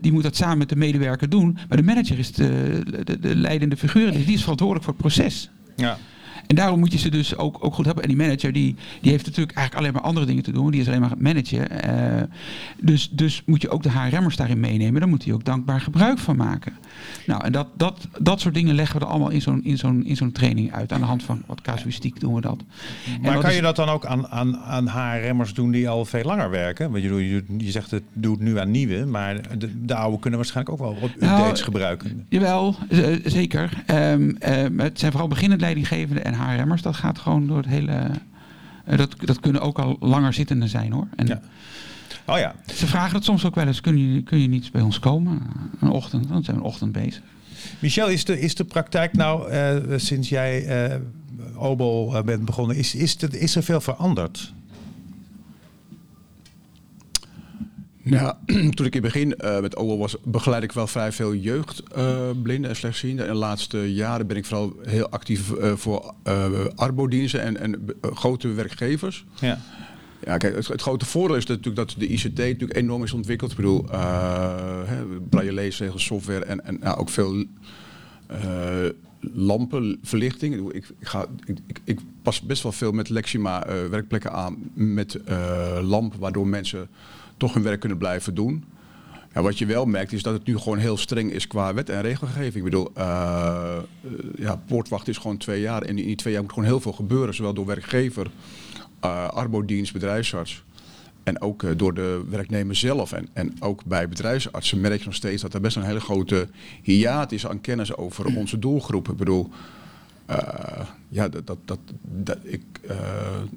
die 0.00 0.12
moet 0.12 0.22
dat 0.22 0.36
samen 0.36 0.58
met 0.58 0.68
de 0.68 0.76
medewerker 0.76 1.28
doen. 1.28 1.58
Maar 1.68 1.76
de 1.78 1.84
manager 1.84 2.18
is 2.18 2.32
de, 2.32 2.82
de, 3.04 3.18
de 3.18 3.36
leidende 3.36 3.76
figuur. 3.76 4.12
Dus 4.12 4.24
die 4.24 4.34
is 4.34 4.42
verantwoordelijk 4.42 4.84
voor 4.84 4.94
het 4.94 5.02
proces. 5.02 5.50
Ja. 5.76 5.98
En 6.48 6.56
daarom 6.56 6.78
moet 6.78 6.92
je 6.92 6.98
ze 6.98 7.10
dus 7.10 7.36
ook, 7.36 7.56
ook 7.60 7.74
goed 7.74 7.84
hebben. 7.84 8.02
En 8.04 8.08
die 8.08 8.18
manager 8.18 8.52
die, 8.52 8.74
die 9.00 9.10
heeft 9.10 9.26
natuurlijk 9.26 9.56
eigenlijk 9.56 9.86
alleen 9.86 9.92
maar 9.96 10.08
andere 10.08 10.26
dingen 10.26 10.42
te 10.42 10.52
doen. 10.52 10.70
Die 10.70 10.80
is 10.80 10.86
alleen 10.88 11.00
maar 11.00 11.10
het 11.10 11.20
managen. 11.20 11.82
Eh, 11.82 12.22
dus, 12.80 13.10
dus 13.10 13.42
moet 13.46 13.62
je 13.62 13.70
ook 13.70 13.82
de 13.82 13.90
HRM'ers 13.90 14.36
daarin 14.36 14.60
meenemen. 14.60 15.00
Daar 15.00 15.08
moet 15.08 15.24
hij 15.24 15.32
ook 15.34 15.44
dankbaar 15.44 15.80
gebruik 15.80 16.18
van 16.18 16.36
maken. 16.36 16.72
Nou, 17.26 17.44
en 17.44 17.52
dat, 17.52 17.66
dat, 17.76 18.08
dat 18.18 18.40
soort 18.40 18.54
dingen 18.54 18.74
leggen 18.74 18.98
we 18.98 19.04
er 19.04 19.10
allemaal 19.10 19.30
in 19.30 19.42
zo'n, 19.42 19.64
in 19.64 19.78
zo'n, 19.78 20.04
in 20.04 20.16
zo'n 20.16 20.32
training 20.32 20.72
uit. 20.72 20.92
Aan 20.92 21.00
de 21.00 21.06
hand 21.06 21.22
van 21.22 21.42
wat 21.46 21.60
casuïstiek 21.60 22.20
doen 22.20 22.34
we 22.34 22.40
dat. 22.40 22.58
En 23.14 23.20
Maar 23.22 23.38
kan 23.38 23.50
is- 23.50 23.56
je 23.56 23.62
dat 23.62 23.76
dan 23.76 23.88
ook 23.88 24.06
aan, 24.06 24.28
aan, 24.28 24.56
aan 24.56 24.88
HRM'ers 24.88 25.54
doen 25.54 25.70
die 25.70 25.88
al 25.88 26.04
veel 26.04 26.24
langer 26.24 26.50
werken? 26.50 26.90
Want 26.90 27.02
je, 27.02 27.42
je, 27.58 27.70
zegt 27.70 27.90
het 27.90 28.02
doet 28.12 28.40
nu 28.40 28.58
aan 28.58 28.70
nieuwe, 28.70 29.04
maar 29.04 29.58
de, 29.58 29.84
de 29.84 29.94
oude 29.94 30.18
kunnen 30.18 30.38
waarschijnlijk 30.38 30.80
ook 30.80 30.88
wel 30.90 31.00
wat 31.00 31.10
Nou, 31.20 31.38
updates 31.38 31.62
gebruiken. 31.62 32.26
Jawel, 32.28 32.76
zeker. 33.24 33.82
Ehm, 33.86 34.30
ehm, 34.38 34.78
het 34.78 34.98
zijn 34.98 35.10
vooral 35.10 35.28
beginnend 35.28 35.60
leidinggevenden 35.60 36.24
en 36.24 36.34
HRM'ers. 36.38 36.82
Dat 36.82 36.96
gaat 36.96 37.18
gewoon 37.18 37.46
door 37.46 37.56
het 37.56 37.66
hele... 37.66 38.10
eh, 38.84 38.98
dat, 38.98 39.16
dat 39.18 39.40
kunnen 39.40 39.60
ook 39.60 39.78
al 39.78 39.96
langer 40.00 40.32
zittenden 40.32 40.68
zijn 40.68 40.92
hoor. 40.92 41.08
En 41.16 41.26
Ja. 41.26 41.40
Oh 42.26 42.38
ja, 42.38 42.54
Ze 42.74 42.86
vragen 42.86 43.14
het 43.14 43.24
soms 43.24 43.44
ook 43.44 43.54
wel 43.54 43.66
eens. 43.66 43.80
Kun 43.80 44.14
je, 44.14 44.22
kun 44.22 44.38
je 44.38 44.48
niet 44.48 44.72
bij 44.72 44.82
ons 44.82 44.98
komen? 44.98 45.42
Een 45.80 45.90
ochtend, 45.90 46.28
dan 46.28 46.44
zijn 46.44 46.56
we 46.56 46.62
een 46.62 46.68
ochtend 46.68 46.92
bezig. 46.92 47.22
Michel, 47.78 48.08
is 48.08 48.24
de, 48.24 48.40
is 48.40 48.54
de 48.54 48.64
praktijk 48.64 49.12
nou, 49.12 49.50
eh, 49.50 49.76
sinds 49.96 50.28
jij 50.28 50.66
Obol 51.58 52.16
eh, 52.16 52.22
bent 52.22 52.44
begonnen, 52.44 52.76
is, 52.76 52.94
is, 52.94 53.20
het, 53.20 53.34
is 53.34 53.56
er 53.56 53.62
veel 53.62 53.80
veranderd? 53.80 54.52
Nou, 58.10 58.34
toen 58.74 58.86
ik 58.86 58.94
in 58.94 59.02
het 59.02 59.12
begin 59.12 59.36
eh, 59.36 59.60
met 59.60 59.76
OWO 59.76 59.98
was, 59.98 60.16
begeleid 60.24 60.62
ik 60.62 60.72
wel 60.72 60.86
vrij 60.86 61.12
veel 61.12 61.34
jeugdblinden 61.34 62.70
en 62.70 62.76
slechtzienden. 62.76 63.26
En 63.26 63.32
de 63.32 63.38
laatste 63.38 63.94
jaren 63.94 64.26
ben 64.26 64.36
ik 64.36 64.44
vooral 64.44 64.76
heel 64.82 65.08
actief 65.08 65.52
eh, 65.52 65.72
voor 65.72 66.14
eh 66.22 66.44
arbodiensten 66.74 67.40
en, 67.40 67.56
en 67.56 67.86
grote 68.00 68.48
werkgevers. 68.48 69.24
Ja. 69.40 69.58
Ja, 70.24 70.36
kijk, 70.36 70.54
het, 70.54 70.66
het 70.66 70.82
grote 70.82 71.06
voordeel 71.06 71.36
is 71.36 71.46
natuurlijk 71.46 71.76
dat 71.76 71.94
de 71.98 72.06
ICT 72.06 72.38
natuurlijk 72.38 72.76
enorm 72.76 73.02
is 73.02 73.12
ontwikkeld. 73.12 73.50
Ik 73.50 73.56
bedoel, 73.56 73.84
uh, 73.92 74.82
braille 75.28 75.52
leesregels, 75.52 76.04
software 76.04 76.44
en, 76.44 76.64
en 76.64 76.78
nou, 76.80 76.98
ook 76.98 77.08
veel 77.08 77.34
uh, 77.34 78.88
lampen, 79.20 79.98
verlichting. 80.02 80.72
Ik, 80.72 80.84
ga, 81.00 81.26
ik, 81.44 81.58
ik, 81.66 81.80
ik, 81.84 82.00
pas 82.22 82.40
best 82.40 82.62
wel 82.62 82.72
veel 82.72 82.92
met 82.92 83.08
Lexima 83.08 83.68
uh, 83.68 83.86
werkplekken 83.86 84.32
aan 84.32 84.56
met 84.74 85.18
uh, 85.28 85.78
lampen, 85.82 86.18
waardoor 86.18 86.46
mensen 86.46 86.88
toch 87.38 87.54
hun 87.54 87.62
werk 87.62 87.80
kunnen 87.80 87.98
blijven 87.98 88.34
doen. 88.34 88.64
Ja, 89.34 89.42
wat 89.42 89.58
je 89.58 89.66
wel 89.66 89.84
merkt 89.84 90.12
is 90.12 90.22
dat 90.22 90.32
het 90.32 90.46
nu 90.46 90.58
gewoon 90.58 90.78
heel 90.78 90.96
streng 90.96 91.32
is 91.32 91.46
qua 91.46 91.74
wet 91.74 91.90
en 91.90 92.02
regelgeving. 92.02 92.54
Ik 92.54 92.62
bedoel, 92.62 92.90
uh, 92.98 93.76
ja, 94.36 94.56
poortwacht 94.66 95.08
is 95.08 95.16
gewoon 95.18 95.36
twee 95.36 95.60
jaar 95.60 95.82
en 95.82 95.98
in 95.98 96.06
die 96.06 96.16
twee 96.16 96.32
jaar 96.32 96.42
moet 96.42 96.52
gewoon 96.52 96.68
heel 96.68 96.80
veel 96.80 96.92
gebeuren, 96.92 97.34
zowel 97.34 97.54
door 97.54 97.66
werkgever, 97.66 98.30
uh, 99.04 99.28
arbodienst, 99.28 99.92
bedrijfsarts. 99.92 100.62
En 101.22 101.40
ook 101.40 101.78
door 101.78 101.94
de 101.94 102.24
werknemer 102.28 102.74
zelf. 102.74 103.12
En, 103.12 103.28
en 103.32 103.52
ook 103.60 103.84
bij 103.84 104.08
bedrijfsartsen 104.08 104.80
merk 104.80 104.98
je 104.98 105.04
nog 105.04 105.14
steeds 105.14 105.42
dat 105.42 105.54
er 105.54 105.60
best 105.60 105.76
een 105.76 105.82
hele 105.82 106.00
grote 106.00 106.48
hiaat 106.82 107.32
is 107.32 107.46
aan 107.46 107.60
kennis 107.60 107.96
over 107.96 108.36
onze 108.36 108.58
doelgroep. 108.58 109.08
Ik 109.08 109.16
bedoel, 109.16 109.50
ja, 111.08 111.28
dat, 111.28 111.46
dat, 111.46 111.78
dat, 112.02 112.38
ik 112.42 112.62
uh, 112.90 112.96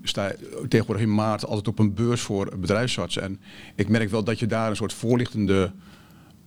sta 0.04 0.32
tegenwoordig 0.68 1.06
in 1.06 1.14
maart 1.14 1.46
altijd 1.46 1.68
op 1.68 1.80
een 1.80 1.94
beurs 1.94 2.22
voor 2.22 2.58
bedrijfsartsen. 2.60 3.22
En 3.22 3.40
ik 3.76 3.90
merk 3.90 4.10
wel 4.10 4.24
dat 4.24 4.40
je 4.40 4.48
daar 4.48 4.70
een 4.70 4.76
soort 4.76 4.94
voorlichtende 4.94 5.72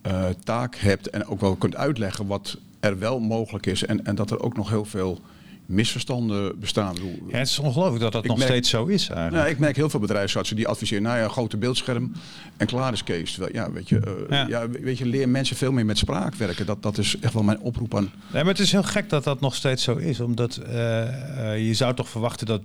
uh, 0.06 0.28
taak 0.44 0.76
hebt. 0.76 1.10
En 1.10 1.26
ook 1.26 1.40
wel 1.40 1.56
kunt 1.56 1.76
uitleggen 1.76 2.26
wat 2.26 2.58
er 2.80 2.98
wel 2.98 3.20
mogelijk 3.20 3.66
is. 3.66 3.84
En, 3.84 4.04
en 4.04 4.14
dat 4.14 4.30
er 4.30 4.42
ook 4.42 4.56
nog 4.56 4.68
heel 4.68 4.84
veel 4.84 5.20
misverstanden 5.66 6.58
bestaan. 6.60 6.94
Ja, 7.28 7.38
het 7.38 7.48
is 7.48 7.58
ongelooflijk 7.58 8.00
dat 8.02 8.12
dat 8.12 8.22
Ik 8.24 8.28
nog 8.30 8.38
merk- 8.38 8.50
steeds 8.50 8.68
zo 8.70 8.84
is 8.86 9.06
eigenlijk. 9.08 9.36
Nou, 9.36 9.48
ik 9.48 9.58
merk 9.58 9.76
heel 9.76 9.90
veel 9.90 10.00
bedrijfsartsen 10.00 10.56
die 10.56 10.68
adviseren, 10.68 11.02
nou 11.02 11.18
ja, 11.18 11.28
grote 11.28 11.56
beeldscherm 11.56 12.12
en 12.56 12.66
klaar 12.66 12.92
is 12.92 13.04
Kees. 13.04 13.32
Terwijl, 13.32 13.54
ja, 13.54 13.72
weet 13.72 13.88
je, 13.88 14.00
eh, 14.00 14.12
Ja. 14.38 14.46
ja. 14.48 14.68
weet 14.68 14.98
je, 14.98 15.06
leer 15.06 15.28
mensen 15.28 15.56
veel 15.56 15.72
meer 15.72 15.86
met 15.86 15.98
spraak 15.98 16.34
werken. 16.34 16.66
Dat, 16.66 16.82
dat 16.82 16.98
is 16.98 17.16
echt 17.20 17.32
wel 17.32 17.42
mijn 17.42 17.60
oproep 17.60 17.94
aan. 17.96 18.10
Nee, 18.32 18.42
maar 18.42 18.52
het 18.52 18.62
is 18.62 18.72
heel 18.72 18.82
gek 18.82 19.08
dat 19.08 19.24
dat 19.24 19.40
nog 19.40 19.54
steeds 19.54 19.82
zo 19.82 19.96
is. 19.96 20.20
Omdat 20.20 20.56
eh, 20.56 21.52
eh, 21.52 21.66
je 21.66 21.74
zou 21.74 21.94
toch 21.94 22.08
verwachten 22.08 22.46
dat 22.46 22.62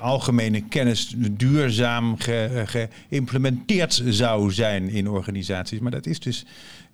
algemene 0.00 0.60
kennis 0.68 1.14
duurzaam 1.30 2.18
ge- 2.18 2.62
geïmplementeerd 3.10 4.02
zou 4.08 4.52
zijn 4.52 4.88
in 4.88 5.08
organisaties. 5.08 5.78
Maar 5.78 5.90
dat 5.90 6.06
is 6.06 6.20
dus, 6.20 6.44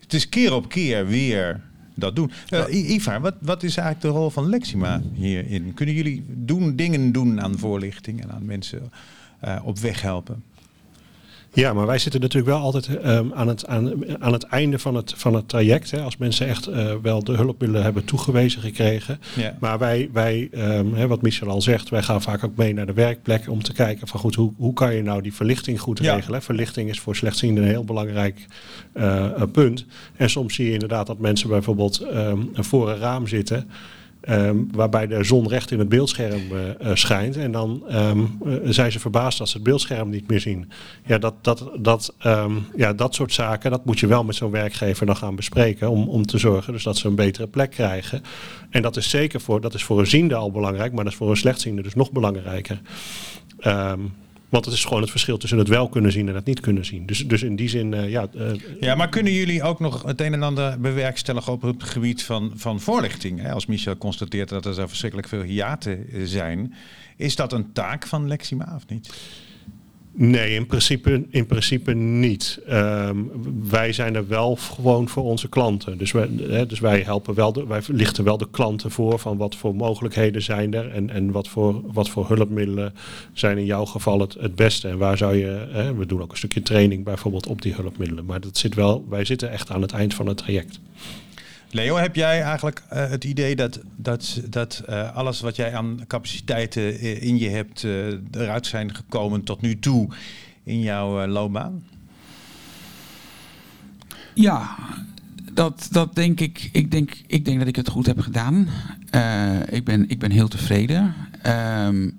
het 0.01 0.15
is 0.15 0.29
keer 0.29 0.55
op 0.55 0.69
keer 0.69 1.07
weer 1.07 1.61
dat 1.95 2.17
doen. 2.17 2.31
I- 2.71 2.93
Ivar, 2.95 3.21
wat, 3.21 3.35
wat 3.41 3.63
is 3.63 3.77
eigenlijk 3.77 4.07
de 4.15 4.21
rol 4.21 4.31
van 4.31 4.49
Lexima 4.49 5.01
hierin? 5.15 5.75
Kunnen 5.75 5.95
jullie 5.95 6.25
doen, 6.29 6.77
dingen 6.77 7.13
doen 7.13 7.41
aan 7.41 7.59
voorlichting 7.59 8.23
en 8.23 8.31
aan 8.33 8.45
mensen 8.45 8.91
eh, 9.41 9.61
op 9.65 9.79
weg 9.79 10.03
helpen? 10.03 10.43
Ja, 11.55 11.73
maar 11.73 11.87
wij 11.87 11.99
zitten 11.99 12.21
natuurlijk 12.21 12.53
wel 12.53 12.61
altijd 12.63 12.97
ehm, 12.97 13.27
aan, 13.35 13.49
het, 13.49 13.67
aan, 13.67 13.93
aan 14.23 14.33
het 14.33 14.43
einde 14.43 14.79
van 14.79 14.95
het, 14.95 15.15
van 15.17 15.35
het 15.35 15.49
traject. 15.49 15.91
Hè, 15.91 16.01
als 16.01 16.17
mensen 16.17 16.47
echt 16.47 16.67
eh, 16.67 16.93
wel 17.03 17.25
de 17.25 17.33
hulpmiddelen 17.33 17.83
hebben 17.85 18.05
toegewezen 18.05 18.61
gekregen. 18.61 19.21
Ja. 19.37 19.57
Maar 19.61 19.79
wij, 19.79 20.09
wij 20.13 20.49
ehm, 20.53 20.93
hè, 20.95 21.07
wat 21.07 21.23
Michel 21.23 21.49
al 21.49 21.63
zegt, 21.63 21.89
wij 21.89 22.03
gaan 22.03 22.23
vaak 22.23 22.45
ook 22.45 22.57
mee 22.57 22.75
naar 22.75 22.87
de 22.87 22.93
werkplek 22.93 23.49
om 23.49 23.63
te 23.63 23.73
kijken 23.73 24.09
van 24.09 24.21
goed, 24.21 24.35
hoe, 24.35 24.53
hoe 24.57 24.73
kan 24.73 24.95
je 24.95 25.03
nou 25.03 25.23
die 25.23 25.35
verlichting 25.35 25.81
goed 25.81 25.99
Ja. 25.99 26.15
regelen? 26.15 26.43
Verlichting 26.43 26.89
is 26.89 27.01
voor 27.01 27.17
slechtzienden 27.17 27.65
een 27.65 27.71
heel 27.71 27.85
belangrijk 27.85 28.47
eh, 28.93 29.25
eh, 29.25 29.43
punt. 29.53 29.85
En 30.17 30.31
soms 30.31 30.55
zie 30.55 30.67
je 30.67 30.73
inderdaad 30.73 31.07
dat 31.07 31.19
mensen 31.19 31.49
bijvoorbeeld 31.49 32.01
ehm, 32.01 32.39
voor 32.55 32.91
een 32.91 32.99
raam 32.99 33.27
zitten. 33.27 33.71
Ehm, 34.23 34.57
waarbij 34.73 35.07
de 35.07 35.25
zon 35.25 35.49
recht 35.49 35.71
in 35.71 35.79
het 35.79 35.89
beeldscherm 35.89 36.41
eh, 36.53 36.91
eh, 36.91 36.97
schijnt. 36.97 37.37
En 37.37 37.53
dan 37.53 37.85
ehm, 37.89 38.19
eh, 38.19 38.55
zijn 38.65 38.93
ze 38.93 39.01
verbaasd 39.01 39.41
als 39.41 39.51
ze 39.51 39.57
het 39.57 39.67
beeldscherm 39.67 40.11
niet 40.11 40.29
meer 40.29 40.41
zien. 40.41 40.71
Ja, 41.07 41.19
dat, 41.19 41.35
dat, 41.41 41.71
dat, 41.79 42.15
ehm, 42.19 42.53
ja, 42.77 42.93
dat 42.93 43.15
soort 43.15 43.33
zaken, 43.33 43.71
dat 43.71 43.85
moet 43.85 44.01
je 44.01 44.07
wel 44.07 44.25
met 44.25 44.35
zo'n 44.35 44.51
werkgever 44.51 45.07
dan 45.07 45.17
gaan 45.17 45.37
bespreken. 45.37 45.91
Om, 45.91 46.09
om 46.09 46.27
te 46.27 46.39
zorgen 46.39 46.73
dus 46.73 46.83
dat 46.83 46.97
ze 46.97 47.09
een 47.09 47.15
betere 47.15 47.47
plek 47.47 47.71
krijgen. 47.71 48.23
En 48.71 48.83
dat 48.83 48.97
is 48.97 49.11
zeker 49.11 49.41
voor, 49.41 49.61
dat 49.61 49.75
is 49.75 49.85
voor 49.85 49.99
een 49.99 50.07
ziende 50.07 50.35
al 50.35 50.51
belangrijk, 50.51 50.93
maar 50.93 51.05
dat 51.05 51.13
is 51.13 51.19
voor 51.19 51.31
een 51.31 51.37
slechtziende 51.37 51.83
dus 51.83 51.95
nog 51.95 52.13
belangrijker. 52.13 52.81
Ehm, 53.59 54.01
want 54.53 54.65
het 54.65 54.75
is 54.75 54.85
gewoon 54.85 55.01
het 55.03 55.11
verschil 55.11 55.37
tussen 55.37 55.59
het 55.59 55.69
wel 55.69 55.89
kunnen 55.89 56.13
zien 56.13 56.29
en 56.29 56.35
het 56.35 56.45
niet 56.45 56.61
kunnen 56.61 56.85
zien. 56.85 57.07
Dus, 57.07 57.29
dus 57.29 57.43
in 57.43 57.57
die 57.57 57.69
zin, 57.69 57.95
eh, 57.95 58.11
ja. 58.11 58.27
eh, 58.35 58.51
Ja, 58.81 58.95
maar 58.95 59.09
kunnen 59.09 59.33
jullie 59.33 59.63
ook 59.63 59.81
nog 59.81 60.03
het 60.03 60.21
een 60.21 60.33
en 60.33 60.43
ander 60.43 60.81
bewerkstelligen 60.81 61.53
op 61.53 61.63
het 61.63 61.83
gebied 61.83 62.23
van, 62.23 62.53
van 62.55 62.81
voorlichting? 62.81 63.41
Hè? 63.41 63.53
Als 63.53 63.67
Michel 63.67 63.97
constateert 63.97 64.49
dat 64.49 64.67
er 64.67 64.75
zo 64.75 64.87
verschrikkelijk 64.87 65.29
veel 65.29 65.43
hiaten 65.43 66.07
zijn. 66.25 66.75
Is 67.17 67.37
dat 67.37 67.53
een 67.53 67.73
taak 67.73 68.07
van 68.07 68.29
Lexima 68.29 68.73
of 68.77 68.89
niet? 68.89 69.13
Nee, 70.15 70.55
in 70.55 70.67
principe, 70.67 71.25
in 71.31 71.47
principe 71.47 71.93
niet. 71.95 72.61
Ehm, 72.67 73.17
wij 73.69 73.93
zijn 73.93 74.15
er 74.15 74.29
wel 74.29 74.57
gewoon 74.57 75.09
voor 75.09 75.23
onze 75.23 75.49
klanten. 75.49 75.99
Dus 75.99 76.13
wij, 76.13 76.29
hè, 76.41 76.67
dus 76.67 76.81
wij 76.81 77.01
helpen 77.01 77.35
wel, 77.35 77.53
de, 77.53 77.67
wij 77.67 77.81
lichten 77.87 78.25
wel 78.25 78.39
de 78.39 78.49
klanten 78.51 78.91
voor 78.91 79.19
van 79.19 79.37
wat 79.37 79.57
voor 79.57 79.75
mogelijkheden 79.75 80.43
zijn 80.43 80.75
er 80.75 80.91
en, 80.91 81.11
en 81.11 81.31
wat, 81.31 81.49
voor, 81.49 81.81
wat 81.93 82.09
voor 82.09 82.29
hulpmiddelen 82.29 82.95
zijn 83.33 83.59
in 83.59 83.65
jouw 83.65 83.85
geval 83.85 84.21
het, 84.21 84.37
het 84.41 84.55
beste. 84.55 84.89
En 84.89 84.99
waar 84.99 85.17
zou 85.17 85.37
je, 85.37 85.69
hè, 85.71 85.95
we 85.95 86.07
doen 86.07 86.23
ook 86.23 86.31
een 86.31 86.37
stukje 86.37 86.63
training 86.63 87.05
bijvoorbeeld 87.05 87.47
op 87.47 87.63
die 87.63 87.75
hulpmiddelen. 87.75 88.25
Maar 88.25 88.41
dat 88.41 88.59
zit 88.59 88.75
wel, 88.75 89.05
wij 89.09 89.25
zitten 89.25 89.51
echt 89.51 89.71
aan 89.71 89.83
het 89.83 89.93
eind 89.93 90.15
van 90.15 90.27
het 90.27 90.37
traject. 90.37 90.81
Leo, 91.75 91.97
heb 91.97 92.15
jij 92.15 92.43
eigenlijk 92.43 92.83
eh, 92.89 93.09
het 93.09 93.25
idee 93.25 93.57
dat, 93.57 93.81
dat, 93.97 94.41
dat 94.49 94.83
eh, 94.87 95.17
alles 95.17 95.41
wat 95.41 95.57
jij 95.57 95.75
aan 95.75 96.01
capaciteiten 96.07 96.99
eh, 96.99 97.23
in 97.23 97.39
je 97.39 97.49
hebt 97.49 97.85
eruit 98.31 98.67
zijn 98.67 98.95
gekomen 98.95 99.45
tot 99.45 99.61
nu 99.61 99.79
toe 99.79 100.09
in 100.63 100.81
jouw 100.81 101.27
loopbaan? 101.27 101.85
Ja, 104.35 104.77
dat, 105.53 105.89
dat 105.91 106.15
denk 106.15 106.41
ik. 106.41 106.69
Ik 106.73 106.91
denk, 106.91 107.17
ik 107.27 107.45
denk 107.45 107.59
dat 107.59 107.69
ik 107.69 107.77
het 107.77 107.89
goed 107.89 108.07
heb 108.07 108.21
gedaan. 108.21 108.69
Ik, 109.69 109.85
ben, 109.85 110.09
ik 110.09 110.19
ben 110.19 110.31
heel 110.31 110.49
tevreden. 110.49 111.15
Ehm, 111.43 112.11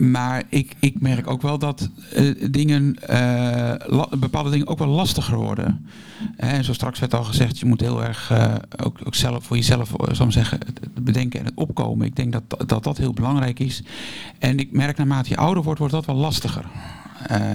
maar 0.00 0.42
ik, 0.48 0.74
ik 0.78 1.00
merk 1.00 1.30
ook 1.30 1.42
wel 1.42 1.58
dat 1.58 1.90
eh, 2.14 2.34
dingen, 2.50 2.96
eh, 3.08 4.08
bepaalde 4.18 4.50
dingen 4.50 4.66
ook 4.66 4.78
wel 4.78 4.88
lastiger 4.88 5.36
worden. 5.36 5.86
En 6.36 6.64
zo 6.64 6.72
straks 6.72 6.98
werd 6.98 7.14
al 7.14 7.24
gezegd, 7.24 7.58
je 7.58 7.66
moet 7.66 7.80
heel 7.80 8.04
erg 8.04 8.30
eh, 8.30 8.54
ook, 8.84 8.98
ook 9.04 9.14
zelf 9.14 9.44
voor 9.44 9.56
jezelf, 9.56 9.92
zeggen, 10.28 10.58
het, 10.66 11.04
bedenken 11.04 11.40
en 11.40 11.46
het 11.46 11.54
opkomen. 11.54 12.06
Ik 12.06 12.16
denk 12.16 12.32
dat, 12.32 12.68
dat 12.68 12.84
dat 12.84 12.98
heel 12.98 13.12
belangrijk 13.12 13.58
is. 13.58 13.82
En 14.38 14.58
ik 14.58 14.72
merk 14.72 14.96
naarmate 14.96 15.28
je 15.28 15.36
ouder 15.36 15.62
wordt, 15.62 15.78
wordt 15.78 15.94
dat 15.94 16.06
wel 16.06 16.16
lastiger. 16.16 16.64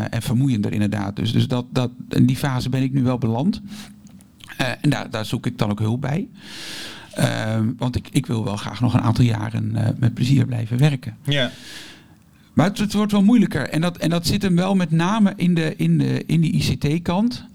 En 0.09 0.21
vermoeiender 0.21 0.73
inderdaad. 0.73 1.15
Dus, 1.15 1.31
dus 1.31 1.47
dat, 1.47 1.65
dat, 1.69 1.89
in 2.09 2.25
die 2.25 2.37
fase 2.37 2.69
ben 2.69 2.83
ik 2.83 2.93
nu 2.93 3.03
wel 3.03 3.17
beland. 3.17 3.61
En 4.57 4.89
daar, 4.89 5.09
daar 5.09 5.25
zoek 5.25 5.45
ik 5.45 5.57
dan 5.57 5.71
ook 5.71 5.79
hulp 5.79 6.01
bij. 6.01 6.27
Ehm, 7.13 7.71
want 7.77 7.95
ik, 7.95 8.07
ik 8.11 8.25
wil 8.25 8.43
wel 8.43 8.55
graag 8.55 8.81
nog 8.81 8.93
een 8.93 9.01
aantal 9.01 9.23
jaren 9.23 9.95
met 9.97 10.13
plezier 10.13 10.45
blijven 10.45 10.77
werken. 10.77 11.17
Ja. 11.23 11.51
Maar 12.55 12.71
het, 12.73 12.93
wordt 12.93 13.11
wel 13.11 13.23
moeilijker. 13.23 13.69
En 13.69 13.81
dat, 13.81 13.97
en 13.97 14.09
dat 14.09 14.27
zit 14.27 14.41
hem 14.41 14.55
wel 14.55 14.75
met 14.75 14.91
name 14.91 15.33
in, 15.35 15.53
de, 15.53 15.75
in, 15.75 15.97
de, 15.97 16.23
in 16.25 16.41
die 16.41 16.51
ICT-kant. 16.51 17.45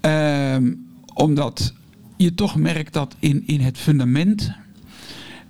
Ehm, 0.00 0.72
omdat 1.14 1.74
je 2.16 2.34
toch 2.34 2.56
merkt 2.56 2.92
dat 2.92 3.16
in, 3.18 3.42
in 3.46 3.60
het 3.60 3.78
fundament 3.78 4.52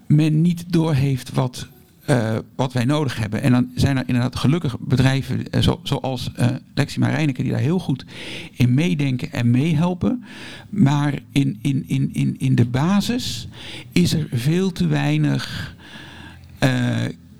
men 0.06 0.40
niet 0.40 0.72
doorheeft 0.72 1.32
wat, 1.32 1.68
eh, 2.04 2.36
wat 2.56 2.72
wij 2.72 2.84
nodig 2.84 3.16
hebben. 3.16 3.42
En 3.42 3.52
dan 3.52 3.70
zijn 3.74 3.96
er 3.96 4.04
inderdaad 4.06 4.36
gelukkig 4.36 4.78
bedrijven 4.78 5.50
eh, 5.50 5.60
zo, 5.60 5.80
zoals 5.82 6.32
eh 6.34 6.48
Lexima 6.74 7.26
die 7.26 7.50
daar 7.50 7.58
heel 7.58 7.78
goed 7.78 8.04
in 8.52 8.74
meedenken 8.74 9.32
en 9.32 9.50
meehelpen. 9.50 10.24
Maar 10.68 11.18
in, 11.32 11.58
in, 11.62 11.84
in, 11.86 12.10
in, 12.12 12.38
in 12.38 12.54
de 12.54 12.66
basis 12.66 13.48
is 13.92 14.12
er 14.12 14.26
veel 14.32 14.72
te 14.72 14.86
weinig 14.86 15.74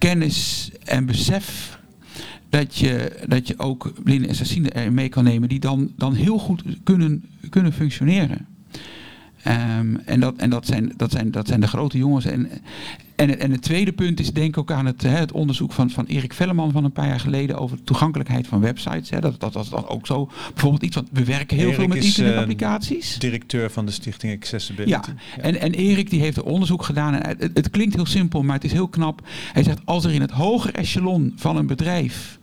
kennis 0.01 0.71
en 0.85 1.07
besef 1.07 1.79
dat 2.49 2.77
je, 2.77 3.23
dat 3.27 3.49
je 3.49 3.59
ook 3.59 3.93
blinden 4.03 4.29
en 4.29 4.37
erin 4.73 4.95
mee 4.95 5.09
kan 5.09 5.25
nemen 5.25 5.49
die 5.49 5.61
dan, 5.61 5.93
dan 5.97 6.15
heel 6.15 6.39
goed 6.39 6.63
kunnen, 6.85 7.25
kunnen 7.51 7.73
functioneren. 7.73 8.47
Ehm, 9.43 9.97
en 10.05 10.21
dat, 10.21 10.37
en 10.37 10.51
dat, 10.51 10.67
zijn, 10.67 10.93
dat, 10.97 11.11
zijn, 11.11 11.31
dat 11.31 11.47
zijn 11.47 11.61
de 11.61 11.67
grote 11.67 11.99
jongens. 11.99 12.25
En, 12.25 12.49
en, 13.17 13.41
en 13.41 13.51
het 13.51 13.63
tweede 13.63 13.93
punt 13.93 14.21
is 14.21 14.33
denk 14.33 14.49
ik 14.49 14.59
ook 14.59 14.71
aan 14.71 14.87
het, 14.87 15.03
hè, 15.03 15.09
het 15.09 15.33
onderzoek 15.33 15.73
van, 15.73 15.91
van 15.91 16.07
Erik 16.07 16.33
Velleman 16.33 16.73
van 16.73 16.85
een 16.85 16.93
paar 16.93 17.07
jaar 17.07 17.21
geleden 17.21 17.59
over 17.59 17.77
de 17.77 17.83
toegankelijkheid 17.83 18.47
van 18.47 18.61
websites. 18.61 19.11
Hè. 19.11 19.21
Dat, 19.21 19.41
dat 19.41 19.55
was 19.55 19.71
dan 19.71 19.89
ook 19.89 20.07
zo. 20.07 20.31
Bijvoorbeeld 20.53 20.83
iets 20.83 20.97
wat 20.97 21.07
we 21.13 21.25
werken 21.25 21.57
heel 21.57 21.67
Erik 21.67 21.79
veel 21.79 21.89
met 21.89 21.97
is, 21.97 22.07
internetapplicaties. 22.07 23.19
Directeur 23.19 23.71
van 23.71 23.87
de 23.87 23.93
stichting 23.93 24.35
Accessibility. 24.35 24.91
Ja, 24.91 25.03
en, 25.41 25.61
en 25.61 25.73
Erik 25.73 26.11
die 26.11 26.21
heeft 26.21 26.37
er 26.37 26.45
onderzoek 26.45 26.83
gedaan. 26.83 27.15
En 27.15 27.37
het, 27.39 27.51
het 27.55 27.71
klinkt 27.71 27.95
heel 27.95 28.07
simpel, 28.07 28.43
maar 28.43 28.55
het 28.55 28.65
is 28.65 28.73
heel 28.73 28.89
knap. 28.89 29.27
Hij 29.53 29.63
zegt, 29.63 29.81
als 29.85 30.05
er 30.05 30.13
in 30.13 30.21
het 30.21 30.31
hoger 30.31 30.75
echelon 30.75 31.33
van 31.37 31.57
een 31.57 31.67
bedrijf... 31.67 32.39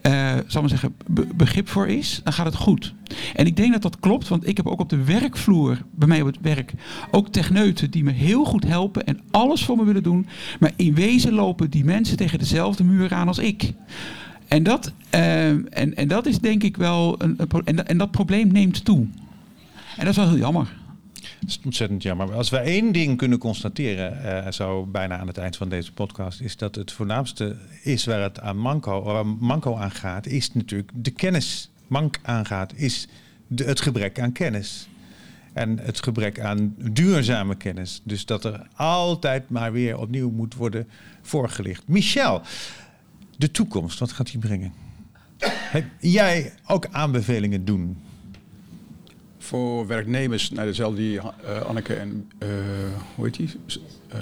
eh 0.00 0.34
zal 0.46 0.60
maar 0.60 0.70
zeggen, 0.70 0.94
be- 1.06 1.26
begrip 1.34 1.68
voor 1.68 1.88
is, 1.88 2.20
dan 2.24 2.32
gaat 2.32 2.46
het 2.46 2.54
goed. 2.54 2.94
En 3.34 3.46
ik 3.46 3.56
denk 3.56 3.72
dat 3.72 3.82
dat 3.82 4.00
klopt, 4.00 4.28
want 4.28 4.48
ik 4.48 4.56
heb 4.56 4.66
ook 4.66 4.80
op 4.80 4.88
de 4.88 5.04
werkvloer, 5.04 5.82
bij 5.90 6.08
mij 6.08 6.20
op 6.20 6.26
het 6.26 6.38
werk, 6.40 6.72
ook 7.10 7.28
techneuten 7.28 7.90
die 7.90 8.04
me 8.04 8.10
heel 8.10 8.44
goed 8.44 8.66
helpen 8.66 9.06
en 9.06 9.20
alles 9.30 9.64
voor 9.64 9.76
me 9.76 9.84
willen 9.84 10.02
doen. 10.02 10.26
Maar 10.60 10.72
in 10.76 10.94
wezen 10.94 11.32
lopen 11.32 11.70
die 11.70 11.84
mensen 11.84 12.16
tegen 12.16 12.38
dezelfde 12.38 12.84
muur 12.84 13.14
aan 13.14 13.28
als 13.28 13.38
ik. 13.38 13.72
En 14.48 14.62
dat, 14.62 14.92
eh, 15.10 15.48
en, 15.48 15.94
en 15.94 16.08
dat 16.08 16.26
is 16.26 16.38
denk 16.38 16.62
ik 16.62 16.76
wel 16.76 17.14
een, 17.18 17.34
een 17.38 17.64
en, 17.64 17.86
en 17.86 17.98
dat 17.98 18.10
probleem 18.10 18.52
neemt 18.52 18.84
toe. 18.84 19.06
En 19.96 20.04
dat 20.04 20.08
is 20.08 20.16
wel 20.16 20.28
heel 20.28 20.38
jammer. 20.38 20.77
Dat 21.40 21.48
is 21.48 21.60
ontzettend 21.64 22.02
jammer. 22.02 22.34
Als 22.34 22.50
we 22.50 22.56
één 22.56 22.92
ding 22.92 23.16
kunnen 23.16 23.38
constateren, 23.38 24.44
eh, 24.44 24.52
zo 24.52 24.86
bijna 24.86 25.18
aan 25.18 25.26
het 25.26 25.38
eind 25.38 25.56
van 25.56 25.68
deze 25.68 25.92
podcast, 25.92 26.40
is 26.40 26.56
dat 26.56 26.74
het 26.74 26.92
voornaamste 26.92 27.56
is 27.82 28.04
waar 28.04 28.22
het 28.22 28.40
aan 28.40 28.58
manco, 28.58 29.02
waar 29.02 29.26
manco 29.26 29.76
aan 29.76 29.90
gaat, 29.90 30.26
is 30.26 30.52
natuurlijk 30.52 30.90
de 30.94 31.10
kennis. 31.10 31.70
Mank 31.86 32.18
aangaat, 32.22 32.72
is 32.74 33.08
het 33.54 33.80
gebrek 33.80 34.20
aan 34.20 34.32
kennis. 34.32 34.88
En 35.52 35.78
het 35.78 36.02
gebrek 36.02 36.40
aan 36.40 36.74
duurzame 36.76 37.54
kennis. 37.54 38.00
Dus 38.04 38.24
dat 38.26 38.44
er 38.44 38.66
altijd 38.74 39.50
maar 39.50 39.72
weer 39.72 39.98
opnieuw 39.98 40.30
moet 40.30 40.54
worden 40.54 40.88
voorgelicht. 41.22 41.88
Michel, 41.88 42.42
de 43.36 43.50
toekomst, 43.50 43.98
wat 43.98 44.12
gaat 44.12 44.30
die 44.30 44.38
brengen? 44.38 44.72
Heb 45.46 45.84
jij 46.00 46.52
ook 46.66 46.86
aanbevelingen 46.90 47.64
doen? 47.64 47.96
Voor 49.48 49.86
werknemers, 49.86 50.50
nou, 50.50 50.66
dezelfde 50.66 50.96
die 50.96 51.18
eh, 51.18 51.60
Anneke 51.62 51.94
en, 51.94 52.30
eh, 52.38 52.48
hoe 53.14 53.24
heet 53.24 53.36
die? 53.36 53.50
Eh, 54.08 54.18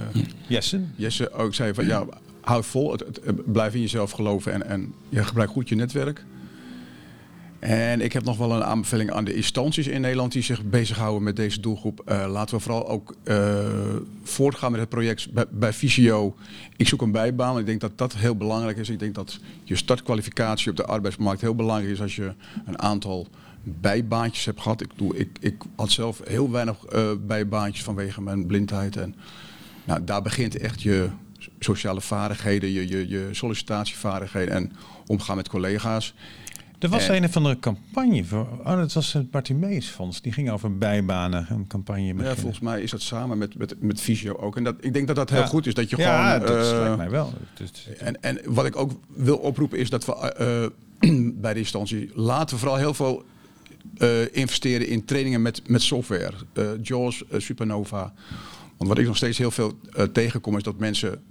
Jessen? 0.47 0.93
Jesse 0.97 1.33
ook 1.33 1.55
zei 1.55 1.75
van, 1.75 1.87
ja, 1.87 2.05
houd 2.41 2.67
vol, 2.67 2.93
het, 2.93 3.01
het- 3.25 3.53
blijf 3.53 3.75
in 3.75 3.81
jezelf 3.81 4.11
geloven 4.11 4.53
en, 4.53 4.67
en 4.67 4.93
ja, 5.09 5.23
gebruik 5.23 5.51
goed 5.51 5.69
je 5.69 5.75
netwerk. 5.75 6.25
En 7.59 8.01
ik 8.01 8.13
heb 8.13 8.25
nog 8.25 8.37
wel 8.37 8.53
een 8.53 8.65
aanbeveling 8.65 9.11
aan 9.11 9.25
de 9.25 9.35
instanties 9.35 9.87
in 9.87 10.01
Nederland 10.01 10.33
die 10.33 10.43
zich 10.43 10.65
bezighouden 10.65 11.23
met 11.23 11.37
deze 11.37 11.61
doelgroep. 11.61 12.01
Eh, 12.05 12.27
laten 12.31 12.57
we 12.57 12.63
vooral 12.63 12.89
ook 12.89 13.15
eh, 13.25 13.65
voortgaan 14.23 14.71
met 14.71 14.81
het 14.81 14.89
project 14.89 15.33
bij, 15.33 15.45
bij 15.51 15.73
Visio. 15.73 16.35
Ik 16.77 16.89
zoek 16.89 17.03
een 17.03 17.13
bijbaan. 17.13 17.59
Ik 17.59 17.67
denk 17.67 17.81
dat 17.81 17.99
dat 17.99 18.15
heel 18.17 18.37
belangrijk 18.37 18.77
is. 18.77 18.89
Ik 18.89 18.99
denk 18.99 19.15
dat 19.15 19.41
je 19.65 19.77
startkwalificatie 19.77 20.71
op 20.71 20.77
de 20.77 20.85
arbeidsmarkt 20.87 21.41
heel 21.41 21.55
belangrijk 21.55 21.93
is 21.93 22.01
als 22.01 22.17
je 22.17 22.33
een 22.67 22.79
aantal 22.83 23.27
bijbaantjes 23.81 24.45
hebt 24.45 24.61
gehad. 24.61 24.81
Ik, 24.81 24.91
doe, 24.97 25.17
ik, 25.17 25.39
ik 25.41 25.55
had 25.77 25.91
zelf 25.91 26.21
heel 26.25 26.51
weinig 26.51 26.85
eh, 26.85 27.11
bijbaantjes 27.27 27.85
vanwege 27.85 28.23
mijn 28.23 28.47
blindheid. 28.47 28.97
En 28.97 29.15
nou, 29.85 30.05
daar 30.05 30.23
begint 30.23 30.57
echt 30.59 30.83
je 30.83 31.09
sociale 31.59 32.01
vaardigheden, 32.01 32.71
je, 32.73 32.89
je, 32.89 33.09
je 33.09 33.29
sollicitatievaardigheden 33.33 34.55
en 34.55 34.73
omgaan 35.07 35.37
met 35.37 35.49
collega's. 35.49 36.15
Er 36.79 36.89
was 36.89 37.09
Eh. 37.09 37.17
een 37.17 37.25
of 37.25 37.37
andere 37.37 37.59
campagne 37.59 38.25
voor. 38.25 38.49
Oh, 38.65 38.77
dat 38.77 38.93
was 38.93 39.13
het 39.13 39.31
Bartimeus 39.31 39.87
Fonds. 39.89 40.21
Die 40.23 40.33
ging 40.33 40.51
over 40.51 40.79
bijbanen. 40.79 41.47
Een 41.51 41.67
campagne. 41.67 42.03
Ja, 42.03 42.13
beginnen. 42.13 42.37
volgens 42.37 42.61
mij 42.61 42.81
is 42.83 42.91
dat 42.91 43.01
samen 43.03 43.39
met, 43.39 43.57
met, 43.59 43.75
met 43.83 44.01
Visio 44.01 44.35
ook. 44.37 44.57
En 44.57 44.65
dat, 44.65 44.75
ik 44.81 44.93
denk 44.93 45.07
dat 45.07 45.17
dat 45.17 45.31
heel 45.31 45.39
Ja. 45.41 45.47
goed 45.47 45.67
is. 45.67 45.75
Dat 45.75 45.91
je 45.91 45.97
ja, 45.97 46.33
gewoon. 46.39 46.49
dat 46.57 46.73
eh, 46.73 46.79
lijkt 46.81 46.97
mij 46.97 47.11
wel. 47.11 47.33
Dus- 47.55 47.89
en, 47.99 48.23
en 48.23 48.39
wat 48.45 48.67
ik 48.67 48.77
ook 48.77 48.93
wil 49.15 49.37
oproepen 49.37 49.79
is 49.79 49.91
dat 49.91 50.05
we 50.05 50.15
eh, 50.15 51.31
bij 51.43 51.53
de 51.53 51.59
instantie 51.59 52.11
laten 52.15 52.55
we 52.55 52.61
vooral 52.61 52.79
heel 52.79 52.95
veel 52.95 53.19
eh, 53.19 53.25
investeren 54.33 54.87
in 54.87 55.05
trainingen 55.05 55.43
met, 55.43 55.69
met 55.69 55.83
software. 55.83 56.33
Eh 56.53 56.65
JAWS, 56.83 57.27
eh, 57.29 57.41
Supernova. 57.41 58.13
Want 58.77 58.91
wat 58.91 58.99
ik 58.99 59.07
nog 59.07 59.17
steeds 59.17 59.39
heel 59.39 59.51
veel 59.51 59.79
eh, 59.93 60.05
tegenkom 60.05 60.57
is 60.57 60.63
dat 60.63 60.79
mensen 60.79 61.23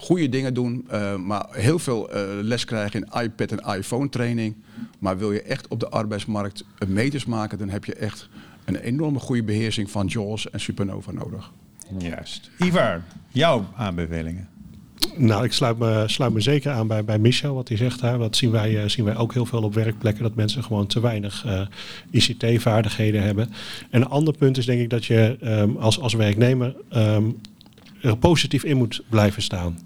goede 0.00 0.28
dingen 0.28 0.54
doen, 0.54 0.86
eh, 0.88 1.16
maar 1.16 1.46
heel 1.50 1.78
veel 1.78 2.10
eh, 2.10 2.22
les 2.42 2.64
krijgen 2.64 3.00
in 3.00 3.22
iPad 3.22 3.52
en 3.52 3.76
iPhone 3.76 4.08
training. 4.08 4.56
Maar 4.98 5.18
wil 5.18 5.32
je 5.32 5.42
echt 5.42 5.68
op 5.68 5.80
de 5.80 5.88
arbeidsmarkt 5.88 6.64
eh, 6.78 6.88
meters 6.88 7.24
maken, 7.24 7.58
dan 7.58 7.68
heb 7.68 7.84
je 7.84 7.94
echt 7.94 8.28
een 8.64 8.76
enorme 8.76 9.18
goede 9.18 9.42
beheersing 9.42 9.90
van 9.90 10.06
JAWS 10.06 10.50
en 10.50 10.60
Supernova 10.60 11.12
nodig. 11.12 11.52
Juist. 11.98 12.50
Ivar, 12.58 13.02
jouw 13.28 13.68
aanbevelingen. 13.76 14.48
Nou, 15.16 15.44
ik 15.44 15.52
sluit 15.52 15.78
me, 15.78 16.04
sluit 16.06 16.32
me 16.32 16.40
zeker 16.40 16.72
aan 16.72 16.86
bij, 16.86 17.04
bij 17.04 17.18
Michel, 17.18 17.54
wat 17.54 17.68
hij 17.68 17.76
zegt 17.76 18.00
daar. 18.00 18.18
Dat 18.18 18.36
zien 18.36 18.50
wij, 18.50 18.82
eh, 18.82 18.88
zien 18.88 19.04
wij 19.04 19.16
ook 19.16 19.32
heel 19.32 19.46
veel 19.46 19.62
op 19.62 19.74
werkplekken, 19.74 20.22
dat 20.22 20.34
mensen 20.34 20.64
gewoon 20.64 20.86
te 20.86 21.00
weinig 21.00 21.44
eh, 21.44 21.60
ICT-vaardigheden 22.10 23.22
hebben. 23.22 23.52
En 23.90 24.00
een 24.00 24.08
ander 24.08 24.36
punt 24.36 24.58
is 24.58 24.66
denk 24.66 24.80
ik 24.80 24.90
dat 24.90 25.04
je 25.04 25.36
ehm, 25.40 25.76
als, 25.76 26.00
als 26.00 26.14
werknemer 26.14 26.74
ehm, 26.88 27.24
er 28.00 28.16
positief 28.16 28.64
in 28.64 28.76
moet 28.76 29.02
blijven 29.08 29.42
staan. 29.42 29.78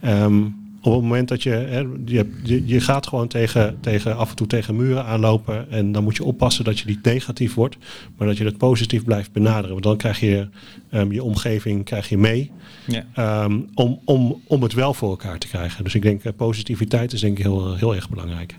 Ehm, 0.00 0.42
op 0.82 0.92
het 0.92 1.02
moment 1.02 1.28
dat 1.28 1.42
je, 1.42 1.50
hè, 1.50 1.78
je, 2.04 2.62
je, 2.66 2.80
gaat 2.80 3.06
gewoon 3.06 3.28
tegen, 3.28 3.78
tegen, 3.80 4.16
af 4.16 4.30
en 4.30 4.36
toe 4.36 4.46
tegen 4.46 4.76
muren 4.76 5.04
aanlopen 5.04 5.70
en 5.70 5.92
dan 5.92 6.02
moet 6.02 6.16
je 6.16 6.24
oppassen 6.24 6.64
dat 6.64 6.78
je 6.78 6.86
niet 6.86 7.04
negatief 7.04 7.54
wordt, 7.54 7.76
maar 8.16 8.26
dat 8.26 8.36
je 8.36 8.44
het 8.44 8.58
positief 8.58 9.04
blijft 9.04 9.32
benaderen. 9.32 9.70
Want 9.70 9.82
dan 9.82 9.96
krijg 9.96 10.20
je 10.20 10.48
ehm, 10.90 11.12
je 11.12 11.22
omgeving 11.22 11.84
krijg 11.84 12.08
je 12.08 12.18
mee 12.18 12.50
Ja. 12.86 13.04
ehm, 13.14 13.60
om, 13.74 14.00
om, 14.04 14.42
om 14.46 14.62
het 14.62 14.72
wel 14.72 14.94
voor 14.94 15.10
elkaar 15.10 15.38
te 15.38 15.48
krijgen. 15.48 15.84
Dus 15.84 15.94
ik 15.94 16.02
denk 16.02 16.24
eh, 16.24 16.32
positiviteit 16.36 17.12
is 17.12 17.20
denk 17.20 17.38
ik 17.38 17.44
heel, 17.44 17.74
heel 17.74 17.94
erg 17.94 18.10
belangrijk. 18.10 18.58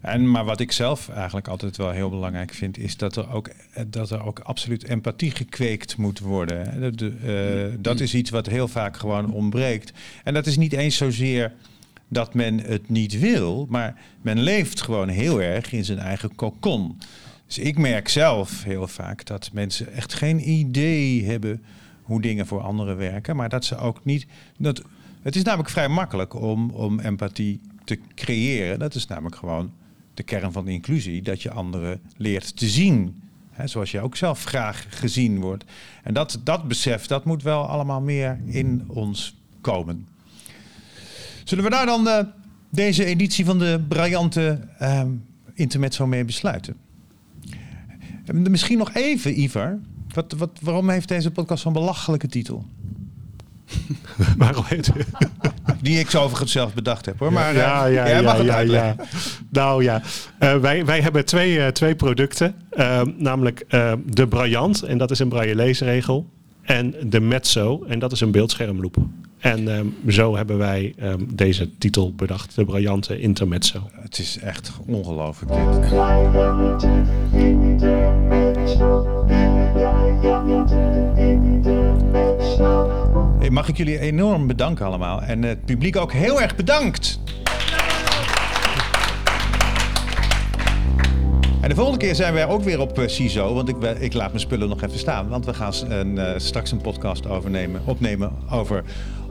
En, 0.00 0.30
maar 0.30 0.44
wat 0.44 0.60
ik 0.60 0.72
zelf 0.72 1.08
eigenlijk 1.08 1.48
altijd 1.48 1.76
wel 1.76 1.90
heel 1.90 2.10
belangrijk 2.10 2.52
vind, 2.54 2.78
is 2.78 2.96
dat 2.96 3.16
er 3.16 3.32
ook, 3.32 3.50
dat 3.86 4.10
er 4.10 4.24
ook 4.24 4.38
absoluut 4.38 4.84
empathie 4.84 5.30
gekweekt 5.30 5.96
moet 5.96 6.18
worden. 6.18 6.80
eh, 7.24 7.74
dat 7.78 8.00
is 8.00 8.14
iets 8.14 8.30
wat 8.30 8.46
heel 8.46 8.68
vaak 8.68 8.96
gewoon 8.96 9.32
ontbreekt. 9.32 9.92
En 10.24 10.34
dat 10.34 10.46
is 10.46 10.56
niet 10.56 10.72
eens 10.72 10.96
zozeer 10.96 11.52
dat 12.08 12.34
men 12.34 12.58
het 12.58 12.88
niet 12.88 13.18
wil, 13.18 13.66
maar 13.68 13.96
men 14.22 14.40
leeft 14.40 14.80
gewoon 14.80 15.08
heel 15.08 15.42
erg 15.42 15.72
in 15.72 15.84
zijn 15.84 15.98
eigen 15.98 16.34
kokon. 16.34 16.98
Dus 17.46 17.58
ik 17.58 17.78
merk 17.78 18.08
zelf 18.08 18.64
heel 18.64 18.88
vaak 18.88 19.26
dat 19.26 19.50
mensen 19.52 19.92
echt 19.92 20.14
geen 20.14 20.50
idee 20.50 21.24
hebben 21.24 21.62
hoe 22.02 22.20
dingen 22.20 22.46
voor 22.46 22.60
anderen 22.60 22.96
werken, 22.96 23.36
maar 23.36 23.48
dat 23.48 23.64
ze 23.64 23.76
ook 23.76 24.04
niet. 24.04 24.26
Dat, 24.58 24.82
het 25.22 25.36
is 25.36 25.42
namelijk 25.42 25.70
vrij 25.70 25.88
makkelijk 25.88 26.34
om, 26.34 26.70
om 26.70 27.00
empathie 27.00 27.60
te 27.84 27.98
creëren. 28.14 28.78
Dat 28.78 28.94
is 28.94 29.06
namelijk 29.06 29.36
gewoon 29.36 29.72
de 30.20 30.26
kern 30.26 30.52
van 30.52 30.64
de 30.64 30.70
inclusie, 30.70 31.22
dat 31.22 31.42
je 31.42 31.50
anderen 31.50 32.00
leert 32.16 32.56
te 32.56 32.68
zien. 32.68 33.22
Hè, 33.50 33.66
zoals 33.66 33.90
je 33.90 34.00
ook 34.00 34.16
zelf 34.16 34.44
graag 34.44 34.86
gezien 34.88 35.40
wordt. 35.40 35.64
En 36.02 36.14
dat, 36.14 36.40
dat 36.44 36.68
besef, 36.68 37.06
dat 37.06 37.24
moet 37.24 37.42
wel 37.42 37.66
allemaal 37.66 38.00
meer 38.00 38.40
in 38.46 38.84
ons 38.86 39.36
komen. 39.60 40.06
Zullen 41.44 41.64
we 41.64 41.70
daar 41.70 41.86
dan 41.86 42.08
eh, 42.08 42.24
deze 42.70 43.04
editie 43.04 43.44
van 43.44 43.58
de 43.58 43.84
briljante 43.88 44.68
ehm 44.78 45.10
intermezzo 45.54 46.06
mee 46.06 46.24
besluiten? 46.24 46.76
En 48.24 48.50
Misschien 48.50 48.78
nog 48.78 48.94
even, 48.94 49.40
Ivar. 49.40 49.78
Wat, 50.08 50.32
wat, 50.32 50.50
waarom 50.60 50.88
heeft 50.88 51.08
deze 51.08 51.30
podcast 51.30 51.62
zo'n 51.62 51.72
belachelijke 51.72 52.26
titel? 52.26 52.66
Waarom 54.38 54.64
heet? 54.66 54.92
Die 55.82 55.98
ik 55.98 56.10
zo 56.10 56.22
overigens 56.22 56.52
zelf 56.52 56.74
bedacht 56.74 57.06
heb 57.06 57.18
hoor. 57.18 57.32
Maar 57.32 57.54
ja, 57.54 57.86
eh, 57.86 57.94
ja, 57.94 58.04
jij 58.06 58.44
ja, 58.44 58.58
ja. 58.60 58.96
Nou 59.50 59.82
ja, 59.82 60.02
Eh, 60.38 60.54
wij, 60.56 60.84
wij 60.84 61.00
hebben 61.00 61.24
twee, 61.24 61.60
eh, 61.60 61.66
twee 61.68 61.94
producten. 61.94 62.54
Eh, 62.70 63.00
namelijk 63.16 63.64
eh, 63.68 63.92
de 64.06 64.28
Braillant, 64.28 64.82
en 64.82 64.98
dat 64.98 65.10
is 65.10 65.18
een 65.18 65.28
braille 65.28 65.54
leesregel. 65.54 66.26
En 66.62 66.94
de 67.04 67.20
Mezzo, 67.20 67.84
en 67.88 67.98
dat 67.98 68.12
is 68.12 68.20
een 68.20 68.30
beeldschermloop. 68.30 68.96
En 69.38 69.68
ehm, 69.76 69.86
zo 70.08 70.36
hebben 70.36 70.58
wij 70.58 70.94
ehm, 70.98 71.18
deze 71.34 71.78
titel 71.78 72.14
bedacht, 72.14 72.54
de 72.54 72.64
Braillante 72.64 73.20
Intermezzo. 73.20 73.90
Het 74.02 74.18
is 74.18 74.38
echt 74.38 74.72
ongelooflijk 74.86 75.52
dit. 75.52 75.90
Mag 83.48 83.68
ik 83.68 83.76
jullie 83.76 83.98
enorm 83.98 84.46
bedanken 84.46 84.86
allemaal. 84.86 85.22
En 85.22 85.42
het 85.42 85.64
publiek 85.64 85.96
ook 85.96 86.12
heel 86.12 86.40
erg 86.40 86.56
bedankt. 86.56 87.20
En 91.60 91.68
de 91.68 91.74
volgende 91.74 91.98
keer 91.98 92.14
zijn 92.14 92.32
wij 92.32 92.46
ook 92.46 92.62
weer 92.62 92.80
op 92.80 92.98
eh, 92.98 93.08
CISO, 93.08 93.54
want 93.54 93.68
ik, 93.68 93.76
ik 93.98 94.14
laat 94.14 94.28
mijn 94.28 94.40
spullen 94.40 94.68
nog 94.68 94.82
even 94.82 94.98
staan. 94.98 95.28
Want 95.28 95.44
we 95.44 95.54
gaan 95.54 95.72
een, 95.88 96.18
eh, 96.18 96.32
straks 96.36 96.72
een 96.72 96.80
podcast 96.80 97.26
overnemen, 97.26 97.80
opnemen 97.84 98.32
over 98.50 98.84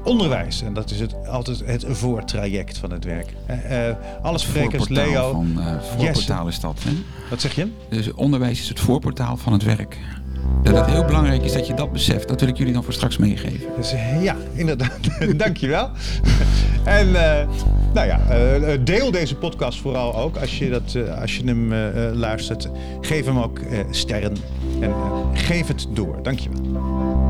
onderwijs. 0.04 0.62
En 0.62 0.74
dat 0.74 0.92
is 0.92 1.00
het, 1.00 1.28
altijd 1.28 1.62
het 1.66 1.86
voortraject 1.90 2.78
van 2.78 2.92
het 2.92 3.04
werk. 3.04 3.34
Eh, 3.46 3.90
eh, 3.90 3.96
alle 4.22 4.38
sprekers, 4.38 4.84
Voorportaal 4.84 5.12
Leo, 5.12 5.32
Van, 5.32 5.60
voorportaal 5.98 6.48
is 6.48 6.60
dat. 6.60 6.80
Hè? 6.84 6.92
wat 7.30 7.42
zeg 7.42 7.56
je? 7.56 7.68
Dus 7.90 8.14
onderwijs 8.14 8.60
is 8.60 8.70
het 8.70 8.80
voorportaal 8.80 9.38
van 9.38 9.54
het 9.54 9.64
werk. 9.64 9.98
Dat 10.64 10.76
het 10.76 10.86
heel 10.86 11.06
belangrijk 11.06 11.44
is 11.44 11.54
dat 11.54 11.68
je 11.68 11.74
dat 11.74 11.92
beseft. 11.92 12.28
Dat 12.28 12.40
wil 12.40 12.50
ik 12.50 12.58
jullie 12.58 12.74
dan 12.74 12.84
voor 12.84 12.94
straks 12.94 13.18
meegeven. 13.18 13.70
Dus, 13.78 13.94
ja, 14.22 14.36
inderdaad. 14.54 15.00
Dankjewel. 15.38 15.90
En 16.84 17.16
eh, 17.16 17.48
nou 17.94 18.08
ja, 18.08 18.20
eh, 18.30 18.74
eh, 18.74 18.80
deel 18.84 19.12
deze 19.12 19.36
podcast 19.36 19.80
vooral 19.80 20.16
ook. 20.16 20.38
Als 20.38 20.58
je, 20.58 20.70
dat, 20.70 20.98
als 21.22 21.38
je 21.38 21.44
hem 21.46 21.74
luistert, 22.14 22.70
geef 23.02 23.26
hem 23.26 23.40
ook 23.40 23.60
sterren. 23.90 24.36
En 24.80 24.94
geef 25.34 25.68
het 25.68 25.88
door. 25.94 26.24
Dankjewel. 26.24 27.29